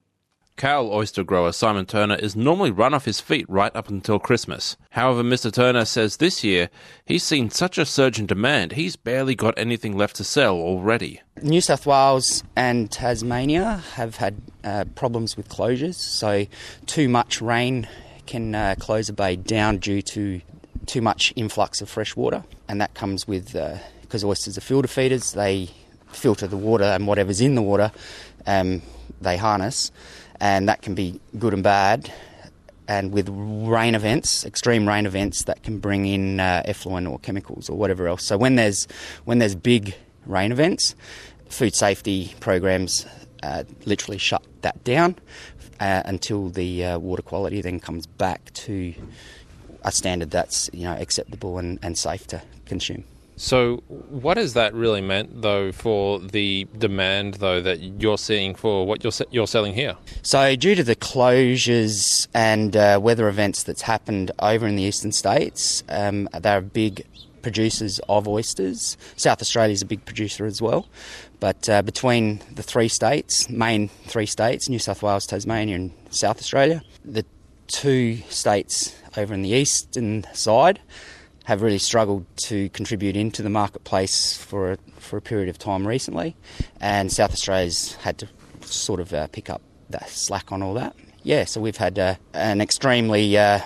Cowell 0.56 0.90
oyster 0.90 1.22
grower 1.22 1.52
Simon 1.52 1.84
Turner 1.84 2.14
is 2.14 2.34
normally 2.34 2.70
run 2.70 2.94
off 2.94 3.04
his 3.04 3.20
feet 3.20 3.44
right 3.46 3.74
up 3.76 3.90
until 3.90 4.18
Christmas. 4.18 4.78
However, 4.90 5.22
Mr. 5.22 5.52
Turner 5.52 5.84
says 5.84 6.16
this 6.16 6.42
year 6.42 6.70
he's 7.04 7.22
seen 7.22 7.50
such 7.50 7.76
a 7.76 7.84
surge 7.84 8.18
in 8.18 8.24
demand, 8.24 8.72
he's 8.72 8.96
barely 8.96 9.34
got 9.34 9.58
anything 9.58 9.96
left 9.96 10.16
to 10.16 10.24
sell 10.24 10.56
already. 10.56 11.20
New 11.42 11.60
South 11.60 11.84
Wales 11.84 12.42
and 12.56 12.90
Tasmania 12.90 13.82
have 13.94 14.16
had 14.16 14.40
uh, 14.64 14.86
problems 14.94 15.36
with 15.36 15.50
closures, 15.50 15.96
so 15.96 16.46
too 16.86 17.08
much 17.10 17.42
rain 17.42 17.86
can 18.26 18.54
uh, 18.54 18.74
close 18.78 19.08
a 19.08 19.12
bay 19.12 19.36
down 19.36 19.78
due 19.78 20.02
to 20.02 20.40
too 20.86 21.00
much 21.00 21.32
influx 21.36 21.80
of 21.80 21.88
fresh 21.88 22.16
water, 22.16 22.44
and 22.68 22.80
that 22.80 22.94
comes 22.94 23.26
with 23.26 23.56
uh, 23.56 23.78
because 24.02 24.24
oysters 24.24 24.56
are 24.58 24.62
filter 24.62 24.88
feeders. 24.88 25.32
They 25.32 25.70
filter 26.12 26.46
the 26.46 26.56
water 26.56 26.84
and 26.84 27.06
whatever's 27.06 27.40
in 27.40 27.54
the 27.54 27.62
water 27.62 27.92
um, 28.46 28.82
they 29.20 29.36
harness, 29.36 29.90
and 30.40 30.68
that 30.68 30.82
can 30.82 30.94
be 30.94 31.20
good 31.38 31.52
and 31.54 31.62
bad. 31.62 32.12
And 32.88 33.12
with 33.12 33.28
rain 33.28 33.96
events, 33.96 34.44
extreme 34.44 34.86
rain 34.86 35.06
events, 35.06 35.44
that 35.44 35.64
can 35.64 35.78
bring 35.78 36.06
in 36.06 36.38
uh, 36.38 36.62
effluent 36.64 37.08
or 37.08 37.18
chemicals 37.18 37.68
or 37.68 37.76
whatever 37.76 38.06
else. 38.06 38.24
So 38.24 38.38
when 38.38 38.54
there's 38.54 38.86
when 39.24 39.38
there's 39.40 39.56
big 39.56 39.96
rain 40.24 40.52
events, 40.52 40.94
food 41.48 41.74
safety 41.74 42.34
programs 42.38 43.04
uh, 43.42 43.64
literally 43.86 44.18
shut 44.18 44.42
that 44.62 44.82
down 44.84 45.16
uh, 45.80 46.02
until 46.04 46.48
the 46.50 46.84
uh, 46.84 46.98
water 46.98 47.22
quality 47.22 47.60
then 47.60 47.80
comes 47.80 48.06
back 48.06 48.52
to 48.54 48.94
a 49.82 49.92
standard 49.92 50.30
that's 50.30 50.68
you 50.72 50.84
know 50.84 50.94
acceptable 50.94 51.58
and, 51.58 51.78
and 51.82 51.96
safe 51.96 52.26
to 52.28 52.42
consume. 52.66 53.04
So, 53.38 53.82
what 53.86 54.38
has 54.38 54.54
that 54.54 54.72
really 54.72 55.02
meant, 55.02 55.42
though, 55.42 55.70
for 55.70 56.18
the 56.18 56.66
demand, 56.78 57.34
though, 57.34 57.60
that 57.60 57.80
you're 57.80 58.16
seeing 58.16 58.54
for 58.54 58.86
what 58.86 59.04
you're 59.04 59.12
you're 59.30 59.46
selling 59.46 59.74
here? 59.74 59.96
So, 60.22 60.56
due 60.56 60.74
to 60.74 60.82
the 60.82 60.96
closures 60.96 62.28
and 62.32 62.74
uh, 62.74 62.98
weather 63.02 63.28
events 63.28 63.62
that's 63.62 63.82
happened 63.82 64.30
over 64.38 64.66
in 64.66 64.76
the 64.76 64.84
eastern 64.84 65.12
states, 65.12 65.84
um, 65.90 66.30
they're 66.40 66.62
big 66.62 67.04
producers 67.46 68.00
of 68.08 68.26
oysters. 68.26 68.96
South 69.14 69.40
Australia 69.40 69.72
is 69.72 69.80
a 69.80 69.86
big 69.86 70.04
producer 70.04 70.46
as 70.46 70.60
well, 70.60 70.88
but 71.38 71.68
uh, 71.68 71.80
between 71.80 72.40
the 72.52 72.62
three 72.64 72.88
states, 72.88 73.48
main 73.48 73.86
three 74.08 74.26
states, 74.26 74.68
New 74.68 74.80
South 74.80 75.00
Wales, 75.00 75.28
Tasmania, 75.28 75.76
and 75.76 75.92
South 76.10 76.38
Australia, 76.40 76.82
the 77.04 77.24
two 77.68 78.16
states 78.28 78.96
over 79.16 79.32
in 79.32 79.42
the 79.42 79.50
eastern 79.50 80.26
side 80.32 80.80
have 81.44 81.62
really 81.62 81.78
struggled 81.78 82.26
to 82.36 82.68
contribute 82.70 83.16
into 83.16 83.42
the 83.42 83.50
marketplace 83.50 84.36
for 84.36 84.72
a, 84.72 84.78
for 84.98 85.16
a 85.16 85.22
period 85.22 85.48
of 85.48 85.56
time 85.56 85.86
recently, 85.86 86.34
and 86.80 87.12
South 87.12 87.32
Australia's 87.32 87.94
had 88.02 88.18
to 88.18 88.28
sort 88.62 88.98
of 88.98 89.14
uh, 89.14 89.28
pick 89.28 89.48
up 89.48 89.62
that 89.90 90.08
slack 90.08 90.50
on 90.50 90.64
all 90.64 90.74
that. 90.74 90.96
Yeah, 91.22 91.44
so 91.44 91.60
we've 91.60 91.76
had 91.76 91.96
uh, 91.96 92.16
an 92.34 92.60
extremely 92.60 93.38
uh, 93.38 93.60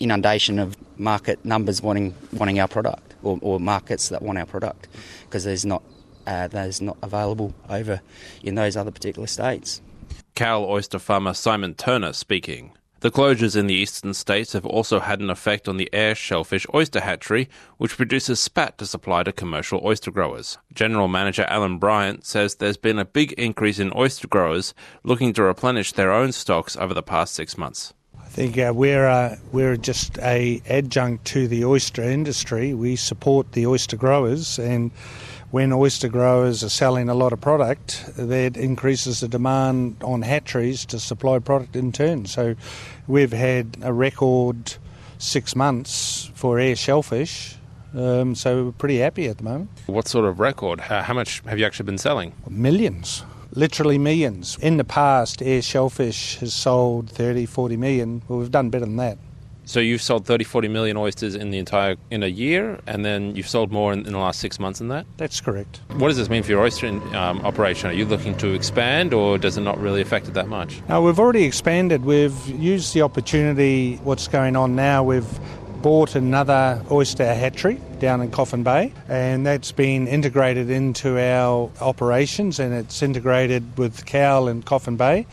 inundation 0.00 0.58
of 0.58 0.78
market 0.98 1.44
numbers 1.44 1.82
wanting 1.82 2.14
wanting 2.32 2.58
our 2.58 2.68
product, 2.68 3.07
or, 3.22 3.38
or 3.42 3.60
markets 3.60 4.08
that 4.08 4.22
want 4.22 4.38
our 4.38 4.46
product, 4.46 4.88
because 5.24 5.44
there's 5.44 5.64
not 5.64 5.82
uh, 6.26 6.46
there's 6.48 6.80
not 6.80 6.96
available 7.02 7.54
over 7.68 8.00
in 8.42 8.54
those 8.54 8.76
other 8.76 8.90
particular 8.90 9.26
states. 9.26 9.80
Cowell 10.34 10.68
oyster 10.68 10.98
farmer 10.98 11.34
Simon 11.34 11.74
Turner 11.74 12.12
speaking. 12.12 12.72
The 13.00 13.12
closures 13.12 13.54
in 13.54 13.68
the 13.68 13.74
eastern 13.74 14.12
states 14.12 14.54
have 14.54 14.66
also 14.66 14.98
had 14.98 15.20
an 15.20 15.30
effect 15.30 15.68
on 15.68 15.76
the 15.76 15.88
Eyre 15.92 16.16
Shellfish 16.16 16.66
Oyster 16.74 16.98
Hatchery, 16.98 17.48
which 17.76 17.96
produces 17.96 18.40
spat 18.40 18.76
to 18.78 18.86
supply 18.86 19.22
to 19.22 19.32
commercial 19.32 19.80
oyster 19.84 20.10
growers. 20.10 20.58
General 20.74 21.06
Manager 21.06 21.44
Alan 21.44 21.78
Bryant 21.78 22.26
says 22.26 22.56
there's 22.56 22.76
been 22.76 22.98
a 22.98 23.04
big 23.04 23.32
increase 23.34 23.78
in 23.78 23.92
oyster 23.94 24.26
growers 24.26 24.74
looking 25.04 25.32
to 25.34 25.44
replenish 25.44 25.92
their 25.92 26.12
own 26.12 26.32
stocks 26.32 26.76
over 26.76 26.92
the 26.92 27.02
past 27.02 27.34
six 27.34 27.56
months. 27.56 27.94
I 28.38 28.40
think 28.42 28.56
uh, 28.56 28.72
we're 28.72 29.08
uh, 29.08 29.34
we're 29.50 29.76
just 29.76 30.16
a 30.18 30.62
adjunct 30.68 31.24
to 31.24 31.48
the 31.48 31.64
oyster 31.64 32.04
industry. 32.04 32.72
We 32.72 32.94
support 32.94 33.50
the 33.50 33.66
oyster 33.66 33.96
growers 33.96 34.60
and 34.60 34.92
when 35.50 35.72
oyster 35.72 36.06
growers 36.06 36.62
are 36.62 36.68
selling 36.68 37.08
a 37.08 37.14
lot 37.14 37.32
of 37.32 37.40
product, 37.40 38.04
that 38.16 38.56
increases 38.56 39.18
the 39.18 39.26
demand 39.26 39.96
on 40.04 40.22
hatcheries 40.22 40.86
to 40.86 41.00
supply 41.00 41.40
product 41.40 41.74
in 41.74 41.90
turn. 41.90 42.26
So 42.26 42.54
we've 43.08 43.32
had 43.32 43.76
a 43.82 43.92
record 43.92 44.76
six 45.18 45.56
months 45.56 46.30
for 46.36 46.60
Eyre 46.60 46.76
shellfish. 46.76 47.56
Um, 47.92 48.36
so 48.36 48.66
we're 48.66 48.70
pretty 48.70 48.98
happy 48.98 49.26
at 49.26 49.38
the 49.38 49.42
moment. 49.42 49.70
What 49.86 50.06
sort 50.06 50.26
of 50.26 50.38
record? 50.38 50.78
How, 50.78 51.02
how 51.02 51.14
much 51.14 51.40
have 51.40 51.58
you 51.58 51.66
actually 51.66 51.86
been 51.86 51.98
selling? 51.98 52.34
Millions 52.48 53.24
literally 53.58 53.98
millions. 53.98 54.56
In 54.60 54.76
the 54.76 54.84
past, 54.84 55.42
Eyre 55.42 55.62
shellfish 55.62 56.36
has 56.36 56.54
sold 56.54 57.10
30, 57.10 57.44
40 57.46 57.76
million. 57.76 58.22
Well, 58.28 58.38
we've 58.38 58.50
done 58.50 58.70
better 58.70 58.86
than 58.86 58.96
that. 58.96 59.18
So 59.64 59.80
you've 59.80 60.00
sold 60.00 60.24
30, 60.24 60.44
40 60.44 60.68
million 60.68 60.96
oysters 60.96 61.34
in 61.34 61.50
the 61.50 61.58
entire 61.58 61.96
in 62.10 62.22
a 62.22 62.28
year, 62.28 62.80
and 62.86 63.04
then 63.04 63.36
you've 63.36 63.48
sold 63.48 63.70
more 63.70 63.92
in, 63.92 64.06
in 64.06 64.12
the 64.12 64.18
last 64.18 64.40
six 64.40 64.58
months 64.58 64.78
than 64.78 64.88
that. 64.88 65.04
That's 65.18 65.42
correct. 65.42 65.82
What 65.96 66.08
does 66.08 66.16
this 66.16 66.30
mean 66.30 66.42
for 66.42 66.52
your 66.52 66.62
oyster 66.62 66.86
um, 66.86 67.40
operation? 67.44 67.90
Are 67.90 67.92
you 67.92 68.06
looking 68.06 68.34
to 68.38 68.54
expand, 68.54 69.12
or 69.12 69.36
does 69.36 69.58
it 69.58 69.60
not 69.60 69.78
really 69.78 70.00
affect 70.00 70.26
it 70.26 70.32
that 70.34 70.48
much? 70.48 70.80
No, 70.88 71.02
we've 71.02 71.18
already 71.18 71.44
expanded. 71.44 72.06
We've 72.06 72.46
used 72.48 72.94
the 72.94 73.02
opportunity. 73.02 73.96
What's 73.96 74.26
going 74.26 74.56
on 74.56 74.74
now? 74.74 75.02
We've 75.02 75.28
bought 75.82 76.14
another 76.14 76.82
oyster 76.90 77.24
hatchery 77.24 77.80
down 77.98 78.20
in 78.20 78.30
Coffin 78.30 78.62
Bay, 78.62 78.92
and 79.08 79.46
that's 79.46 79.72
been 79.72 80.06
integrated 80.06 80.70
into 80.70 81.18
our 81.18 81.70
operations, 81.80 82.58
and 82.58 82.74
it's 82.74 83.02
integrated 83.02 83.78
with 83.78 84.06
Cowell 84.06 84.48
and 84.48 84.64
Coffin 84.64 84.96
Bay. 84.96 85.26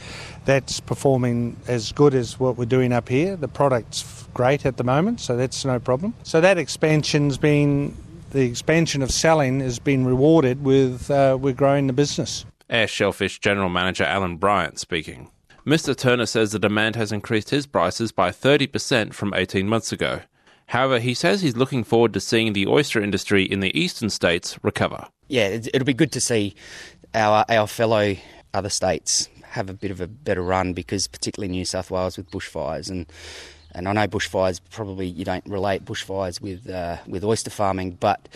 That's 0.46 0.80
performing 0.80 1.58
as 1.68 1.92
good 1.92 2.14
as 2.14 2.40
what 2.40 2.58
we're 2.58 2.66
doing 2.66 2.94
up 2.94 3.10
here. 3.10 3.36
The 3.36 3.48
product's 3.48 4.28
great 4.34 4.66
at 4.66 4.78
the 4.78 4.84
moment, 4.84 5.20
so 5.20 5.36
that's 5.36 5.66
no 5.66 5.80
problem. 5.80 6.14
So 6.24 6.42
that 6.42 6.58
expansion's 6.58 7.38
been 7.38 7.96
the 8.32 8.42
expansion 8.42 9.02
of 9.02 9.12
selling 9.12 9.62
has 9.62 9.80
been 9.80 10.06
rewarded 10.06 10.64
with 10.64 11.10
uh, 11.10 11.38
we're 11.40 11.54
growing 11.54 11.88
the 11.88 11.94
business. 11.94 12.46
Eyre 12.70 12.88
Shellfish 12.88 13.40
General 13.40 13.70
Manager 13.70 14.04
Alan 14.04 14.38
Bryant 14.38 14.78
speaking. 14.78 15.32
Mr. 15.66 15.96
Turner 15.96 16.26
says 16.26 16.52
the 16.52 16.60
demand 16.60 16.96
has 16.96 17.12
increased 17.12 17.50
his 17.50 17.66
prices 17.66 18.12
by 18.12 18.30
30% 18.30 19.14
from 19.14 19.34
18 19.34 19.68
months 19.68 19.92
ago. 19.92 20.22
However, 20.68 21.00
he 21.00 21.14
says 21.14 21.42
he's 21.42 21.56
looking 21.56 21.84
forward 21.84 22.14
to 22.14 22.20
seeing 22.20 22.54
the 22.54 22.68
oyster 22.68 23.02
industry 23.02 23.44
in 23.44 23.60
the 23.60 23.78
eastern 23.80 24.10
states 24.10 24.58
recover. 24.64 25.08
Yeah, 25.28 25.48
it'll 25.48 25.86
be 25.86 25.94
good 25.94 26.12
to 26.14 26.22
see 26.22 26.56
our 27.14 27.46
our 27.50 27.68
fellow 27.68 28.16
other 28.54 28.70
states 28.70 29.30
have 29.44 29.70
a 29.70 29.74
bit 29.74 29.92
of 29.92 30.02
a 30.02 30.08
better 30.08 30.42
run 30.42 30.74
because 30.74 31.08
particularly 31.08 31.52
New 31.52 31.66
South 31.66 31.90
Wales 31.90 32.18
with 32.18 32.30
bushfires 32.30 32.90
and 32.90 33.06
and 33.76 33.90
I 33.90 33.94
know 33.94 34.08
bushfires 34.08 34.62
probably 34.72 35.06
you 35.06 35.26
don't 35.26 35.46
relate 35.46 35.84
bushfires 35.86 36.42
with 36.42 36.70
uh, 36.70 36.98
with 37.08 37.24
oyster 37.24 37.50
farming, 37.50 37.98
but 38.00 38.28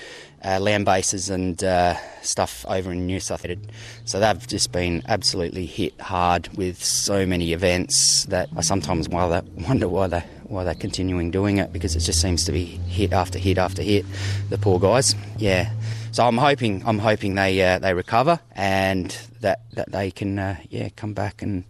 uh, 0.43 0.59
land 0.59 0.85
bases 0.85 1.29
and 1.29 1.63
uh, 1.63 1.95
stuff 2.21 2.65
over 2.67 2.91
in 2.91 3.05
New 3.05 3.19
South 3.19 3.45
Wales. 3.45 3.65
So 4.05 4.19
they've 4.19 4.47
just 4.47 4.71
been 4.71 5.01
absolutely 5.07 5.65
hit 5.65 5.99
hard 5.99 6.49
with 6.57 6.83
so 6.83 7.25
many 7.25 7.53
events 7.53 8.25
that 8.25 8.49
I 8.55 8.61
sometimes 8.61 9.07
wonder 9.09 9.87
why 9.87 10.07
they 10.07 10.23
why 10.43 10.63
they're 10.63 10.75
continuing 10.75 11.31
doing 11.31 11.57
it 11.57 11.71
because 11.71 11.95
it 11.95 12.01
just 12.01 12.21
seems 12.21 12.43
to 12.45 12.51
be 12.51 12.65
hit 12.65 13.13
after 13.13 13.39
hit 13.39 13.57
after 13.57 13.81
hit. 13.81 14.05
The 14.49 14.57
poor 14.57 14.79
guys, 14.79 15.15
yeah. 15.37 15.71
So 16.11 16.25
I'm 16.25 16.37
hoping 16.37 16.83
I'm 16.85 16.99
hoping 16.99 17.35
they 17.35 17.61
uh, 17.63 17.79
they 17.79 17.93
recover 17.93 18.39
and 18.53 19.15
that 19.41 19.61
that 19.73 19.91
they 19.91 20.11
can 20.11 20.37
uh, 20.37 20.57
yeah 20.69 20.89
come 20.95 21.13
back 21.13 21.41
and 21.41 21.63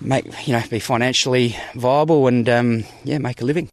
make 0.00 0.24
you 0.46 0.52
know 0.52 0.62
be 0.70 0.78
financially 0.78 1.56
viable 1.74 2.26
and 2.26 2.48
um, 2.48 2.84
yeah 3.04 3.18
make 3.18 3.40
a 3.40 3.44
living. 3.44 3.68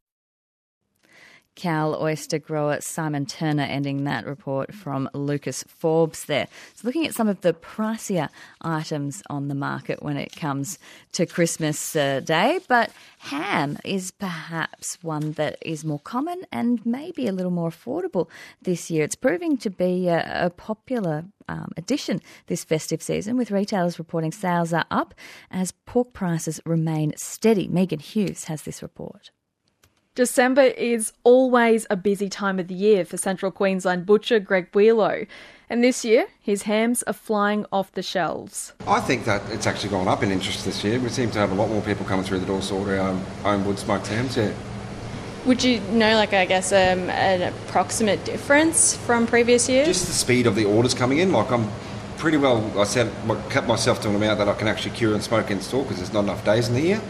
Cowell 1.55 1.97
oyster 2.01 2.39
grower 2.39 2.81
Simon 2.81 3.25
Turner 3.25 3.63
ending 3.63 4.03
that 4.03 4.25
report 4.25 4.73
from 4.73 5.09
Lucas 5.13 5.63
Forbes 5.67 6.25
there. 6.25 6.47
So 6.75 6.87
looking 6.87 7.05
at 7.05 7.13
some 7.13 7.27
of 7.27 7.41
the 7.41 7.53
pricier 7.53 8.29
items 8.61 9.21
on 9.29 9.47
the 9.47 9.55
market 9.55 10.01
when 10.01 10.17
it 10.17 10.35
comes 10.35 10.79
to 11.13 11.25
Christmas 11.25 11.95
uh, 11.95 12.21
Day, 12.21 12.59
but 12.67 12.91
ham 13.19 13.77
is 13.83 14.11
perhaps 14.11 14.97
one 15.01 15.33
that 15.33 15.57
is 15.61 15.85
more 15.85 15.99
common 15.99 16.43
and 16.51 16.85
maybe 16.85 17.27
a 17.27 17.31
little 17.31 17.51
more 17.51 17.69
affordable 17.69 18.29
this 18.61 18.89
year. 18.89 19.03
It's 19.03 19.15
proving 19.15 19.57
to 19.57 19.69
be 19.69 20.07
a, 20.07 20.45
a 20.45 20.49
popular 20.49 21.25
um, 21.47 21.71
addition 21.77 22.21
this 22.47 22.63
festive 22.63 23.01
season, 23.01 23.37
with 23.37 23.51
retailers 23.51 23.99
reporting 23.99 24.31
sales 24.31 24.73
are 24.73 24.85
up 24.89 25.13
as 25.51 25.73
pork 25.85 26.13
prices 26.13 26.59
remain 26.65 27.13
steady. 27.17 27.67
Megan 27.67 27.99
Hughes 27.99 28.45
has 28.45 28.63
this 28.63 28.81
report. 28.81 29.31
December 30.15 30.61
is 30.61 31.11
always 31.23 31.87
a 31.89 31.95
busy 31.95 32.29
time 32.29 32.59
of 32.59 32.67
the 32.67 32.75
year 32.75 33.03
for 33.03 33.17
Central 33.17 33.51
Queensland 33.51 34.05
butcher 34.05 34.39
Greg 34.39 34.67
Wheelow. 34.71 35.25
And 35.71 35.83
this 35.83 36.05
year, 36.05 36.27
his 36.39 36.63
hams 36.63 37.01
are 37.03 37.13
flying 37.13 37.65
off 37.71 37.91
the 37.93 38.03
shelves. 38.03 38.73
I 38.85 38.99
think 38.99 39.25
that 39.25 39.41
it's 39.49 39.65
actually 39.65 39.89
gone 39.89 40.07
up 40.07 40.21
in 40.21 40.29
interest 40.29 40.65
this 40.65 40.83
year. 40.83 40.99
We 40.99 41.09
seem 41.09 41.31
to 41.31 41.39
have 41.39 41.51
a 41.51 41.55
lot 41.55 41.69
more 41.69 41.81
people 41.81 42.05
coming 42.05 42.23
through 42.23 42.41
the 42.41 42.45
door 42.45 42.61
to 42.61 42.75
order 42.75 42.99
our 42.99 43.19
own 43.43 43.65
wood 43.65 43.79
smoked 43.79 44.05
hams, 44.05 44.37
yeah. 44.37 44.53
Would 45.47 45.63
you 45.63 45.79
know, 45.79 46.15
like, 46.15 46.31
I 46.31 46.45
guess, 46.45 46.71
um, 46.71 47.09
an 47.09 47.41
approximate 47.41 48.23
difference 48.23 48.95
from 48.95 49.25
previous 49.25 49.67
years? 49.67 49.87
Just 49.87 50.05
the 50.05 50.13
speed 50.13 50.45
of 50.45 50.53
the 50.53 50.65
orders 50.65 50.93
coming 50.93 51.17
in. 51.17 51.31
Like, 51.31 51.51
I'm 51.51 51.67
pretty 52.19 52.37
well, 52.37 52.79
I 52.79 52.83
set, 52.83 53.11
kept 53.49 53.65
myself 53.65 53.99
to 54.01 54.09
an 54.09 54.15
amount 54.15 54.37
that 54.37 54.47
I 54.47 54.53
can 54.53 54.67
actually 54.67 54.95
cure 54.95 55.15
and 55.15 55.23
smoke 55.23 55.49
in 55.49 55.59
store 55.59 55.81
because 55.81 55.97
there's 55.97 56.13
not 56.13 56.25
enough 56.25 56.45
days 56.45 56.67
in 56.69 56.75
the 56.75 56.81
year. 56.81 57.01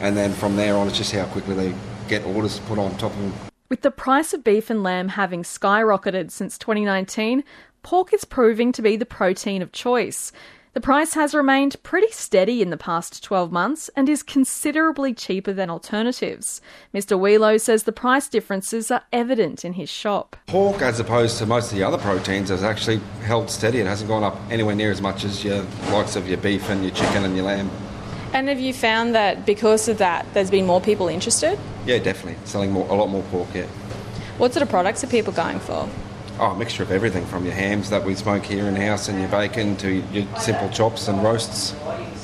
And 0.00 0.16
then 0.16 0.32
from 0.32 0.56
there 0.56 0.76
on, 0.76 0.88
it's 0.88 0.98
just 0.98 1.12
how 1.12 1.26
quickly 1.26 1.54
they 1.54 1.74
get 2.10 2.24
orders 2.24 2.58
put 2.60 2.78
on 2.78 2.90
top 2.98 3.12
of 3.12 3.22
them. 3.22 3.32
With 3.70 3.82
the 3.82 3.90
price 3.92 4.34
of 4.34 4.42
beef 4.42 4.68
and 4.68 4.82
lamb 4.82 5.08
having 5.10 5.44
skyrocketed 5.44 6.32
since 6.32 6.58
2019, 6.58 7.44
pork 7.82 8.12
is 8.12 8.24
proving 8.24 8.72
to 8.72 8.82
be 8.82 8.96
the 8.96 9.06
protein 9.06 9.62
of 9.62 9.70
choice. 9.70 10.32
The 10.72 10.80
price 10.80 11.14
has 11.14 11.34
remained 11.34 11.82
pretty 11.82 12.12
steady 12.12 12.62
in 12.62 12.70
the 12.70 12.76
past 12.76 13.24
12 13.24 13.50
months 13.50 13.90
and 13.96 14.08
is 14.08 14.22
considerably 14.22 15.14
cheaper 15.14 15.52
than 15.52 15.70
alternatives. 15.70 16.60
Mr. 16.94 17.18
Wheelo 17.18 17.60
says 17.60 17.84
the 17.84 17.92
price 17.92 18.28
differences 18.28 18.90
are 18.90 19.02
evident 19.12 19.64
in 19.64 19.72
his 19.72 19.88
shop. 19.88 20.36
Pork, 20.46 20.80
as 20.82 21.00
opposed 21.00 21.38
to 21.38 21.46
most 21.46 21.72
of 21.72 21.78
the 21.78 21.84
other 21.84 21.98
proteins, 21.98 22.50
has 22.50 22.62
actually 22.62 23.00
held 23.22 23.50
steady. 23.50 23.78
It 23.78 23.86
hasn't 23.86 24.08
gone 24.08 24.22
up 24.22 24.36
anywhere 24.50 24.76
near 24.76 24.92
as 24.92 25.00
much 25.00 25.24
as 25.24 25.44
your 25.44 25.62
likes 25.90 26.14
of 26.14 26.28
your 26.28 26.38
beef 26.38 26.68
and 26.70 26.84
your 26.84 26.94
chicken 26.94 27.24
and 27.24 27.34
your 27.36 27.46
lamb. 27.46 27.70
And 28.32 28.48
have 28.48 28.60
you 28.60 28.72
found 28.72 29.14
that 29.14 29.44
because 29.44 29.88
of 29.88 29.98
that, 29.98 30.26
there's 30.34 30.50
been 30.50 30.66
more 30.66 30.80
people 30.80 31.08
interested? 31.08 31.58
Yeah, 31.84 31.98
definitely. 31.98 32.38
Selling 32.46 32.70
more, 32.70 32.88
a 32.88 32.94
lot 32.94 33.08
more 33.08 33.22
pork, 33.24 33.48
yeah. 33.54 33.66
What 34.38 34.52
sort 34.52 34.62
of 34.62 34.68
products 34.68 35.02
are 35.02 35.08
people 35.08 35.32
going 35.32 35.58
for? 35.58 35.88
Oh, 36.38 36.52
a 36.52 36.56
mixture 36.56 36.82
of 36.82 36.90
everything 36.90 37.26
from 37.26 37.44
your 37.44 37.52
hams 37.54 37.90
that 37.90 38.04
we 38.04 38.14
smoke 38.14 38.44
here 38.44 38.66
in 38.66 38.76
house 38.76 39.08
and 39.08 39.18
your 39.18 39.28
bacon 39.28 39.76
to 39.78 39.90
your 40.12 40.26
simple 40.38 40.70
chops 40.70 41.08
and 41.08 41.22
roasts. 41.22 41.74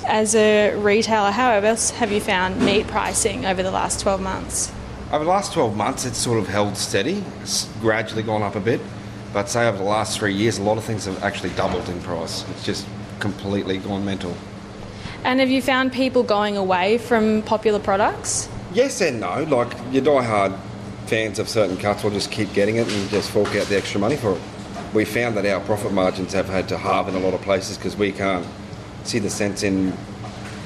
As 0.07 0.35
a 0.35 0.75
retailer, 0.77 1.33
how 1.33 1.51
else 1.51 1.91
have 1.91 2.13
you 2.13 2.21
found 2.21 2.61
meat 2.63 2.87
pricing 2.87 3.45
over 3.45 3.63
the 3.63 3.71
last 3.71 4.01
12 4.01 4.21
months? 4.21 4.73
Over 5.13 5.25
the 5.25 5.31
last 5.31 5.53
12 5.53 5.77
months, 5.77 6.07
it's 6.07 6.19
sort 6.19 6.39
of 6.39 6.49
held 6.49 6.77
steady. 6.77 7.23
It's 7.43 7.69
gradually 7.81 8.23
gone 8.23 8.43
up 8.43 8.55
a 8.55 8.61
bit. 8.61 8.81
But 9.33 9.51
say 9.51 9.69
over 9.69 9.77
the 9.77 9.85
last 9.85 10.19
three 10.19 10.33
years, 10.33 10.59
a 10.59 10.63
lot 10.63 10.79
of 10.79 10.85
things 10.85 11.05
have 11.05 11.23
actually 11.23 11.51
doubled 11.51 11.89
in 11.89 12.01
price. 12.01 12.49
It's 12.51 12.65
just 12.65 12.87
completely 13.19 13.79
gone 13.79 14.05
mental. 14.05 14.35
And 15.25 15.41
have 15.41 15.51
you 15.51 15.61
found 15.62 15.93
people 15.93 16.23
going 16.23 16.57
away 16.57 16.99
from 16.99 17.43
popular 17.43 17.79
products? 17.79 18.49
Yes 18.73 19.01
and 19.01 19.21
no. 19.21 19.45
Like 19.45 19.73
your 19.91 20.05
die-hard 20.05 20.53
fans 21.07 21.39
of 21.39 21.49
certain 21.49 21.77
cuts 21.77 22.03
will 22.03 22.11
just 22.11 22.31
keep 22.31 22.53
getting 22.53 22.77
it 22.77 22.89
and 22.93 23.11
just 23.11 23.31
fork 23.31 23.55
out 23.57 23.67
the 23.67 23.77
extra 23.77 24.01
money 24.01 24.17
for 24.17 24.33
it. 24.33 24.41
We 24.93 25.05
found 25.05 25.37
that 25.37 25.47
our 25.47 25.61
profit 25.61 25.93
margins 25.93 26.33
have 26.33 26.49
had 26.49 26.69
to 26.69 26.79
halve 26.79 27.09
in 27.09 27.14
a 27.14 27.21
lot 27.21 27.35
of 27.35 27.43
places 27.43 27.77
because 27.77 27.97
we 27.97 28.12
can't 28.12 28.47
see 29.05 29.19
the 29.19 29.31
sense 29.31 29.62
in 29.62 29.93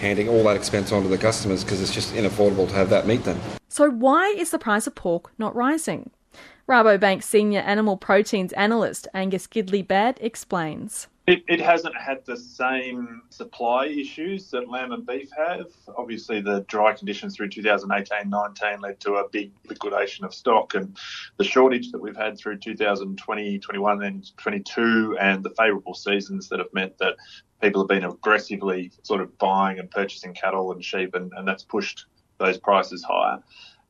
handing 0.00 0.28
all 0.28 0.44
that 0.44 0.56
expense 0.56 0.92
on 0.92 1.02
to 1.02 1.08
the 1.08 1.18
customers 1.18 1.62
because 1.62 1.80
it's 1.80 1.92
just 1.92 2.14
inaffordable 2.14 2.68
to 2.68 2.74
have 2.74 2.90
that 2.90 3.06
meat 3.06 3.24
then. 3.24 3.38
So, 3.68 3.90
why 3.90 4.34
is 4.36 4.50
the 4.50 4.58
price 4.58 4.86
of 4.86 4.94
pork 4.94 5.32
not 5.38 5.54
rising? 5.54 6.10
Rabobank 6.68 7.22
senior 7.22 7.60
animal 7.60 7.96
proteins 7.96 8.52
analyst 8.54 9.08
Angus 9.12 9.46
Gidley 9.46 9.86
Baird 9.86 10.18
explains. 10.20 11.08
It, 11.30 11.44
it, 11.46 11.60
hasn't 11.60 11.96
had 11.96 12.26
the 12.26 12.36
same 12.36 13.22
supply 13.30 13.86
issues 13.86 14.50
that 14.50 14.68
lamb 14.68 14.90
and 14.90 15.06
beef 15.06 15.30
have. 15.36 15.66
Obviously, 15.96 16.40
the 16.40 16.64
dry 16.66 16.92
conditions 16.92 17.36
through 17.36 17.50
2018-19 17.50 18.80
led 18.80 18.98
to 18.98 19.14
a 19.14 19.28
big 19.28 19.52
liquidation 19.68 20.24
of 20.24 20.34
stock, 20.34 20.74
and 20.74 20.98
the 21.36 21.44
shortage 21.44 21.92
that 21.92 22.00
we've 22.00 22.16
had 22.16 22.36
through 22.36 22.58
2020, 22.58 23.60
21, 23.60 24.02
and 24.02 24.36
22, 24.38 25.18
and 25.20 25.44
the 25.44 25.50
favourable 25.50 25.94
seasons 25.94 26.48
that 26.48 26.58
have 26.58 26.72
meant 26.72 26.98
that 26.98 27.14
people 27.62 27.80
have 27.82 27.88
been 27.88 28.02
aggressively 28.02 28.90
sort 29.04 29.20
of 29.20 29.38
buying 29.38 29.78
and 29.78 29.88
purchasing 29.88 30.34
cattle 30.34 30.72
and 30.72 30.84
sheep, 30.84 31.14
and, 31.14 31.30
and 31.36 31.46
that's 31.46 31.62
pushed 31.62 32.06
those 32.38 32.58
prices 32.58 33.04
higher 33.04 33.40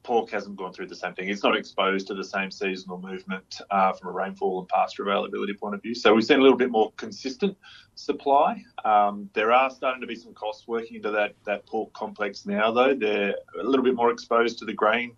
pork 0.03 0.31
hasn't 0.31 0.57
gone 0.57 0.73
through 0.73 0.87
the 0.87 0.97
same 0.97 1.15
thing. 1.15 1.29
It's 1.29 1.43
not 1.43 1.57
exposed 1.57 2.07
to 2.09 2.15
the 2.15 2.25
same 2.25 2.51
seasonal 2.51 2.99
movement 2.99 3.61
uh, 3.71 3.93
from 3.93 4.09
a 4.09 4.13
rainfall 4.13 4.61
and 4.61 4.69
pasture 4.69 5.03
availability 5.03 5.55
point 5.55 5.75
of 5.75 5.83
view. 5.83 5.95
So 5.95 6.15
we've 6.15 6.25
seen 6.25 6.39
a 6.39 6.43
little 6.43 6.57
bit 6.57 6.71
more 6.71 6.93
consistent 6.97 7.57
supply. 7.95 8.65
Um, 8.85 9.29
there 9.35 9.53
are 9.53 9.71
starting 9.71 10.01
to 10.01 10.07
be 10.07 10.15
some 10.15 10.33
costs 10.33 10.67
working 10.67 10.97
into 10.97 11.11
that, 11.11 11.35
that 11.45 11.67
pork 11.67 11.93
complex 11.93 12.47
now, 12.47 12.71
though. 12.73 12.95
They're 12.95 13.35
a 13.61 13.63
little 13.63 13.85
bit 13.85 13.95
more 13.95 14.11
exposed 14.11 14.59
to 14.61 14.65
the 14.65 14.73
grain 14.73 15.13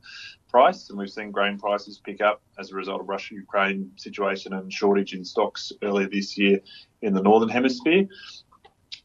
price, 0.49 0.91
and 0.91 0.99
we've 0.99 1.11
seen 1.11 1.31
grain 1.31 1.59
prices 1.59 1.99
pick 1.99 2.21
up 2.21 2.43
as 2.59 2.73
a 2.73 2.75
result 2.75 3.01
of 3.01 3.09
Russia-Ukraine 3.09 3.91
situation 3.97 4.53
and 4.53 4.71
shortage 4.73 5.15
in 5.15 5.25
stocks 5.25 5.73
earlier 5.83 6.09
this 6.09 6.37
year 6.37 6.61
in 7.01 7.15
the 7.15 7.23
northern 7.23 7.49
hemisphere. 7.49 8.07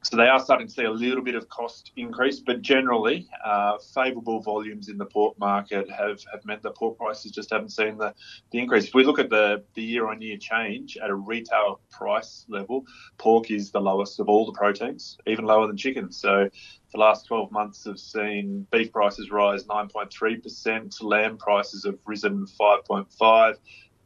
So 0.09 0.15
they 0.15 0.29
are 0.29 0.39
starting 0.39 0.67
to 0.67 0.73
see 0.73 0.85
a 0.85 0.91
little 0.91 1.21
bit 1.21 1.35
of 1.35 1.49
cost 1.49 1.91
increase, 1.97 2.39
but 2.39 2.61
generally, 2.61 3.27
uh, 3.43 3.77
favourable 3.93 4.41
volumes 4.41 4.87
in 4.87 4.97
the 4.97 5.05
pork 5.05 5.37
market 5.37 5.89
have, 5.91 6.21
have 6.31 6.45
meant 6.45 6.63
that 6.63 6.75
pork 6.75 6.97
prices 6.97 7.33
just 7.33 7.49
haven't 7.49 7.71
seen 7.71 7.97
the, 7.97 8.13
the 8.51 8.59
increase. 8.59 8.85
If 8.85 8.93
we 8.93 9.03
look 9.03 9.19
at 9.19 9.29
the, 9.29 9.65
the 9.73 9.81
year 9.81 10.07
on 10.07 10.21
year 10.21 10.37
change 10.37 10.95
at 10.95 11.09
a 11.09 11.15
retail 11.15 11.81
price 11.91 12.45
level, 12.47 12.85
pork 13.17 13.51
is 13.51 13.71
the 13.71 13.81
lowest 13.81 14.21
of 14.21 14.29
all 14.29 14.45
the 14.45 14.53
proteins, 14.53 15.17
even 15.27 15.43
lower 15.43 15.67
than 15.67 15.75
chicken. 15.75 16.09
So 16.13 16.49
the 16.93 16.97
last 16.97 17.25
12 17.25 17.51
months 17.51 17.83
have 17.83 17.99
seen 17.99 18.65
beef 18.71 18.93
prices 18.93 19.29
rise 19.29 19.65
9.3%, 19.65 21.03
lamb 21.03 21.37
prices 21.37 21.83
have 21.83 21.99
risen 22.05 22.45
5.5, 22.57 23.55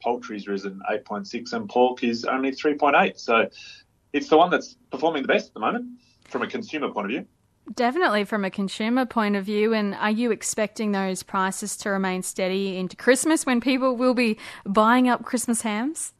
poultry's 0.01 0.47
risen 0.47 0.81
8.6, 0.91 1.53
and 1.53 1.69
pork 1.69 2.03
is 2.03 2.25
only 2.25 2.51
3.8. 2.51 3.19
So 3.19 3.47
it's 4.13 4.29
the 4.29 4.37
one 4.37 4.49
that's 4.49 4.75
performing 4.91 5.21
the 5.21 5.27
best 5.27 5.47
at 5.47 5.53
the 5.53 5.59
moment 5.59 5.87
from 6.27 6.41
a 6.41 6.47
consumer 6.47 6.89
point 6.89 7.05
of 7.05 7.11
view. 7.11 7.25
Definitely 7.73 8.25
from 8.25 8.43
a 8.43 8.49
consumer 8.49 9.05
point 9.05 9.35
of 9.35 9.45
view. 9.45 9.73
And 9.73 9.95
are 9.95 10.11
you 10.11 10.31
expecting 10.31 10.91
those 10.91 11.23
prices 11.23 11.77
to 11.77 11.89
remain 11.89 12.23
steady 12.23 12.77
into 12.77 12.95
Christmas 12.95 13.45
when 13.45 13.61
people 13.61 13.95
will 13.95 14.13
be 14.13 14.37
buying 14.65 15.07
up 15.07 15.23
Christmas 15.23 15.61
hams? 15.61 16.13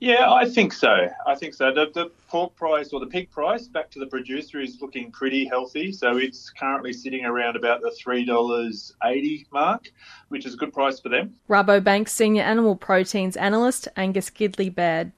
Yeah, 0.00 0.30
I 0.30 0.48
think 0.48 0.72
so. 0.72 1.08
I 1.26 1.34
think 1.34 1.54
so. 1.54 1.72
The, 1.72 1.86
the, 1.94 2.10
pork 2.28 2.56
price 2.56 2.92
or 2.92 2.98
the 2.98 3.06
pig 3.06 3.30
price 3.30 3.68
back 3.68 3.88
to 3.88 4.00
the 4.00 4.06
producer 4.06 4.58
is 4.60 4.82
looking 4.82 5.08
pretty 5.12 5.44
healthy. 5.46 5.92
So 5.92 6.16
it's 6.16 6.50
currently 6.50 6.92
sitting 6.92 7.24
around 7.24 7.54
about 7.54 7.80
the 7.80 7.96
$3.80 8.04 9.46
mark, 9.52 9.92
which 10.30 10.44
is 10.44 10.54
a 10.54 10.56
good 10.56 10.72
price 10.72 10.98
for 10.98 11.10
them. 11.10 11.32
Rabobank 11.48 12.08
senior 12.08 12.42
animal 12.42 12.74
proteins 12.74 13.36
analyst 13.36 13.86
Angus 13.96 14.30
Gidley 14.30 14.74
Baird. 14.74 15.12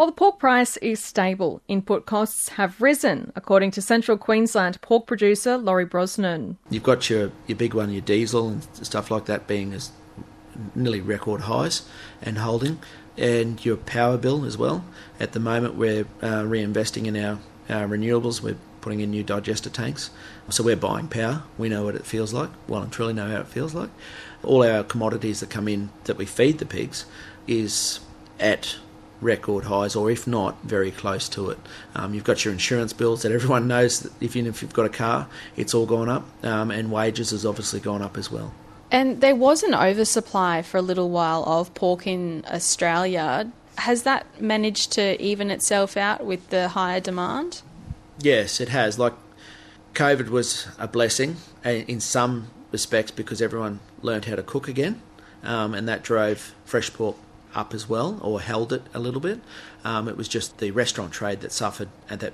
While 0.00 0.06
the 0.06 0.12
pork 0.12 0.38
price 0.38 0.78
is 0.78 0.98
stable, 0.98 1.60
input 1.68 2.06
costs 2.06 2.48
have 2.56 2.80
risen, 2.80 3.32
according 3.36 3.72
to 3.72 3.82
Central 3.82 4.16
Queensland 4.16 4.80
pork 4.80 5.06
producer 5.06 5.58
Laurie 5.58 5.84
Brosnan. 5.84 6.56
You've 6.70 6.84
got 6.84 7.10
your, 7.10 7.32
your 7.46 7.56
big 7.56 7.74
one, 7.74 7.92
your 7.92 8.00
diesel 8.00 8.48
and 8.48 8.66
stuff 8.72 9.10
like 9.10 9.26
that 9.26 9.46
being 9.46 9.74
as 9.74 9.92
nearly 10.74 11.02
record 11.02 11.42
highs 11.42 11.82
and 12.22 12.38
holding, 12.38 12.78
and 13.18 13.62
your 13.62 13.76
power 13.76 14.16
bill 14.16 14.46
as 14.46 14.56
well. 14.56 14.86
At 15.20 15.32
the 15.32 15.38
moment, 15.38 15.74
we're 15.74 16.06
uh, 16.22 16.44
reinvesting 16.44 17.04
in 17.04 17.22
our, 17.22 17.38
our 17.68 17.86
renewables. 17.86 18.40
We're 18.40 18.56
putting 18.80 19.00
in 19.00 19.10
new 19.10 19.22
digester 19.22 19.68
tanks. 19.68 20.08
So 20.48 20.64
we're 20.64 20.76
buying 20.76 21.08
power. 21.08 21.42
We 21.58 21.68
know 21.68 21.84
what 21.84 21.94
it 21.94 22.06
feels 22.06 22.32
like. 22.32 22.48
Well 22.66 22.80
and 22.80 22.90
truly 22.90 23.12
know 23.12 23.28
how 23.28 23.40
it 23.40 23.48
feels 23.48 23.74
like. 23.74 23.90
All 24.42 24.64
our 24.64 24.82
commodities 24.82 25.40
that 25.40 25.50
come 25.50 25.68
in 25.68 25.90
that 26.04 26.16
we 26.16 26.24
feed 26.24 26.56
the 26.56 26.64
pigs 26.64 27.04
is 27.46 28.00
at 28.38 28.76
record 29.20 29.64
highs, 29.64 29.94
or 29.94 30.10
if 30.10 30.26
not, 30.26 30.56
very 30.62 30.90
close 30.90 31.28
to 31.30 31.50
it. 31.50 31.58
Um, 31.94 32.14
you've 32.14 32.24
got 32.24 32.44
your 32.44 32.52
insurance 32.52 32.92
bills 32.92 33.22
that 33.22 33.32
everyone 33.32 33.68
knows 33.68 34.00
that 34.00 34.12
if, 34.22 34.34
you, 34.34 34.46
if 34.46 34.62
you've 34.62 34.72
got 34.72 34.86
a 34.86 34.90
car, 34.90 35.28
it's 35.56 35.74
all 35.74 35.86
gone 35.86 36.08
up, 36.08 36.24
um, 36.44 36.70
and 36.70 36.90
wages 36.90 37.30
has 37.30 37.44
obviously 37.44 37.80
gone 37.80 38.02
up 38.02 38.16
as 38.16 38.30
well. 38.30 38.52
And 38.90 39.20
there 39.20 39.36
was 39.36 39.62
an 39.62 39.74
oversupply 39.74 40.62
for 40.62 40.78
a 40.78 40.82
little 40.82 41.10
while 41.10 41.44
of 41.44 41.72
pork 41.74 42.06
in 42.06 42.44
Australia. 42.50 43.50
Has 43.78 44.02
that 44.02 44.40
managed 44.40 44.92
to 44.92 45.20
even 45.22 45.50
itself 45.50 45.96
out 45.96 46.24
with 46.24 46.50
the 46.50 46.68
higher 46.68 47.00
demand? 47.00 47.62
Yes, 48.20 48.60
it 48.60 48.68
has. 48.70 48.98
Like, 48.98 49.14
COVID 49.94 50.28
was 50.28 50.66
a 50.78 50.88
blessing 50.88 51.36
in 51.64 52.00
some 52.00 52.48
respects 52.72 53.10
because 53.10 53.40
everyone 53.40 53.80
learned 54.02 54.24
how 54.26 54.36
to 54.36 54.42
cook 54.42 54.68
again, 54.68 55.00
um, 55.42 55.74
and 55.74 55.88
that 55.88 56.02
drove 56.02 56.54
fresh 56.64 56.92
pork 56.92 57.16
up 57.54 57.74
as 57.74 57.88
well, 57.88 58.18
or 58.22 58.40
held 58.40 58.72
it 58.72 58.82
a 58.94 58.98
little 58.98 59.20
bit. 59.20 59.40
Um, 59.84 60.08
it 60.08 60.16
was 60.16 60.28
just 60.28 60.58
the 60.58 60.70
restaurant 60.70 61.12
trade 61.12 61.40
that 61.40 61.52
suffered 61.52 61.88
and 62.08 62.20
that 62.20 62.32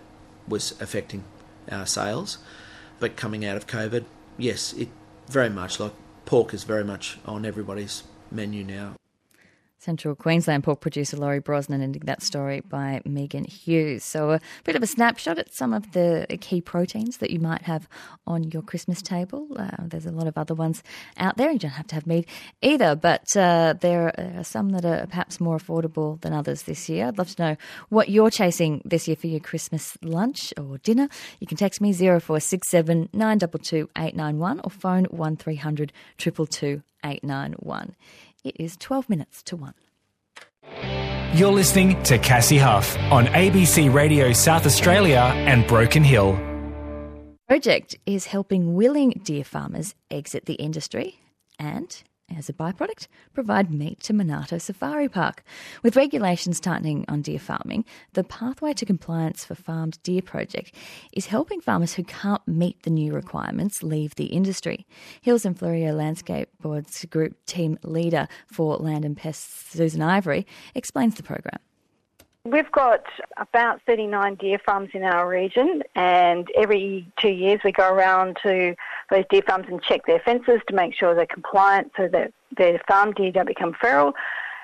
was 0.49 0.81
affecting 0.81 1.25
our 1.71 1.87
sales. 1.87 2.39
But 2.99 3.17
coming 3.17 3.45
out 3.45 3.57
of 3.57 3.67
COVID, 3.67 4.05
yes, 4.39 4.73
it 4.73 4.89
very 5.29 5.51
much 5.51 5.81
like 5.81 5.93
pork 6.25 6.55
is 6.55 6.64
very 6.64 6.85
much 6.85 7.19
on 7.25 7.45
everybody's 7.45 8.03
menu 8.31 8.64
now. 8.64 8.95
Central 9.87 10.16
Queensland 10.16 10.64
pork 10.64 10.80
producer 10.80 11.16
Laurie 11.16 11.39
Brosnan 11.39 11.80
ending 11.80 12.03
that 12.07 12.20
story 12.20 12.61
by 12.61 13.01
Megan 13.05 13.45
Hughes. 13.45 14.03
So, 14.03 14.32
a 14.32 14.41
bit 14.64 14.74
of 14.74 14.82
a 14.82 14.87
snapshot 14.87 15.39
at 15.39 15.55
some 15.55 15.72
of 15.72 15.93
the 15.93 16.26
key 16.41 16.61
proteins 16.61 17.18
that 17.18 17.30
you 17.30 17.39
might 17.39 17.62
have 17.62 17.89
on 18.26 18.43
your 18.51 18.62
Christmas 18.62 19.01
table. 19.01 19.47
Uh, 19.57 19.68
there's 19.78 20.05
a 20.05 20.11
lot 20.11 20.26
of 20.26 20.37
other 20.37 20.57
ones 20.57 20.82
out 21.18 21.37
there. 21.37 21.53
You 21.53 21.61
don't 21.61 21.70
have 21.70 21.87
to 21.87 21.95
have 21.95 22.05
meat 22.05 22.28
either, 22.62 22.97
but 22.97 23.37
uh, 23.37 23.74
there 23.80 24.12
are 24.37 24.43
some 24.43 24.70
that 24.70 24.84
are 24.84 25.07
perhaps 25.07 25.39
more 25.39 25.57
affordable 25.57 26.20
than 26.20 26.32
others 26.32 26.62
this 26.62 26.89
year. 26.89 27.07
I'd 27.07 27.18
love 27.18 27.32
to 27.37 27.43
know 27.43 27.57
what 27.89 28.09
you're 28.09 28.30
chasing 28.30 28.82
this 28.84 29.07
year 29.07 29.16
for 29.16 29.28
your 29.28 29.39
Christmas 29.39 29.97
lunch 30.03 30.53
or 30.59 30.78
dinner. 30.78 31.09
You 31.39 31.47
can 31.47 31.57
text 31.57 31.80
me 31.80 31.93
0467 31.93 33.11
922 33.12 33.89
891 33.97 34.61
or 34.64 34.70
phone 34.70 35.05
1300 35.05 35.93
222 36.18 36.82
891. 37.05 37.95
It 38.47 38.55
is 38.61 38.76
12 38.76 39.09
minutes 39.09 39.42
to 39.42 39.57
1. 39.57 39.74
You're 41.34 41.51
listening 41.51 42.01
to 42.05 42.16
Cassie 42.16 42.59
Huff 42.59 42.97
on 43.11 43.26
ABC 43.26 43.92
Radio 43.92 44.32
South 44.32 44.66
Australia 44.66 45.32
and 45.34 45.66
Broken 45.66 46.05
Hill. 46.05 46.38
Project 47.49 47.97
is 48.07 48.26
helping 48.26 48.76
willing 48.76 49.20
deer 49.24 49.42
farmers 49.42 49.97
exit 50.12 50.47
the 50.47 50.55
industry 50.55 51.18
and 51.59 52.05
as 52.35 52.49
a 52.49 52.53
byproduct, 52.53 53.07
provide 53.35 53.72
meat 53.72 54.01
to 54.01 54.12
Monarto 54.12 54.61
Safari 54.61 55.09
Park. 55.09 55.43
With 55.83 55.97
regulations 55.97 56.61
tightening 56.61 57.05
on 57.09 57.22
deer 57.22 57.39
farming, 57.39 57.85
the 58.14 58.24
Pathway 58.24 58.72
to 58.74 58.85
Compliance 58.85 59.45
for 59.45 59.55
Farmed 59.55 60.03
Deer 60.03 60.22
project 60.22 60.74
is 61.12 61.27
helping 61.27 61.61
farmers 61.61 61.95
who 61.95 62.05
can't 62.05 62.47
meet 62.47 62.83
the 62.83 62.91
new 62.91 63.12
requirements 63.12 63.83
leave 63.83 64.14
the 64.16 64.27
industry. 64.27 64.87
Hills 65.20 65.45
and 65.45 65.57
Fleurieu 65.57 65.97
Landscape 65.97 66.49
Board's 66.61 67.05
group 67.07 67.37
team 67.47 67.79
leader 67.83 68.29
for 68.47 68.77
Land 68.77 69.05
and 69.05 69.16
Pests, 69.16 69.72
Susan 69.72 70.03
Ivory, 70.03 70.47
explains 70.74 71.14
the 71.14 71.22
program. 71.22 71.59
We've 72.47 72.70
got 72.70 73.05
about 73.38 73.80
39 73.88 74.36
deer 74.36 74.61
farms 74.64 74.90
in 74.94 75.03
our 75.03 75.28
region, 75.28 75.82
and 75.97 76.47
every 76.57 77.05
two 77.20 77.30
years 77.30 77.61
we 77.64 77.72
go 77.72 77.92
around 77.92 78.38
to 78.44 78.76
those 79.11 79.24
deer 79.30 79.42
farms 79.42 79.66
and 79.68 79.82
check 79.82 80.07
their 80.07 80.20
fences 80.20 80.61
to 80.68 80.74
make 80.74 80.94
sure 80.94 81.12
they're 81.12 81.26
compliant 81.26 81.90
so 81.97 82.07
that 82.07 82.32
their 82.57 82.80
farm 82.86 83.12
deer 83.14 83.32
don't 83.32 83.49
become 83.49 83.74
feral. 83.80 84.12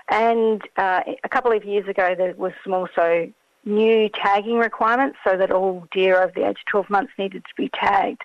And 0.08 0.62
uh, 0.76 1.00
a 1.24 1.28
couple 1.28 1.50
of 1.50 1.64
years 1.64 1.88
ago, 1.88 2.14
there 2.16 2.34
was 2.36 2.52
some 2.62 2.72
also 2.72 3.32
new 3.64 4.08
tagging 4.10 4.58
requirements 4.58 5.18
so 5.24 5.36
that 5.36 5.50
all 5.50 5.84
deer 5.90 6.22
over 6.22 6.32
the 6.36 6.46
age 6.46 6.58
of 6.58 6.70
12 6.70 6.88
months 6.88 7.12
needed 7.18 7.42
to 7.44 7.54
be 7.56 7.68
tagged. 7.74 8.22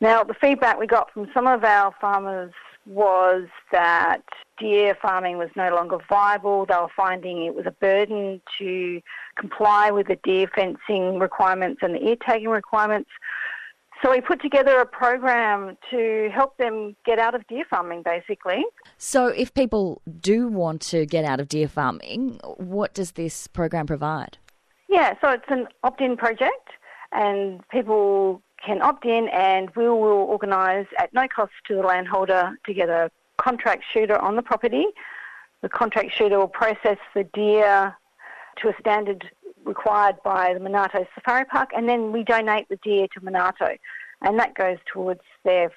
Now, 0.00 0.24
the 0.24 0.32
feedback 0.32 0.78
we 0.78 0.86
got 0.86 1.12
from 1.12 1.28
some 1.34 1.46
of 1.46 1.64
our 1.64 1.94
farmers 2.00 2.52
was 2.86 3.46
that 3.72 4.22
deer 4.58 4.96
farming 5.00 5.38
was 5.38 5.50
no 5.56 5.74
longer 5.74 5.98
viable. 6.08 6.66
They 6.66 6.74
were 6.74 6.88
finding 6.96 7.44
it 7.44 7.54
was 7.54 7.66
a 7.66 7.70
burden 7.72 8.40
to 8.58 9.00
comply 9.38 9.90
with 9.90 10.08
the 10.08 10.18
deer 10.22 10.48
fencing 10.54 11.18
requirements 11.18 11.80
and 11.82 11.94
the 11.94 12.08
ear 12.08 12.16
tagging 12.24 12.48
requirements. 12.48 13.10
So 14.02 14.10
we 14.10 14.22
put 14.22 14.40
together 14.40 14.80
a 14.80 14.86
program 14.86 15.76
to 15.90 16.30
help 16.32 16.56
them 16.56 16.96
get 17.04 17.18
out 17.18 17.34
of 17.34 17.46
deer 17.48 17.64
farming, 17.68 18.02
basically. 18.02 18.64
So, 18.96 19.26
if 19.26 19.52
people 19.52 20.00
do 20.20 20.48
want 20.48 20.80
to 20.82 21.04
get 21.04 21.26
out 21.26 21.38
of 21.38 21.48
deer 21.48 21.68
farming, 21.68 22.40
what 22.56 22.94
does 22.94 23.12
this 23.12 23.46
program 23.46 23.86
provide? 23.86 24.38
Yeah, 24.88 25.14
so 25.20 25.28
it's 25.30 25.44
an 25.48 25.68
opt 25.84 26.00
in 26.00 26.16
project, 26.16 26.70
and 27.12 27.60
people 27.68 28.40
can 28.64 28.82
opt 28.82 29.04
in, 29.04 29.28
and 29.28 29.70
we 29.76 29.88
will 29.88 30.26
organise 30.28 30.86
at 30.98 31.12
no 31.14 31.26
cost 31.28 31.52
to 31.68 31.74
the 31.74 31.82
landholder 31.82 32.52
to 32.66 32.74
get 32.74 32.88
a 32.88 33.10
contract 33.38 33.84
shooter 33.92 34.18
on 34.18 34.36
the 34.36 34.42
property. 34.42 34.86
The 35.62 35.68
contract 35.68 36.12
shooter 36.16 36.38
will 36.38 36.48
process 36.48 36.98
the 37.14 37.24
deer 37.24 37.96
to 38.58 38.68
a 38.68 38.72
standard 38.80 39.30
required 39.64 40.16
by 40.24 40.54
the 40.54 40.60
Monarto 40.60 41.06
Safari 41.14 41.44
Park, 41.44 41.70
and 41.76 41.88
then 41.88 42.12
we 42.12 42.24
donate 42.24 42.68
the 42.68 42.78
deer 42.82 43.06
to 43.14 43.20
Monarto, 43.20 43.76
and 44.22 44.38
that 44.38 44.54
goes 44.54 44.78
towards 44.92 45.22
their 45.44 45.70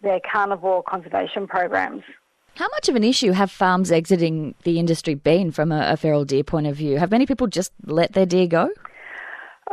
their 0.00 0.20
carnivore 0.20 0.82
conservation 0.82 1.46
programs. 1.46 2.02
How 2.56 2.68
much 2.68 2.88
of 2.88 2.94
an 2.94 3.04
issue 3.04 3.32
have 3.32 3.50
farms 3.50 3.90
exiting 3.90 4.54
the 4.62 4.78
industry 4.78 5.14
been 5.14 5.50
from 5.50 5.72
a, 5.72 5.90
a 5.90 5.96
feral 5.96 6.24
deer 6.24 6.44
point 6.44 6.66
of 6.66 6.76
view? 6.76 6.98
Have 6.98 7.10
many 7.10 7.26
people 7.26 7.48
just 7.48 7.72
let 7.84 8.12
their 8.12 8.26
deer 8.26 8.46
go? 8.46 8.70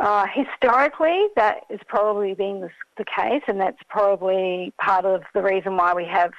Uh, 0.02 0.26
historically, 0.34 1.28
that 1.36 1.58
has 1.70 1.78
probably 1.86 2.34
been 2.34 2.60
the, 2.60 2.70
the 2.98 3.04
case, 3.04 3.42
and 3.46 3.60
that's 3.60 3.78
probably 3.88 4.72
part 4.76 5.04
of 5.04 5.22
the 5.32 5.40
reason 5.40 5.76
why 5.76 5.94
we 5.94 6.04
have 6.04 6.32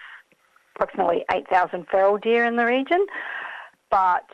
approximately 0.75 1.23
8,000 1.31 1.87
feral 1.89 2.17
deer 2.17 2.43
in 2.43 2.57
the 2.57 2.65
region. 2.65 3.05
But 3.89 4.25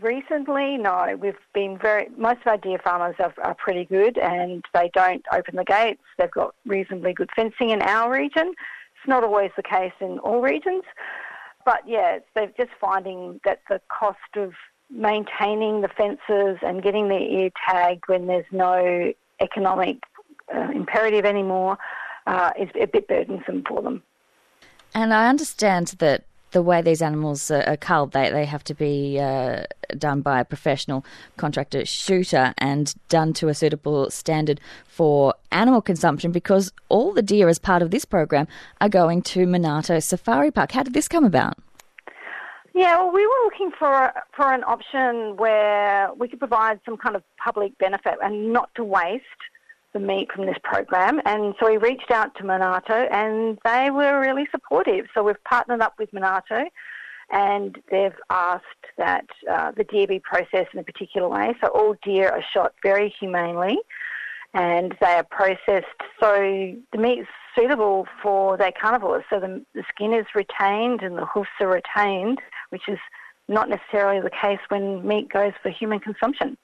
recently, 0.00 0.78
no, 0.78 1.14
we've 1.20 1.34
been 1.52 1.76
very, 1.76 2.08
most 2.16 2.40
of 2.40 2.46
our 2.46 2.56
deer 2.56 2.78
farmers 2.82 3.16
are, 3.18 3.34
are 3.42 3.54
pretty 3.54 3.84
good 3.84 4.16
and 4.16 4.64
they 4.72 4.90
don't 4.94 5.26
open 5.30 5.56
the 5.56 5.64
gates. 5.64 6.00
They've 6.16 6.30
got 6.30 6.54
reasonably 6.64 7.12
good 7.12 7.28
fencing 7.36 7.70
in 7.70 7.82
our 7.82 8.10
region. 8.10 8.48
It's 8.48 9.08
not 9.08 9.24
always 9.24 9.50
the 9.58 9.62
case 9.62 9.92
in 10.00 10.20
all 10.20 10.40
regions. 10.40 10.84
But 11.66 11.82
yeah, 11.86 12.20
they're 12.34 12.52
just 12.56 12.70
finding 12.80 13.40
that 13.44 13.60
the 13.68 13.82
cost 13.90 14.36
of 14.36 14.52
maintaining 14.90 15.80
the 15.80 15.88
fences 15.88 16.58
and 16.62 16.82
getting 16.82 17.08
their 17.08 17.20
ear 17.20 17.50
tagged 17.68 18.04
when 18.06 18.26
there's 18.26 18.46
no 18.50 19.12
economic 19.40 19.98
uh, 20.54 20.68
imperative 20.74 21.24
anymore 21.24 21.78
uh, 22.26 22.50
is 22.58 22.68
a 22.80 22.86
bit 22.86 23.08
burdensome 23.08 23.62
for 23.66 23.82
them. 23.82 24.02
And 24.94 25.14
I 25.14 25.28
understand 25.28 25.94
that 25.98 26.24
the 26.50 26.62
way 26.62 26.82
these 26.82 27.00
animals 27.00 27.50
are 27.50 27.76
culled, 27.76 28.12
they, 28.12 28.30
they 28.30 28.44
have 28.44 28.64
to 28.64 28.74
be 28.74 29.20
uh, 29.20 29.62
done 29.96 30.20
by 30.20 30.40
a 30.40 30.44
professional 30.44 31.04
contractor 31.36 31.84
shooter 31.84 32.52
and 32.58 32.94
done 33.08 33.32
to 33.34 33.48
a 33.48 33.54
suitable 33.54 34.10
standard 34.10 34.60
for 34.88 35.34
animal 35.52 35.80
consumption 35.80 36.32
because 36.32 36.72
all 36.88 37.12
the 37.12 37.22
deer 37.22 37.48
as 37.48 37.58
part 37.58 37.82
of 37.82 37.92
this 37.92 38.04
program 38.04 38.48
are 38.80 38.88
going 38.88 39.22
to 39.22 39.46
Monarto 39.46 40.02
Safari 40.02 40.50
Park. 40.50 40.72
How 40.72 40.82
did 40.82 40.94
this 40.94 41.08
come 41.08 41.24
about? 41.24 41.56
Yeah, 42.74 42.98
well, 42.98 43.12
we 43.12 43.26
were 43.26 43.44
looking 43.44 43.72
for 43.76 44.12
for 44.34 44.52
an 44.52 44.62
option 44.64 45.36
where 45.36 46.10
we 46.16 46.28
could 46.28 46.38
provide 46.38 46.80
some 46.84 46.96
kind 46.96 47.16
of 47.16 47.22
public 47.42 47.76
benefit 47.78 48.14
and 48.22 48.52
not 48.52 48.70
to 48.76 48.84
waste 48.84 49.24
the 49.92 49.98
meat 49.98 50.30
from 50.32 50.46
this 50.46 50.56
program. 50.62 51.20
And 51.24 51.54
so 51.58 51.68
we 51.68 51.76
reached 51.76 52.10
out 52.12 52.36
to 52.36 52.44
Monarto, 52.44 53.12
and 53.12 53.58
they 53.64 53.90
were 53.90 54.20
really 54.20 54.46
supportive. 54.52 55.06
So 55.14 55.24
we've 55.24 55.42
partnered 55.44 55.80
up 55.80 55.94
with 55.98 56.12
Monarto, 56.12 56.66
and 57.30 57.76
they've 57.90 58.14
asked 58.30 58.64
that 58.98 59.26
uh, 59.50 59.72
the 59.72 59.84
deer 59.84 60.06
be 60.06 60.20
processed 60.20 60.72
in 60.72 60.78
a 60.78 60.84
particular 60.84 61.28
way. 61.28 61.54
So 61.60 61.68
all 61.68 61.96
deer 62.04 62.28
are 62.28 62.44
shot 62.54 62.74
very 62.84 63.12
humanely, 63.18 63.78
and 64.54 64.96
they 65.00 65.14
are 65.14 65.24
processed 65.24 65.86
so 66.20 66.74
the 66.92 66.98
meat 66.98 67.20
is 67.20 67.26
suitable 67.56 68.06
for 68.22 68.56
their 68.56 68.72
carnivores. 68.72 69.24
So 69.30 69.40
the, 69.40 69.64
the 69.74 69.82
skin 69.92 70.12
is 70.12 70.26
retained 70.34 71.02
and 71.02 71.18
the 71.18 71.26
hoofs 71.26 71.50
are 71.60 71.68
retained 71.68 72.40
which 72.70 72.88
is 72.88 72.98
not 73.48 73.68
necessarily 73.68 74.20
the 74.20 74.30
case 74.30 74.60
when 74.68 75.06
meat 75.06 75.28
goes 75.28 75.52
for 75.62 75.70
human 75.70 75.98
consumption. 75.98 76.56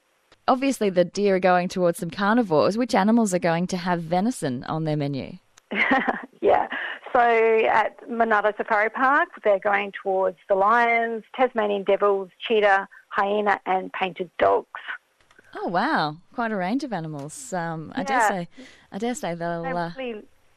Obviously, 0.48 0.88
the 0.88 1.04
deer 1.04 1.36
are 1.36 1.40
going 1.40 1.68
towards 1.68 1.98
some 1.98 2.10
carnivores. 2.10 2.78
Which 2.78 2.94
animals 2.94 3.34
are 3.34 3.40
going 3.40 3.66
to 3.68 3.76
have 3.76 4.00
venison 4.02 4.62
on 4.64 4.84
their 4.84 4.96
menu? 4.96 5.38
yeah. 6.40 6.68
So 7.12 7.20
at 7.20 7.98
Monarto 8.08 8.56
Safari 8.56 8.90
Park, 8.90 9.28
they're 9.42 9.58
going 9.58 9.92
towards 10.00 10.38
the 10.48 10.54
lions, 10.54 11.24
Tasmanian 11.34 11.82
devils, 11.82 12.30
cheetah, 12.46 12.86
hyena, 13.08 13.58
and 13.66 13.92
painted 13.92 14.30
dogs. 14.38 14.80
Oh 15.54 15.68
wow, 15.68 16.16
quite 16.32 16.52
a 16.52 16.56
range 16.56 16.84
of 16.84 16.92
animals. 16.92 17.52
Um, 17.52 17.92
I 17.94 18.00
yeah. 18.00 18.06
dare 18.06 18.28
say, 18.28 18.48
I 18.92 18.98
dare 18.98 19.14
say 19.14 19.34
they'll 19.34 19.76
uh, 19.76 19.92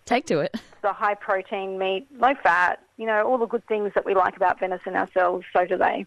take 0.06 0.26
to 0.28 0.40
it. 0.40 0.56
The 0.82 0.94
high 0.94 1.16
protein 1.16 1.78
meat, 1.78 2.08
low 2.20 2.34
fat, 2.42 2.82
you 2.96 3.06
know, 3.06 3.28
all 3.28 3.38
the 3.38 3.46
good 3.46 3.68
things 3.68 3.92
that 3.96 4.06
we 4.06 4.16
like 4.16 4.38
about 4.38 4.58
venison 4.62 4.96
ourselves, 4.96 5.46
so 5.52 5.66
do 5.66 5.78
they. 5.78 6.06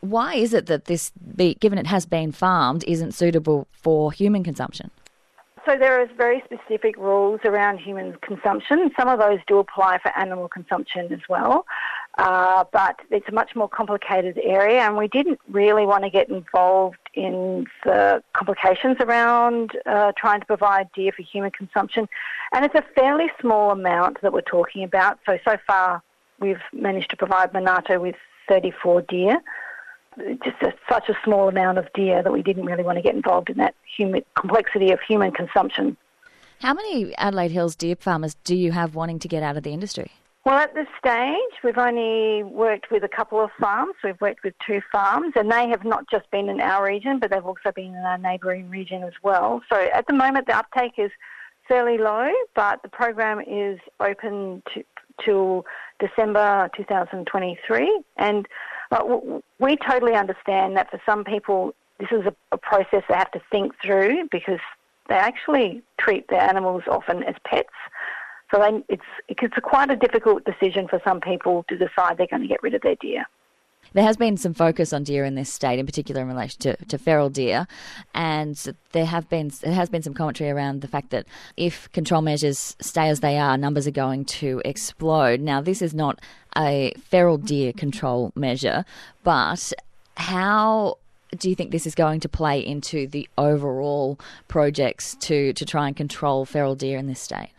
Why 0.00 0.34
is 0.34 0.54
it 0.54 0.64
that 0.64 0.86
this, 0.86 1.12
given 1.60 1.76
it 1.76 1.86
has 1.86 2.06
been 2.06 2.32
farmed, 2.32 2.84
isn't 2.86 3.12
suitable 3.12 3.68
for 3.70 4.12
human 4.12 4.42
consumption? 4.42 4.90
So 5.66 5.76
there 5.78 6.02
is 6.02 6.08
very 6.16 6.42
specific 6.44 6.96
rules 6.96 7.40
around 7.44 7.78
human 7.78 8.16
consumption. 8.22 8.90
Some 8.98 9.08
of 9.08 9.18
those 9.18 9.40
do 9.46 9.58
apply 9.58 9.98
for 9.98 10.16
animal 10.16 10.48
consumption 10.48 11.12
as 11.12 11.20
well, 11.28 11.66
uh, 12.18 12.64
but 12.72 13.00
it's 13.10 13.28
a 13.28 13.32
much 13.32 13.56
more 13.56 13.68
complicated 13.68 14.38
area, 14.42 14.80
and 14.80 14.96
we 14.96 15.08
didn't 15.08 15.40
really 15.50 15.84
want 15.86 16.04
to 16.04 16.10
get 16.10 16.28
involved 16.28 16.98
in 17.14 17.66
the 17.84 18.22
complications 18.34 18.96
around 19.00 19.72
uh, 19.86 20.12
trying 20.16 20.40
to 20.40 20.46
provide 20.46 20.90
deer 20.94 21.12
for 21.12 21.22
human 21.22 21.50
consumption. 21.50 22.08
And 22.52 22.64
it's 22.64 22.74
a 22.74 22.84
fairly 22.94 23.26
small 23.40 23.70
amount 23.70 24.20
that 24.22 24.32
we're 24.32 24.42
talking 24.42 24.84
about. 24.84 25.18
So 25.26 25.38
so 25.44 25.56
far, 25.66 26.02
we've 26.40 26.62
managed 26.72 27.10
to 27.10 27.16
provide 27.16 27.52
Monarto 27.52 28.00
with 28.00 28.16
34 28.48 29.02
deer 29.02 29.40
just 30.44 30.62
a, 30.62 30.72
such 30.88 31.08
a 31.08 31.16
small 31.24 31.48
amount 31.48 31.78
of 31.78 31.92
deer 31.94 32.22
that 32.22 32.32
we 32.32 32.42
didn't 32.42 32.64
really 32.64 32.82
want 32.82 32.96
to 32.96 33.02
get 33.02 33.14
involved 33.14 33.50
in 33.50 33.56
that 33.58 33.74
human, 33.96 34.22
complexity 34.38 34.92
of 34.92 35.00
human 35.00 35.32
consumption. 35.32 35.96
How 36.60 36.72
many 36.72 37.14
Adelaide 37.16 37.50
Hills 37.50 37.74
deer 37.74 37.96
farmers 37.96 38.36
do 38.44 38.54
you 38.54 38.72
have 38.72 38.94
wanting 38.94 39.18
to 39.20 39.28
get 39.28 39.42
out 39.42 39.56
of 39.56 39.62
the 39.62 39.72
industry? 39.72 40.12
Well, 40.44 40.58
at 40.58 40.74
this 40.74 40.88
stage, 40.98 41.62
we've 41.62 41.78
only 41.78 42.42
worked 42.42 42.90
with 42.90 43.02
a 43.02 43.08
couple 43.08 43.40
of 43.40 43.50
farms. 43.58 43.94
We've 44.04 44.20
worked 44.20 44.44
with 44.44 44.52
two 44.66 44.82
farms, 44.92 45.32
and 45.36 45.50
they 45.50 45.68
have 45.70 45.84
not 45.84 46.04
just 46.10 46.30
been 46.30 46.50
in 46.50 46.60
our 46.60 46.84
region, 46.84 47.18
but 47.18 47.30
they've 47.30 47.44
also 47.44 47.72
been 47.74 47.94
in 47.94 48.04
our 48.04 48.18
neighbouring 48.18 48.68
region 48.68 49.04
as 49.04 49.14
well. 49.22 49.62
So 49.72 49.76
at 49.76 50.06
the 50.06 50.12
moment, 50.12 50.46
the 50.46 50.54
uptake 50.54 50.98
is 50.98 51.10
fairly 51.66 51.96
low, 51.96 52.30
but 52.54 52.82
the 52.82 52.90
program 52.90 53.40
is 53.40 53.80
open 54.00 54.62
to, 54.74 54.84
till 55.24 55.64
December 55.98 56.68
2023. 56.76 58.02
And 58.18 58.46
uh, 58.92 59.02
we 59.58 59.76
totally 59.76 60.12
understand 60.12 60.76
that 60.76 60.90
for 60.90 61.00
some 61.06 61.24
people, 61.24 61.74
this 61.98 62.10
is 62.12 62.26
a, 62.26 62.34
a 62.52 62.58
process 62.58 63.02
they 63.08 63.14
have 63.14 63.30
to 63.30 63.40
think 63.50 63.72
through 63.82 64.28
because 64.30 64.60
they 65.08 65.14
actually 65.14 65.82
treat 65.98 66.28
their 66.28 66.42
animals 66.42 66.82
often 66.86 67.22
as 67.22 67.34
pets. 67.46 67.70
So 68.50 68.60
they, 68.60 68.84
it's 68.88 69.02
it's 69.28 69.56
a 69.56 69.60
quite 69.60 69.90
a 69.90 69.96
difficult 69.96 70.44
decision 70.44 70.88
for 70.88 71.00
some 71.04 71.20
people 71.20 71.64
to 71.68 71.76
decide 71.76 72.18
they're 72.18 72.26
going 72.26 72.42
to 72.42 72.48
get 72.48 72.62
rid 72.62 72.74
of 72.74 72.82
their 72.82 72.96
deer. 72.96 73.24
There 73.92 74.04
has 74.04 74.16
been 74.16 74.36
some 74.36 74.54
focus 74.54 74.92
on 74.92 75.04
deer 75.04 75.24
in 75.24 75.34
this 75.34 75.52
state, 75.52 75.78
in 75.78 75.86
particular 75.86 76.22
in 76.22 76.28
relation 76.28 76.58
to, 76.60 76.76
to 76.86 76.98
feral 76.98 77.30
deer, 77.30 77.66
and 78.14 78.56
there 78.92 79.04
have 79.04 79.28
been 79.28 79.52
there 79.62 79.74
has 79.74 79.88
been 79.88 80.02
some 80.02 80.14
commentary 80.14 80.50
around 80.50 80.80
the 80.80 80.88
fact 80.88 81.10
that 81.10 81.26
if 81.56 81.90
control 81.92 82.22
measures 82.22 82.76
stay 82.80 83.08
as 83.08 83.20
they 83.20 83.38
are, 83.38 83.56
numbers 83.56 83.86
are 83.86 83.92
going 83.92 84.24
to 84.24 84.62
explode. 84.64 85.40
Now, 85.40 85.60
this 85.60 85.82
is 85.82 85.94
not 85.94 86.20
a 86.56 86.92
feral 87.02 87.38
deer 87.38 87.72
control 87.72 88.32
measure, 88.34 88.84
but 89.22 89.72
how 90.16 90.98
do 91.36 91.48
you 91.48 91.54
think 91.54 91.70
this 91.70 91.86
is 91.86 91.94
going 91.94 92.20
to 92.20 92.28
play 92.28 92.60
into 92.60 93.06
the 93.06 93.28
overall 93.36 94.18
projects 94.48 95.16
to, 95.20 95.52
to 95.52 95.64
try 95.64 95.88
and 95.88 95.96
control 95.96 96.44
feral 96.44 96.74
deer 96.74 96.98
in 96.98 97.06
this 97.06 97.20
state? 97.20 97.50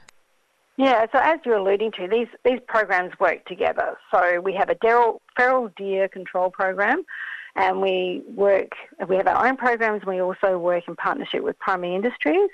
Yeah, 0.77 1.05
so 1.11 1.19
as 1.19 1.39
you're 1.45 1.55
alluding 1.55 1.93
to, 1.93 2.07
these, 2.07 2.27
these 2.43 2.59
programs 2.67 3.17
work 3.19 3.45
together. 3.45 3.97
So 4.11 4.41
we 4.41 4.53
have 4.55 4.69
a 4.69 4.75
feral 5.37 5.71
deer 5.77 6.09
control 6.09 6.49
program, 6.49 7.03
and 7.55 7.81
we 7.81 8.23
work, 8.27 8.73
we 9.07 9.15
have 9.15 9.27
our 9.27 9.47
own 9.47 9.55
programs, 9.55 10.01
and 10.01 10.13
we 10.13 10.21
also 10.21 10.57
work 10.57 10.83
in 10.87 10.95
partnership 10.97 11.43
with 11.43 11.57
primary 11.59 11.95
industries. 11.95 12.49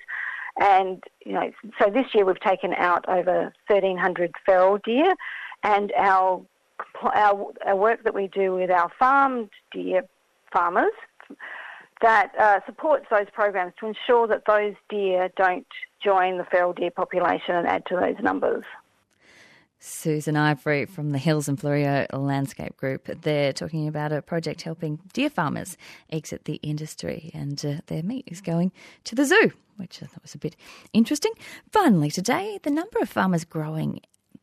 And, 0.60 1.04
you 1.26 1.34
know, 1.34 1.52
so 1.82 1.90
this 1.90 2.14
year 2.14 2.26
we've 2.26 2.40
taken 2.40 2.74
out 2.76 3.08
over 3.10 3.54
1,300 3.68 4.32
feral 4.46 4.78
deer, 4.84 5.16
and 5.64 5.92
our, 5.98 6.46
our, 7.02 7.48
our 7.66 7.76
work 7.76 8.04
that 8.04 8.14
we 8.14 8.28
do 8.28 8.54
with 8.54 8.70
our 8.70 8.92
farmed 9.00 9.50
deer 9.72 10.04
farmers 10.54 10.92
that 12.02 12.32
uh, 12.40 12.60
supports 12.66 13.06
those 13.10 13.28
programs 13.34 13.74
to 13.80 13.88
ensure 13.88 14.28
that 14.28 14.44
those 14.48 14.74
deer 14.90 15.30
don't 15.38 15.68
join 16.04 16.38
the 16.38 16.46
feral 16.46 16.74
deer 16.74 16.92
population 16.92 17.56
and 17.56 17.68
add 17.68 17.86
to 17.88 17.96
those 17.96 18.22
numbers. 18.24 18.64
Susan 19.84 20.38
Ivory 20.38 20.86
from 20.86 21.10
the 21.10 21.18
Hills 21.18 21.48
and 21.48 21.60
Fleurieu 21.60 22.06
Landscape 22.14 22.78
Group. 22.78 23.10
They're 23.24 23.52
talking 23.52 23.88
about 23.88 24.12
a 24.12 24.22
project 24.22 24.62
helping 24.62 25.00
deer 25.12 25.30
farmers 25.30 25.76
exit 26.12 26.46
the 26.46 26.60
industry, 26.62 27.32
and 27.34 27.64
uh, 27.66 27.74
their 27.88 28.04
meat 28.04 28.26
is 28.28 28.42
going 28.42 28.72
to 29.06 29.16
the 29.16 29.26
zoo, 29.26 29.52
which 29.78 30.04
I 30.04 30.06
thought 30.06 30.22
was 30.22 30.36
a 30.36 30.38
bit 30.38 30.56
interesting. 30.94 31.32
Finally, 31.72 32.12
today, 32.12 32.60
the 32.62 32.70
number 32.70 33.00
of 33.00 33.10
farmers 33.10 33.44
growing 33.44 34.02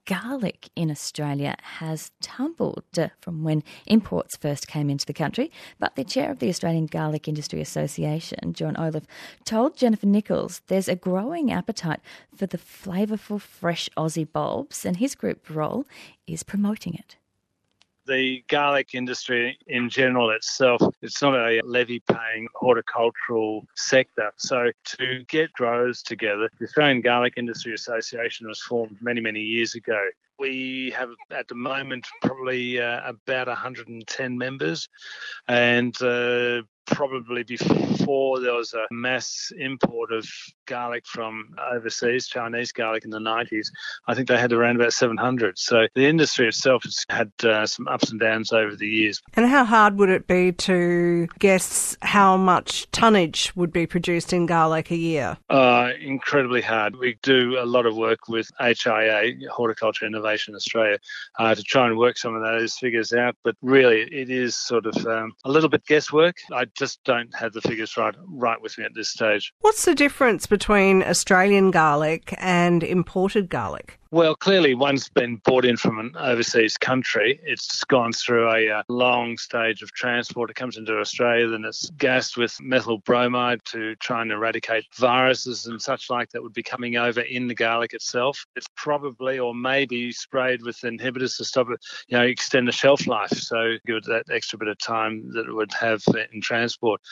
garlic 0.08 0.70
in 0.74 0.90
Australia 0.90 1.54
has 1.60 2.10
tumbled 2.22 2.82
uh, 2.96 3.08
from 3.20 3.44
when 3.44 3.62
imports 3.84 4.36
first 4.36 4.66
came 4.66 4.88
into 4.88 5.04
the 5.04 5.12
country. 5.12 5.52
But 5.78 5.96
the 5.96 6.04
chair 6.04 6.30
of 6.30 6.38
the 6.38 6.48
Australian 6.48 6.86
Garlic 6.86 7.28
Industry 7.28 7.60
Association, 7.60 8.54
John 8.54 8.74
Olaf, 8.78 9.04
told 9.44 9.76
Jennifer 9.76 10.06
Nichols 10.06 10.62
there's 10.68 10.88
a 10.88 10.96
growing 10.96 11.52
appetite 11.52 12.00
for 12.34 12.46
the 12.46 12.56
flavourful 12.56 13.38
fresh 13.38 13.90
Aussie 13.98 14.32
bulbs, 14.32 14.86
and 14.86 14.96
his 14.96 15.14
group 15.14 15.50
role 15.50 15.84
is 16.26 16.42
promoting 16.42 16.94
it 16.94 17.16
the 18.08 18.42
garlic 18.48 18.94
industry 18.94 19.58
in 19.66 19.88
general 19.88 20.30
itself, 20.30 20.82
it's 21.02 21.22
not 21.22 21.34
a 21.34 21.60
levy 21.64 22.00
paying 22.00 22.48
horticultural 22.54 23.66
sector. 23.76 24.32
So 24.36 24.72
to 24.98 25.24
get 25.28 25.52
growers 25.52 26.02
together, 26.02 26.50
the 26.58 26.64
Australian 26.66 27.02
Garlic 27.02 27.34
Industry 27.36 27.74
Association 27.74 28.48
was 28.48 28.60
formed 28.60 28.96
many, 29.00 29.20
many 29.20 29.40
years 29.40 29.74
ago. 29.74 30.02
We 30.38 30.92
have 30.96 31.10
at 31.30 31.48
the 31.48 31.54
moment 31.54 32.06
probably 32.22 32.80
uh, 32.80 33.00
about 33.04 33.48
110 33.48 34.38
members, 34.38 34.88
and 35.48 36.00
uh, 36.00 36.62
probably 36.90 37.42
before 37.42 38.40
there 38.40 38.54
was 38.54 38.74
a 38.74 38.86
mass 38.90 39.52
import 39.58 40.12
of 40.12 40.26
garlic 40.66 41.04
from 41.06 41.54
overseas, 41.72 42.28
Chinese 42.28 42.72
garlic 42.72 43.04
in 43.04 43.10
the 43.10 43.18
90s, 43.18 43.68
I 44.06 44.14
think 44.14 44.28
they 44.28 44.38
had 44.38 44.52
around 44.52 44.76
about 44.76 44.92
700. 44.92 45.58
So 45.58 45.86
the 45.94 46.06
industry 46.06 46.48
itself 46.48 46.84
has 46.84 47.04
had 47.08 47.32
uh, 47.42 47.66
some 47.66 47.88
ups 47.88 48.10
and 48.10 48.20
downs 48.20 48.52
over 48.52 48.74
the 48.74 48.86
years. 48.86 49.22
And 49.34 49.46
how 49.46 49.64
hard 49.64 49.98
would 49.98 50.10
it 50.10 50.26
be 50.26 50.52
to 50.52 51.28
guess 51.38 51.96
how 52.02 52.36
much 52.36 52.90
tonnage 52.90 53.54
would 53.56 53.72
be 53.72 53.86
produced 53.86 54.32
in 54.32 54.46
garlic 54.46 54.90
a 54.90 54.96
year? 54.96 55.36
Uh, 55.48 55.90
incredibly 56.00 56.62
hard. 56.62 56.96
We 56.96 57.18
do 57.22 57.58
a 57.58 57.66
lot 57.66 57.86
of 57.86 57.96
work 57.96 58.28
with 58.28 58.50
HIA, 58.60 59.32
Horticulture 59.50 60.06
Innovation 60.06 60.54
Australia, 60.54 60.98
uh, 61.38 61.54
to 61.54 61.62
try 61.62 61.86
and 61.86 61.98
work 61.98 62.18
some 62.18 62.34
of 62.34 62.42
those 62.42 62.76
figures 62.78 63.12
out. 63.12 63.36
But 63.44 63.56
really, 63.62 64.02
it 64.02 64.30
is 64.30 64.56
sort 64.56 64.86
of 64.86 64.96
um, 65.06 65.32
a 65.44 65.50
little 65.50 65.68
bit 65.68 65.84
guesswork. 65.86 66.36
I 66.52 66.64
just 66.78 67.02
don't 67.04 67.34
have 67.34 67.52
the 67.52 67.60
figures 67.60 67.96
right 67.96 68.14
right 68.28 68.60
with 68.60 68.78
me 68.78 68.84
at 68.84 68.94
this 68.94 69.10
stage. 69.10 69.52
What's 69.60 69.84
the 69.84 69.94
difference 69.94 70.46
between 70.46 71.02
Australian 71.02 71.70
garlic 71.70 72.34
and 72.38 72.82
imported 72.82 73.48
garlic? 73.48 73.97
Well, 74.10 74.34
clearly, 74.34 74.74
one's 74.74 75.10
been 75.10 75.36
brought 75.36 75.66
in 75.66 75.76
from 75.76 75.98
an 75.98 76.14
overseas 76.18 76.78
country. 76.78 77.38
It's 77.42 77.84
gone 77.84 78.12
through 78.12 78.50
a 78.50 78.70
uh, 78.70 78.82
long 78.88 79.36
stage 79.36 79.82
of 79.82 79.92
transport. 79.92 80.48
It 80.48 80.56
comes 80.56 80.78
into 80.78 80.98
Australia, 80.98 81.48
then 81.48 81.64
it's 81.66 81.90
gassed 81.90 82.38
with 82.38 82.56
methyl 82.58 82.98
bromide 82.98 83.62
to 83.66 83.96
try 83.96 84.22
and 84.22 84.32
eradicate 84.32 84.86
viruses 84.94 85.66
and 85.66 85.80
such 85.80 86.08
like 86.08 86.30
that 86.30 86.42
would 86.42 86.54
be 86.54 86.62
coming 86.62 86.96
over 86.96 87.20
in 87.20 87.48
the 87.48 87.54
garlic 87.54 87.92
itself. 87.92 88.46
It's 88.56 88.68
probably 88.76 89.38
or 89.38 89.54
maybe 89.54 90.10
sprayed 90.12 90.62
with 90.62 90.78
inhibitors 90.78 91.36
to 91.36 91.44
stop 91.44 91.68
it, 91.68 91.78
you 92.08 92.16
know, 92.16 92.24
extend 92.24 92.66
the 92.66 92.72
shelf 92.72 93.06
life. 93.06 93.32
So 93.32 93.74
give 93.86 93.96
it 93.96 94.04
that 94.06 94.24
extra 94.32 94.58
bit 94.58 94.68
of 94.68 94.78
time 94.78 95.30
that 95.34 95.46
it 95.46 95.52
would 95.52 95.72
have 95.74 96.02
in 96.32 96.40
transport. 96.40 97.02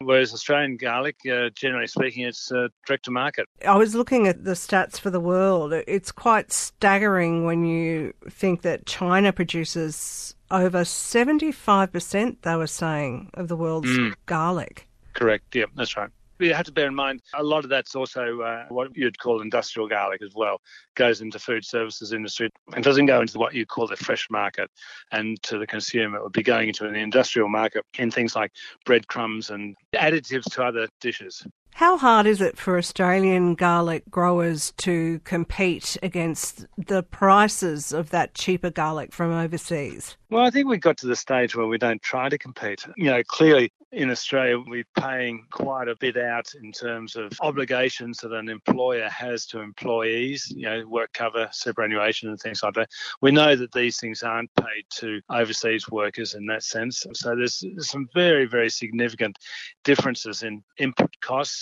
Whereas 0.00 0.34
Australian 0.34 0.76
garlic, 0.76 1.16
uh, 1.30 1.48
generally 1.54 1.86
speaking, 1.86 2.24
it's 2.24 2.52
uh, 2.52 2.68
direct 2.86 3.06
to 3.06 3.10
market. 3.10 3.46
I 3.66 3.76
was 3.76 3.94
looking 3.94 4.26
at 4.26 4.44
the 4.44 4.52
stats 4.52 4.98
for 4.98 5.10
the 5.10 5.20
world. 5.20 5.72
It's 5.72 6.12
quite 6.12 6.41
quite 6.42 6.52
staggering 6.52 7.44
when 7.44 7.64
you 7.64 8.12
think 8.28 8.62
that 8.62 8.84
China 8.86 9.32
produces 9.32 10.34
over 10.50 10.80
75%, 10.80 12.36
they 12.42 12.56
were 12.56 12.66
saying, 12.66 13.30
of 13.34 13.48
the 13.48 13.56
world's 13.56 13.88
mm. 13.88 14.14
garlic. 14.26 14.88
Correct, 15.14 15.54
yeah, 15.54 15.66
that's 15.76 15.96
right. 15.96 16.10
You 16.40 16.54
have 16.54 16.66
to 16.66 16.72
bear 16.72 16.88
in 16.88 16.94
mind 16.96 17.20
a 17.34 17.42
lot 17.42 17.62
of 17.62 17.70
that's 17.70 17.94
also 17.94 18.40
uh, 18.40 18.64
what 18.68 18.96
you'd 18.96 19.16
call 19.20 19.40
industrial 19.40 19.86
garlic 19.86 20.22
as 20.22 20.34
well. 20.34 20.60
Goes 20.96 21.20
into 21.20 21.38
food 21.38 21.64
services 21.64 22.12
industry 22.12 22.50
and 22.74 22.82
doesn't 22.82 23.06
go 23.06 23.20
into 23.20 23.38
what 23.38 23.54
you 23.54 23.64
call 23.64 23.86
the 23.86 23.94
fresh 23.94 24.26
market 24.28 24.68
and 25.12 25.40
to 25.44 25.58
the 25.58 25.68
consumer. 25.68 26.18
It 26.18 26.24
would 26.24 26.32
be 26.32 26.42
going 26.42 26.68
into 26.68 26.88
an 26.88 26.96
industrial 26.96 27.48
market 27.48 27.84
in 27.96 28.10
things 28.10 28.34
like 28.34 28.50
breadcrumbs 28.84 29.50
and 29.50 29.76
additives 29.94 30.50
to 30.54 30.64
other 30.64 30.88
dishes. 31.00 31.46
How 31.74 31.96
hard 31.96 32.26
is 32.26 32.40
it 32.40 32.58
for 32.58 32.76
Australian 32.76 33.54
garlic 33.54 34.04
growers 34.10 34.72
to 34.78 35.20
compete 35.24 35.96
against 36.02 36.66
the 36.76 37.02
prices 37.02 37.92
of 37.92 38.10
that 38.10 38.34
cheaper 38.34 38.70
garlic 38.70 39.12
from 39.12 39.32
overseas? 39.32 40.16
Well, 40.30 40.44
I 40.44 40.50
think 40.50 40.68
we 40.68 40.78
got 40.78 40.96
to 40.98 41.06
the 41.06 41.16
stage 41.16 41.56
where 41.56 41.66
we 41.66 41.78
don't 41.78 42.00
try 42.00 42.28
to 42.28 42.38
compete. 42.38 42.86
You 42.96 43.10
know, 43.10 43.22
clearly 43.26 43.72
in 43.90 44.10
Australia, 44.10 44.58
we're 44.66 44.86
paying 44.98 45.44
quite 45.50 45.88
a 45.88 45.96
bit 45.96 46.16
out 46.16 46.54
in 46.54 46.72
terms 46.72 47.16
of 47.16 47.32
obligations 47.42 48.18
that 48.18 48.32
an 48.32 48.48
employer 48.48 49.10
has 49.10 49.44
to 49.46 49.60
employees, 49.60 50.50
you 50.56 50.64
know, 50.64 50.86
work 50.86 51.12
cover, 51.12 51.50
superannuation, 51.52 52.30
and 52.30 52.40
things 52.40 52.62
like 52.62 52.72
that. 52.74 52.88
We 53.20 53.30
know 53.30 53.54
that 53.54 53.72
these 53.72 53.98
things 53.98 54.22
aren't 54.22 54.54
paid 54.54 54.86
to 54.96 55.20
overseas 55.28 55.90
workers 55.90 56.32
in 56.32 56.46
that 56.46 56.62
sense. 56.62 57.04
So 57.12 57.36
there's 57.36 57.62
some 57.80 58.08
very, 58.14 58.46
very 58.46 58.70
significant 58.70 59.38
differences 59.84 60.42
in 60.42 60.62
input 60.78 61.14
costs 61.20 61.61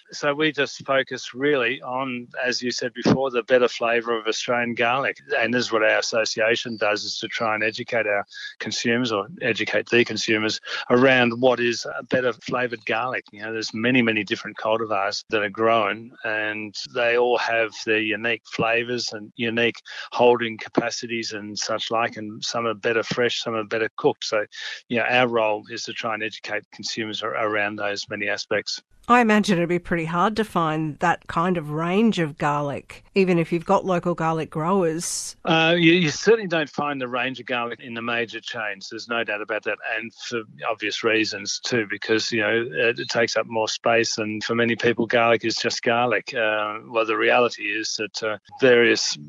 so 0.11 0.33
we 0.33 0.51
just 0.51 0.85
focus 0.85 1.33
really 1.33 1.81
on, 1.81 2.27
as 2.43 2.61
you 2.61 2.71
said 2.71 2.93
before, 2.93 3.31
the 3.31 3.43
better 3.43 3.67
flavour 3.67 4.17
of 4.17 4.27
Australian 4.27 4.75
garlic. 4.75 5.17
And 5.37 5.53
this 5.53 5.65
is 5.65 5.71
what 5.71 5.83
our 5.83 5.99
association 5.99 6.77
does 6.77 7.03
is 7.03 7.17
to 7.19 7.27
try 7.27 7.55
and 7.55 7.63
educate 7.63 8.07
our 8.07 8.25
consumers 8.59 9.11
or 9.11 9.27
educate 9.41 9.89
the 9.89 10.03
consumers 10.03 10.59
around 10.89 11.39
what 11.39 11.59
is 11.59 11.85
a 11.85 12.03
better 12.03 12.33
flavoured 12.33 12.85
garlic. 12.85 13.23
You 13.31 13.41
know, 13.41 13.53
there's 13.53 13.73
many, 13.73 14.01
many 14.01 14.23
different 14.23 14.57
cultivars 14.57 15.23
that 15.29 15.41
are 15.41 15.49
grown 15.49 16.11
and 16.23 16.75
they 16.93 17.17
all 17.17 17.37
have 17.37 17.71
their 17.85 18.01
unique 18.01 18.43
flavours 18.45 19.13
and 19.13 19.31
unique 19.35 19.77
holding 20.11 20.57
capacities 20.57 21.31
and 21.31 21.57
such 21.57 21.89
like. 21.89 22.17
And 22.17 22.43
some 22.43 22.67
are 22.67 22.73
better 22.73 23.03
fresh, 23.03 23.41
some 23.41 23.55
are 23.55 23.63
better 23.63 23.89
cooked. 23.95 24.25
So, 24.25 24.45
you 24.89 24.97
know, 24.97 25.05
our 25.05 25.27
role 25.27 25.63
is 25.69 25.83
to 25.83 25.93
try 25.93 26.13
and 26.13 26.23
educate 26.23 26.63
consumers 26.71 27.23
around 27.23 27.77
those 27.77 28.09
many 28.09 28.27
aspects. 28.27 28.81
I 29.07 29.19
imagine 29.19 29.57
it'd 29.57 29.67
be 29.67 29.79
pretty 29.79 30.00
hard 30.05 30.35
to 30.37 30.43
find 30.43 30.97
that 30.99 31.27
kind 31.27 31.57
of 31.57 31.71
range 31.71 32.19
of 32.19 32.37
garlic, 32.37 33.03
even 33.15 33.37
if 33.37 33.51
you've 33.51 33.65
got 33.65 33.85
local 33.85 34.13
garlic 34.13 34.49
growers. 34.49 35.35
Uh, 35.45 35.75
you, 35.77 35.93
you, 35.93 36.09
certainly 36.09 36.47
don't 36.47 36.69
find 36.69 37.01
the 37.01 37.07
range 37.07 37.39
of 37.39 37.45
garlic 37.45 37.79
in 37.79 37.93
the 37.93 38.01
major 38.01 38.39
chains. 38.39 38.89
There's 38.89 39.07
no 39.07 39.23
doubt 39.23 39.41
about 39.41 39.63
that, 39.63 39.77
and 39.97 40.13
for 40.13 40.41
obvious 40.69 41.03
reasons 41.03 41.59
too, 41.63 41.87
because 41.89 42.31
you 42.31 42.41
know 42.41 42.67
it, 42.71 42.99
it 42.99 43.09
takes 43.09 43.35
up 43.35 43.47
more 43.47 43.67
space, 43.67 44.17
and 44.17 44.43
for 44.43 44.55
many 44.55 44.75
people, 44.75 45.05
garlic 45.05 45.45
is 45.45 45.55
just 45.55 45.81
garlic. 45.81 46.33
Uh, 46.33 46.79
well, 46.87 47.05
the 47.05 47.17
reality 47.17 47.63
is 47.63 47.97
that 47.97 48.23
uh, 48.23 48.37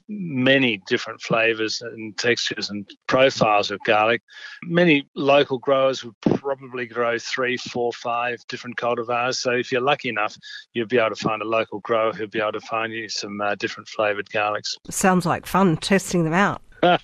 many 0.09 0.83
different 0.87 1.21
flavors 1.21 1.83
and 1.83 2.17
textures 2.19 2.71
and 2.71 2.89
profiles 3.07 3.71
of 3.71 3.81
garlic. 3.85 4.23
Many 4.65 5.09
local 5.15 5.59
growers 5.59 6.05
would 6.05 6.19
probably 6.21 6.87
grow 6.87 7.19
three, 7.19 7.57
four, 7.57 7.93
five 7.93 8.39
different 8.49 8.77
cultivars. 8.77 9.37
So 9.37 9.53
if 9.53 9.73
you're 9.73 9.81
lucky 9.81 10.09
enough, 10.09 10.37
you'll 10.73 10.87
be 10.87 10.99
able 10.99 11.15
to 11.15 11.17
find 11.17 11.43
a 11.43 11.47
local 11.47 11.81
grower 11.81 12.13
who'll 12.13 12.29
be 12.29 12.41
able 12.41 12.53
to 12.53 12.61
find 12.61 12.93
you 12.93 13.09
some 13.09 13.41
uh, 13.41 13.55
different 13.55 13.89
flavoured 13.89 14.29
garlics. 14.31 14.77
Sounds 14.91 15.27
like 15.27 15.47
fun 15.47 15.77
testing 15.77 16.25
them 16.25 16.35
out. 16.35 16.63
well, 16.83 16.99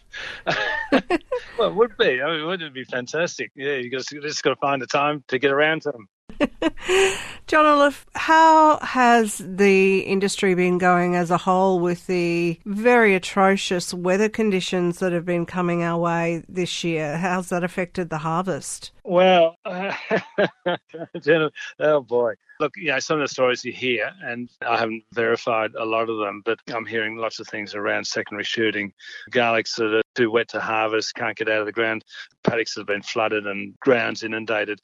it 1.61 1.75
would 1.75 1.97
be. 1.99 2.21
I 2.21 2.37
mean, 2.37 2.47
wouldn't 2.47 2.69
it 2.69 2.75
be 2.75 2.85
fantastic? 2.85 3.53
Yeah, 3.55 3.75
you 3.75 3.91
just, 3.91 4.11
you 4.11 4.21
just 4.21 4.43
got 4.43 4.51
to 4.51 4.57
find 4.57 4.83
the 4.83 4.87
time 4.87 5.23
to 5.29 5.39
get 5.39 5.53
around 5.53 5.83
to 5.83 5.93
them. 5.93 6.09
John 7.47 7.67
Olaf, 7.67 8.07
how 8.15 8.79
has 8.81 9.39
the 9.45 10.01
industry 10.01 10.55
been 10.55 10.79
going 10.79 11.17
as 11.17 11.31
a 11.31 11.39
whole 11.39 11.81
with 11.81 12.07
the 12.07 12.61
very 12.65 13.15
atrocious 13.15 13.95
weather 13.95 14.29
conditions 14.29 14.99
that 14.99 15.13
have 15.13 15.25
been 15.25 15.47
coming 15.47 15.83
our 15.83 15.99
way 15.99 16.45
this 16.49 16.85
year? 16.85 17.17
How's 17.17 17.49
that 17.49 17.65
affected 17.65 18.11
the 18.11 18.19
harvest? 18.19 18.93
Well, 19.05 19.57
uh, 19.65 19.93
oh 21.81 22.01
boy. 22.01 22.35
Look, 22.61 22.75
you 22.77 22.89
know, 22.89 22.99
some 22.99 23.21
of 23.21 23.29
the 23.29 23.33
stories 23.33 23.65
you 23.65 23.73
hear, 23.73 24.11
and 24.23 24.51
I 24.67 24.79
haven't 24.79 25.05
verified 25.13 25.73
a 25.79 25.85
lot 25.85 26.11
of 26.11 26.19
them, 26.19 26.43
but 26.45 26.59
I'm 26.75 26.87
hearing 26.87 27.17
lots 27.17 27.39
of 27.39 27.47
things 27.47 27.75
around 27.75 28.05
secondary 28.05 28.45
shooting. 28.45 28.93
Garlics 29.31 29.77
that 29.77 29.95
are 29.95 30.03
too 30.19 30.31
wet 30.33 30.49
to 30.49 30.61
harvest, 30.61 31.15
can't 31.15 31.37
get 31.37 31.49
out 31.49 31.61
of 31.61 31.67
the 31.67 31.73
ground. 31.73 32.05
Paddocks 32.43 32.75
have 32.77 32.87
been 32.87 33.03
flooded 33.03 33.47
and 33.47 33.79
grounds 33.79 34.25
inundated. 34.25 34.81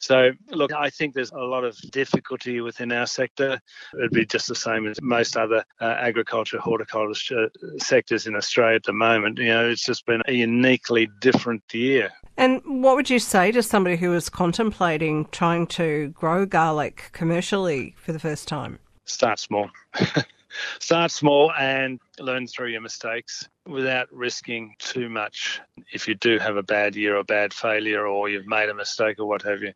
So, 0.00 0.30
look, 0.50 0.72
I 0.72 0.88
think 0.88 1.14
there's 1.14 1.32
a 1.32 1.38
lot 1.38 1.64
of 1.64 1.76
difficulty 1.90 2.60
within 2.62 2.92
our 2.92 3.06
sector. 3.06 3.60
It'd 3.98 4.12
be 4.12 4.24
just 4.24 4.48
the 4.48 4.54
same 4.54 4.86
as 4.86 5.00
most 5.02 5.36
other 5.36 5.64
uh, 5.80 5.96
agriculture, 5.98 6.58
horticulture 6.58 7.50
sectors 7.78 8.26
in 8.26 8.34
Australia 8.36 8.76
at 8.76 8.84
the 8.84 8.92
moment. 8.94 9.38
You 9.38 9.48
know, 9.48 9.68
it's 9.68 9.84
just 9.84 10.06
been 10.06 10.22
a 10.26 10.32
uniquely 10.32 11.10
different 11.20 11.62
year. 11.72 12.10
And 12.38 12.62
what 12.64 12.94
would 12.94 13.10
you 13.10 13.18
say 13.18 13.50
to 13.50 13.62
somebody 13.62 13.96
who 13.96 14.14
is 14.14 14.28
contemplating 14.28 15.26
trying 15.32 15.66
to 15.66 16.08
grow 16.10 16.46
garlic 16.46 17.10
commercially 17.18 17.96
for 17.98 18.12
the 18.12 18.18
first 18.20 18.46
time? 18.46 18.78
Start 19.04 19.40
small. 19.40 19.68
Start 20.78 21.10
small 21.10 21.52
and 21.58 21.98
learn 22.20 22.46
through 22.46 22.68
your 22.68 22.80
mistakes 22.80 23.48
without 23.66 24.06
risking 24.12 24.76
too 24.78 25.08
much 25.08 25.60
if 25.92 26.06
you 26.06 26.14
do 26.14 26.38
have 26.38 26.56
a 26.56 26.62
bad 26.62 26.94
year 26.94 27.16
or 27.16 27.24
bad 27.24 27.52
failure 27.52 28.06
or 28.06 28.28
you've 28.28 28.46
made 28.46 28.68
a 28.68 28.74
mistake 28.74 29.18
or 29.18 29.26
what 29.26 29.42
have 29.42 29.62
you. 29.62 29.72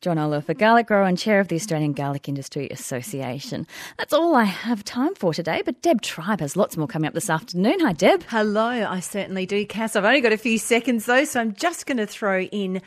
John 0.00 0.16
Olaf, 0.16 0.48
a 0.48 0.54
garlic 0.54 0.86
grower 0.86 1.06
and 1.06 1.18
chair 1.18 1.40
of 1.40 1.48
the 1.48 1.56
Australian 1.56 1.92
Garlic 1.92 2.28
Industry 2.28 2.68
Association. 2.70 3.66
That's 3.98 4.12
all 4.12 4.36
I 4.36 4.44
have 4.44 4.84
time 4.84 5.16
for 5.16 5.34
today, 5.34 5.62
but 5.64 5.82
Deb 5.82 6.02
Tribe 6.02 6.38
has 6.38 6.56
lots 6.56 6.76
more 6.76 6.86
coming 6.86 7.08
up 7.08 7.14
this 7.14 7.30
afternoon. 7.30 7.80
Hi, 7.80 7.94
Deb. 7.94 8.22
Hello, 8.28 8.68
I 8.68 9.00
certainly 9.00 9.44
do, 9.44 9.66
Cass. 9.66 9.96
I've 9.96 10.04
only 10.04 10.20
got 10.20 10.32
a 10.32 10.38
few 10.38 10.58
seconds 10.58 11.06
though, 11.06 11.24
so 11.24 11.40
I'm 11.40 11.54
just 11.54 11.86
going 11.86 11.96
to 11.96 12.06
throw 12.06 12.42
in. 12.42 12.80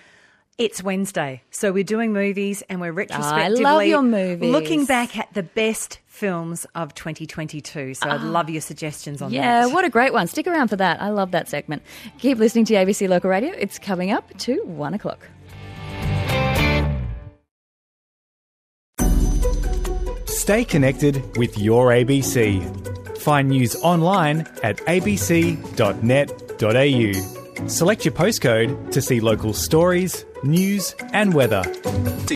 It's 0.58 0.82
Wednesday, 0.82 1.44
so 1.52 1.72
we're 1.72 1.84
doing 1.84 2.14
movies 2.14 2.64
and 2.68 2.82
we're 2.82 2.92
retrospectively 2.92 3.64
I 3.64 3.72
love 3.72 3.86
your 3.86 4.02
movies. 4.02 4.52
looking 4.52 4.86
back 4.86 5.16
at 5.16 5.32
the 5.36 5.44
best 5.44 6.00
films 6.08 6.66
of 6.74 6.96
2022. 6.96 7.94
So 7.94 8.10
I'd 8.10 8.22
ah. 8.22 8.24
love 8.24 8.50
your 8.50 8.62
suggestions 8.62 9.22
on 9.22 9.32
Yeah, 9.32 9.62
that. 9.62 9.68
Yeah, 9.68 9.74
what 9.76 9.86
a 9.86 9.90
great 9.92 10.14
one. 10.14 10.26
Stick 10.26 10.48
around 10.48 10.70
for 10.70 10.76
that. 10.78 11.00
I 11.00 11.10
love 11.10 11.30
that 11.30 11.48
segment. 11.48 11.84
Keep 12.18 12.40
listening 12.40 12.66
to 12.66 12.74
ABC 12.74 13.08
Local 13.08 13.30
Radio. 13.30 13.54
It's 13.56 13.78
coming 13.78 14.10
up 14.10 14.36
to 14.40 14.64
one 14.64 14.96
o'clock. 14.96 15.20
Stay 20.26 20.66
connected 20.66 21.38
with 21.38 21.56
your 21.60 21.90
ABC. 21.90 23.20
Find 23.20 23.50
news 23.50 23.76
online 23.84 24.40
at 24.64 24.78
abc.net.au. 24.88 25.58
Select 27.68 28.06
your 28.06 28.14
postcode 28.14 28.92
to 28.92 29.02
see 29.02 29.20
local 29.20 29.52
stories, 29.52 30.26
news, 30.44 30.96
and 31.14 31.34
weather. 31.34 31.64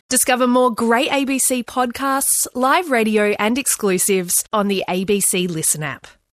Discover 0.09 0.47
more 0.47 0.71
great 0.71 1.09
ABC 1.09 1.63
podcasts, 1.63 2.45
live 2.53 2.91
radio, 2.91 3.35
and 3.39 3.57
exclusives 3.57 4.43
on 4.51 4.67
the 4.67 4.83
ABC 4.87 5.49
Listen 5.49 5.83
app. 5.83 6.07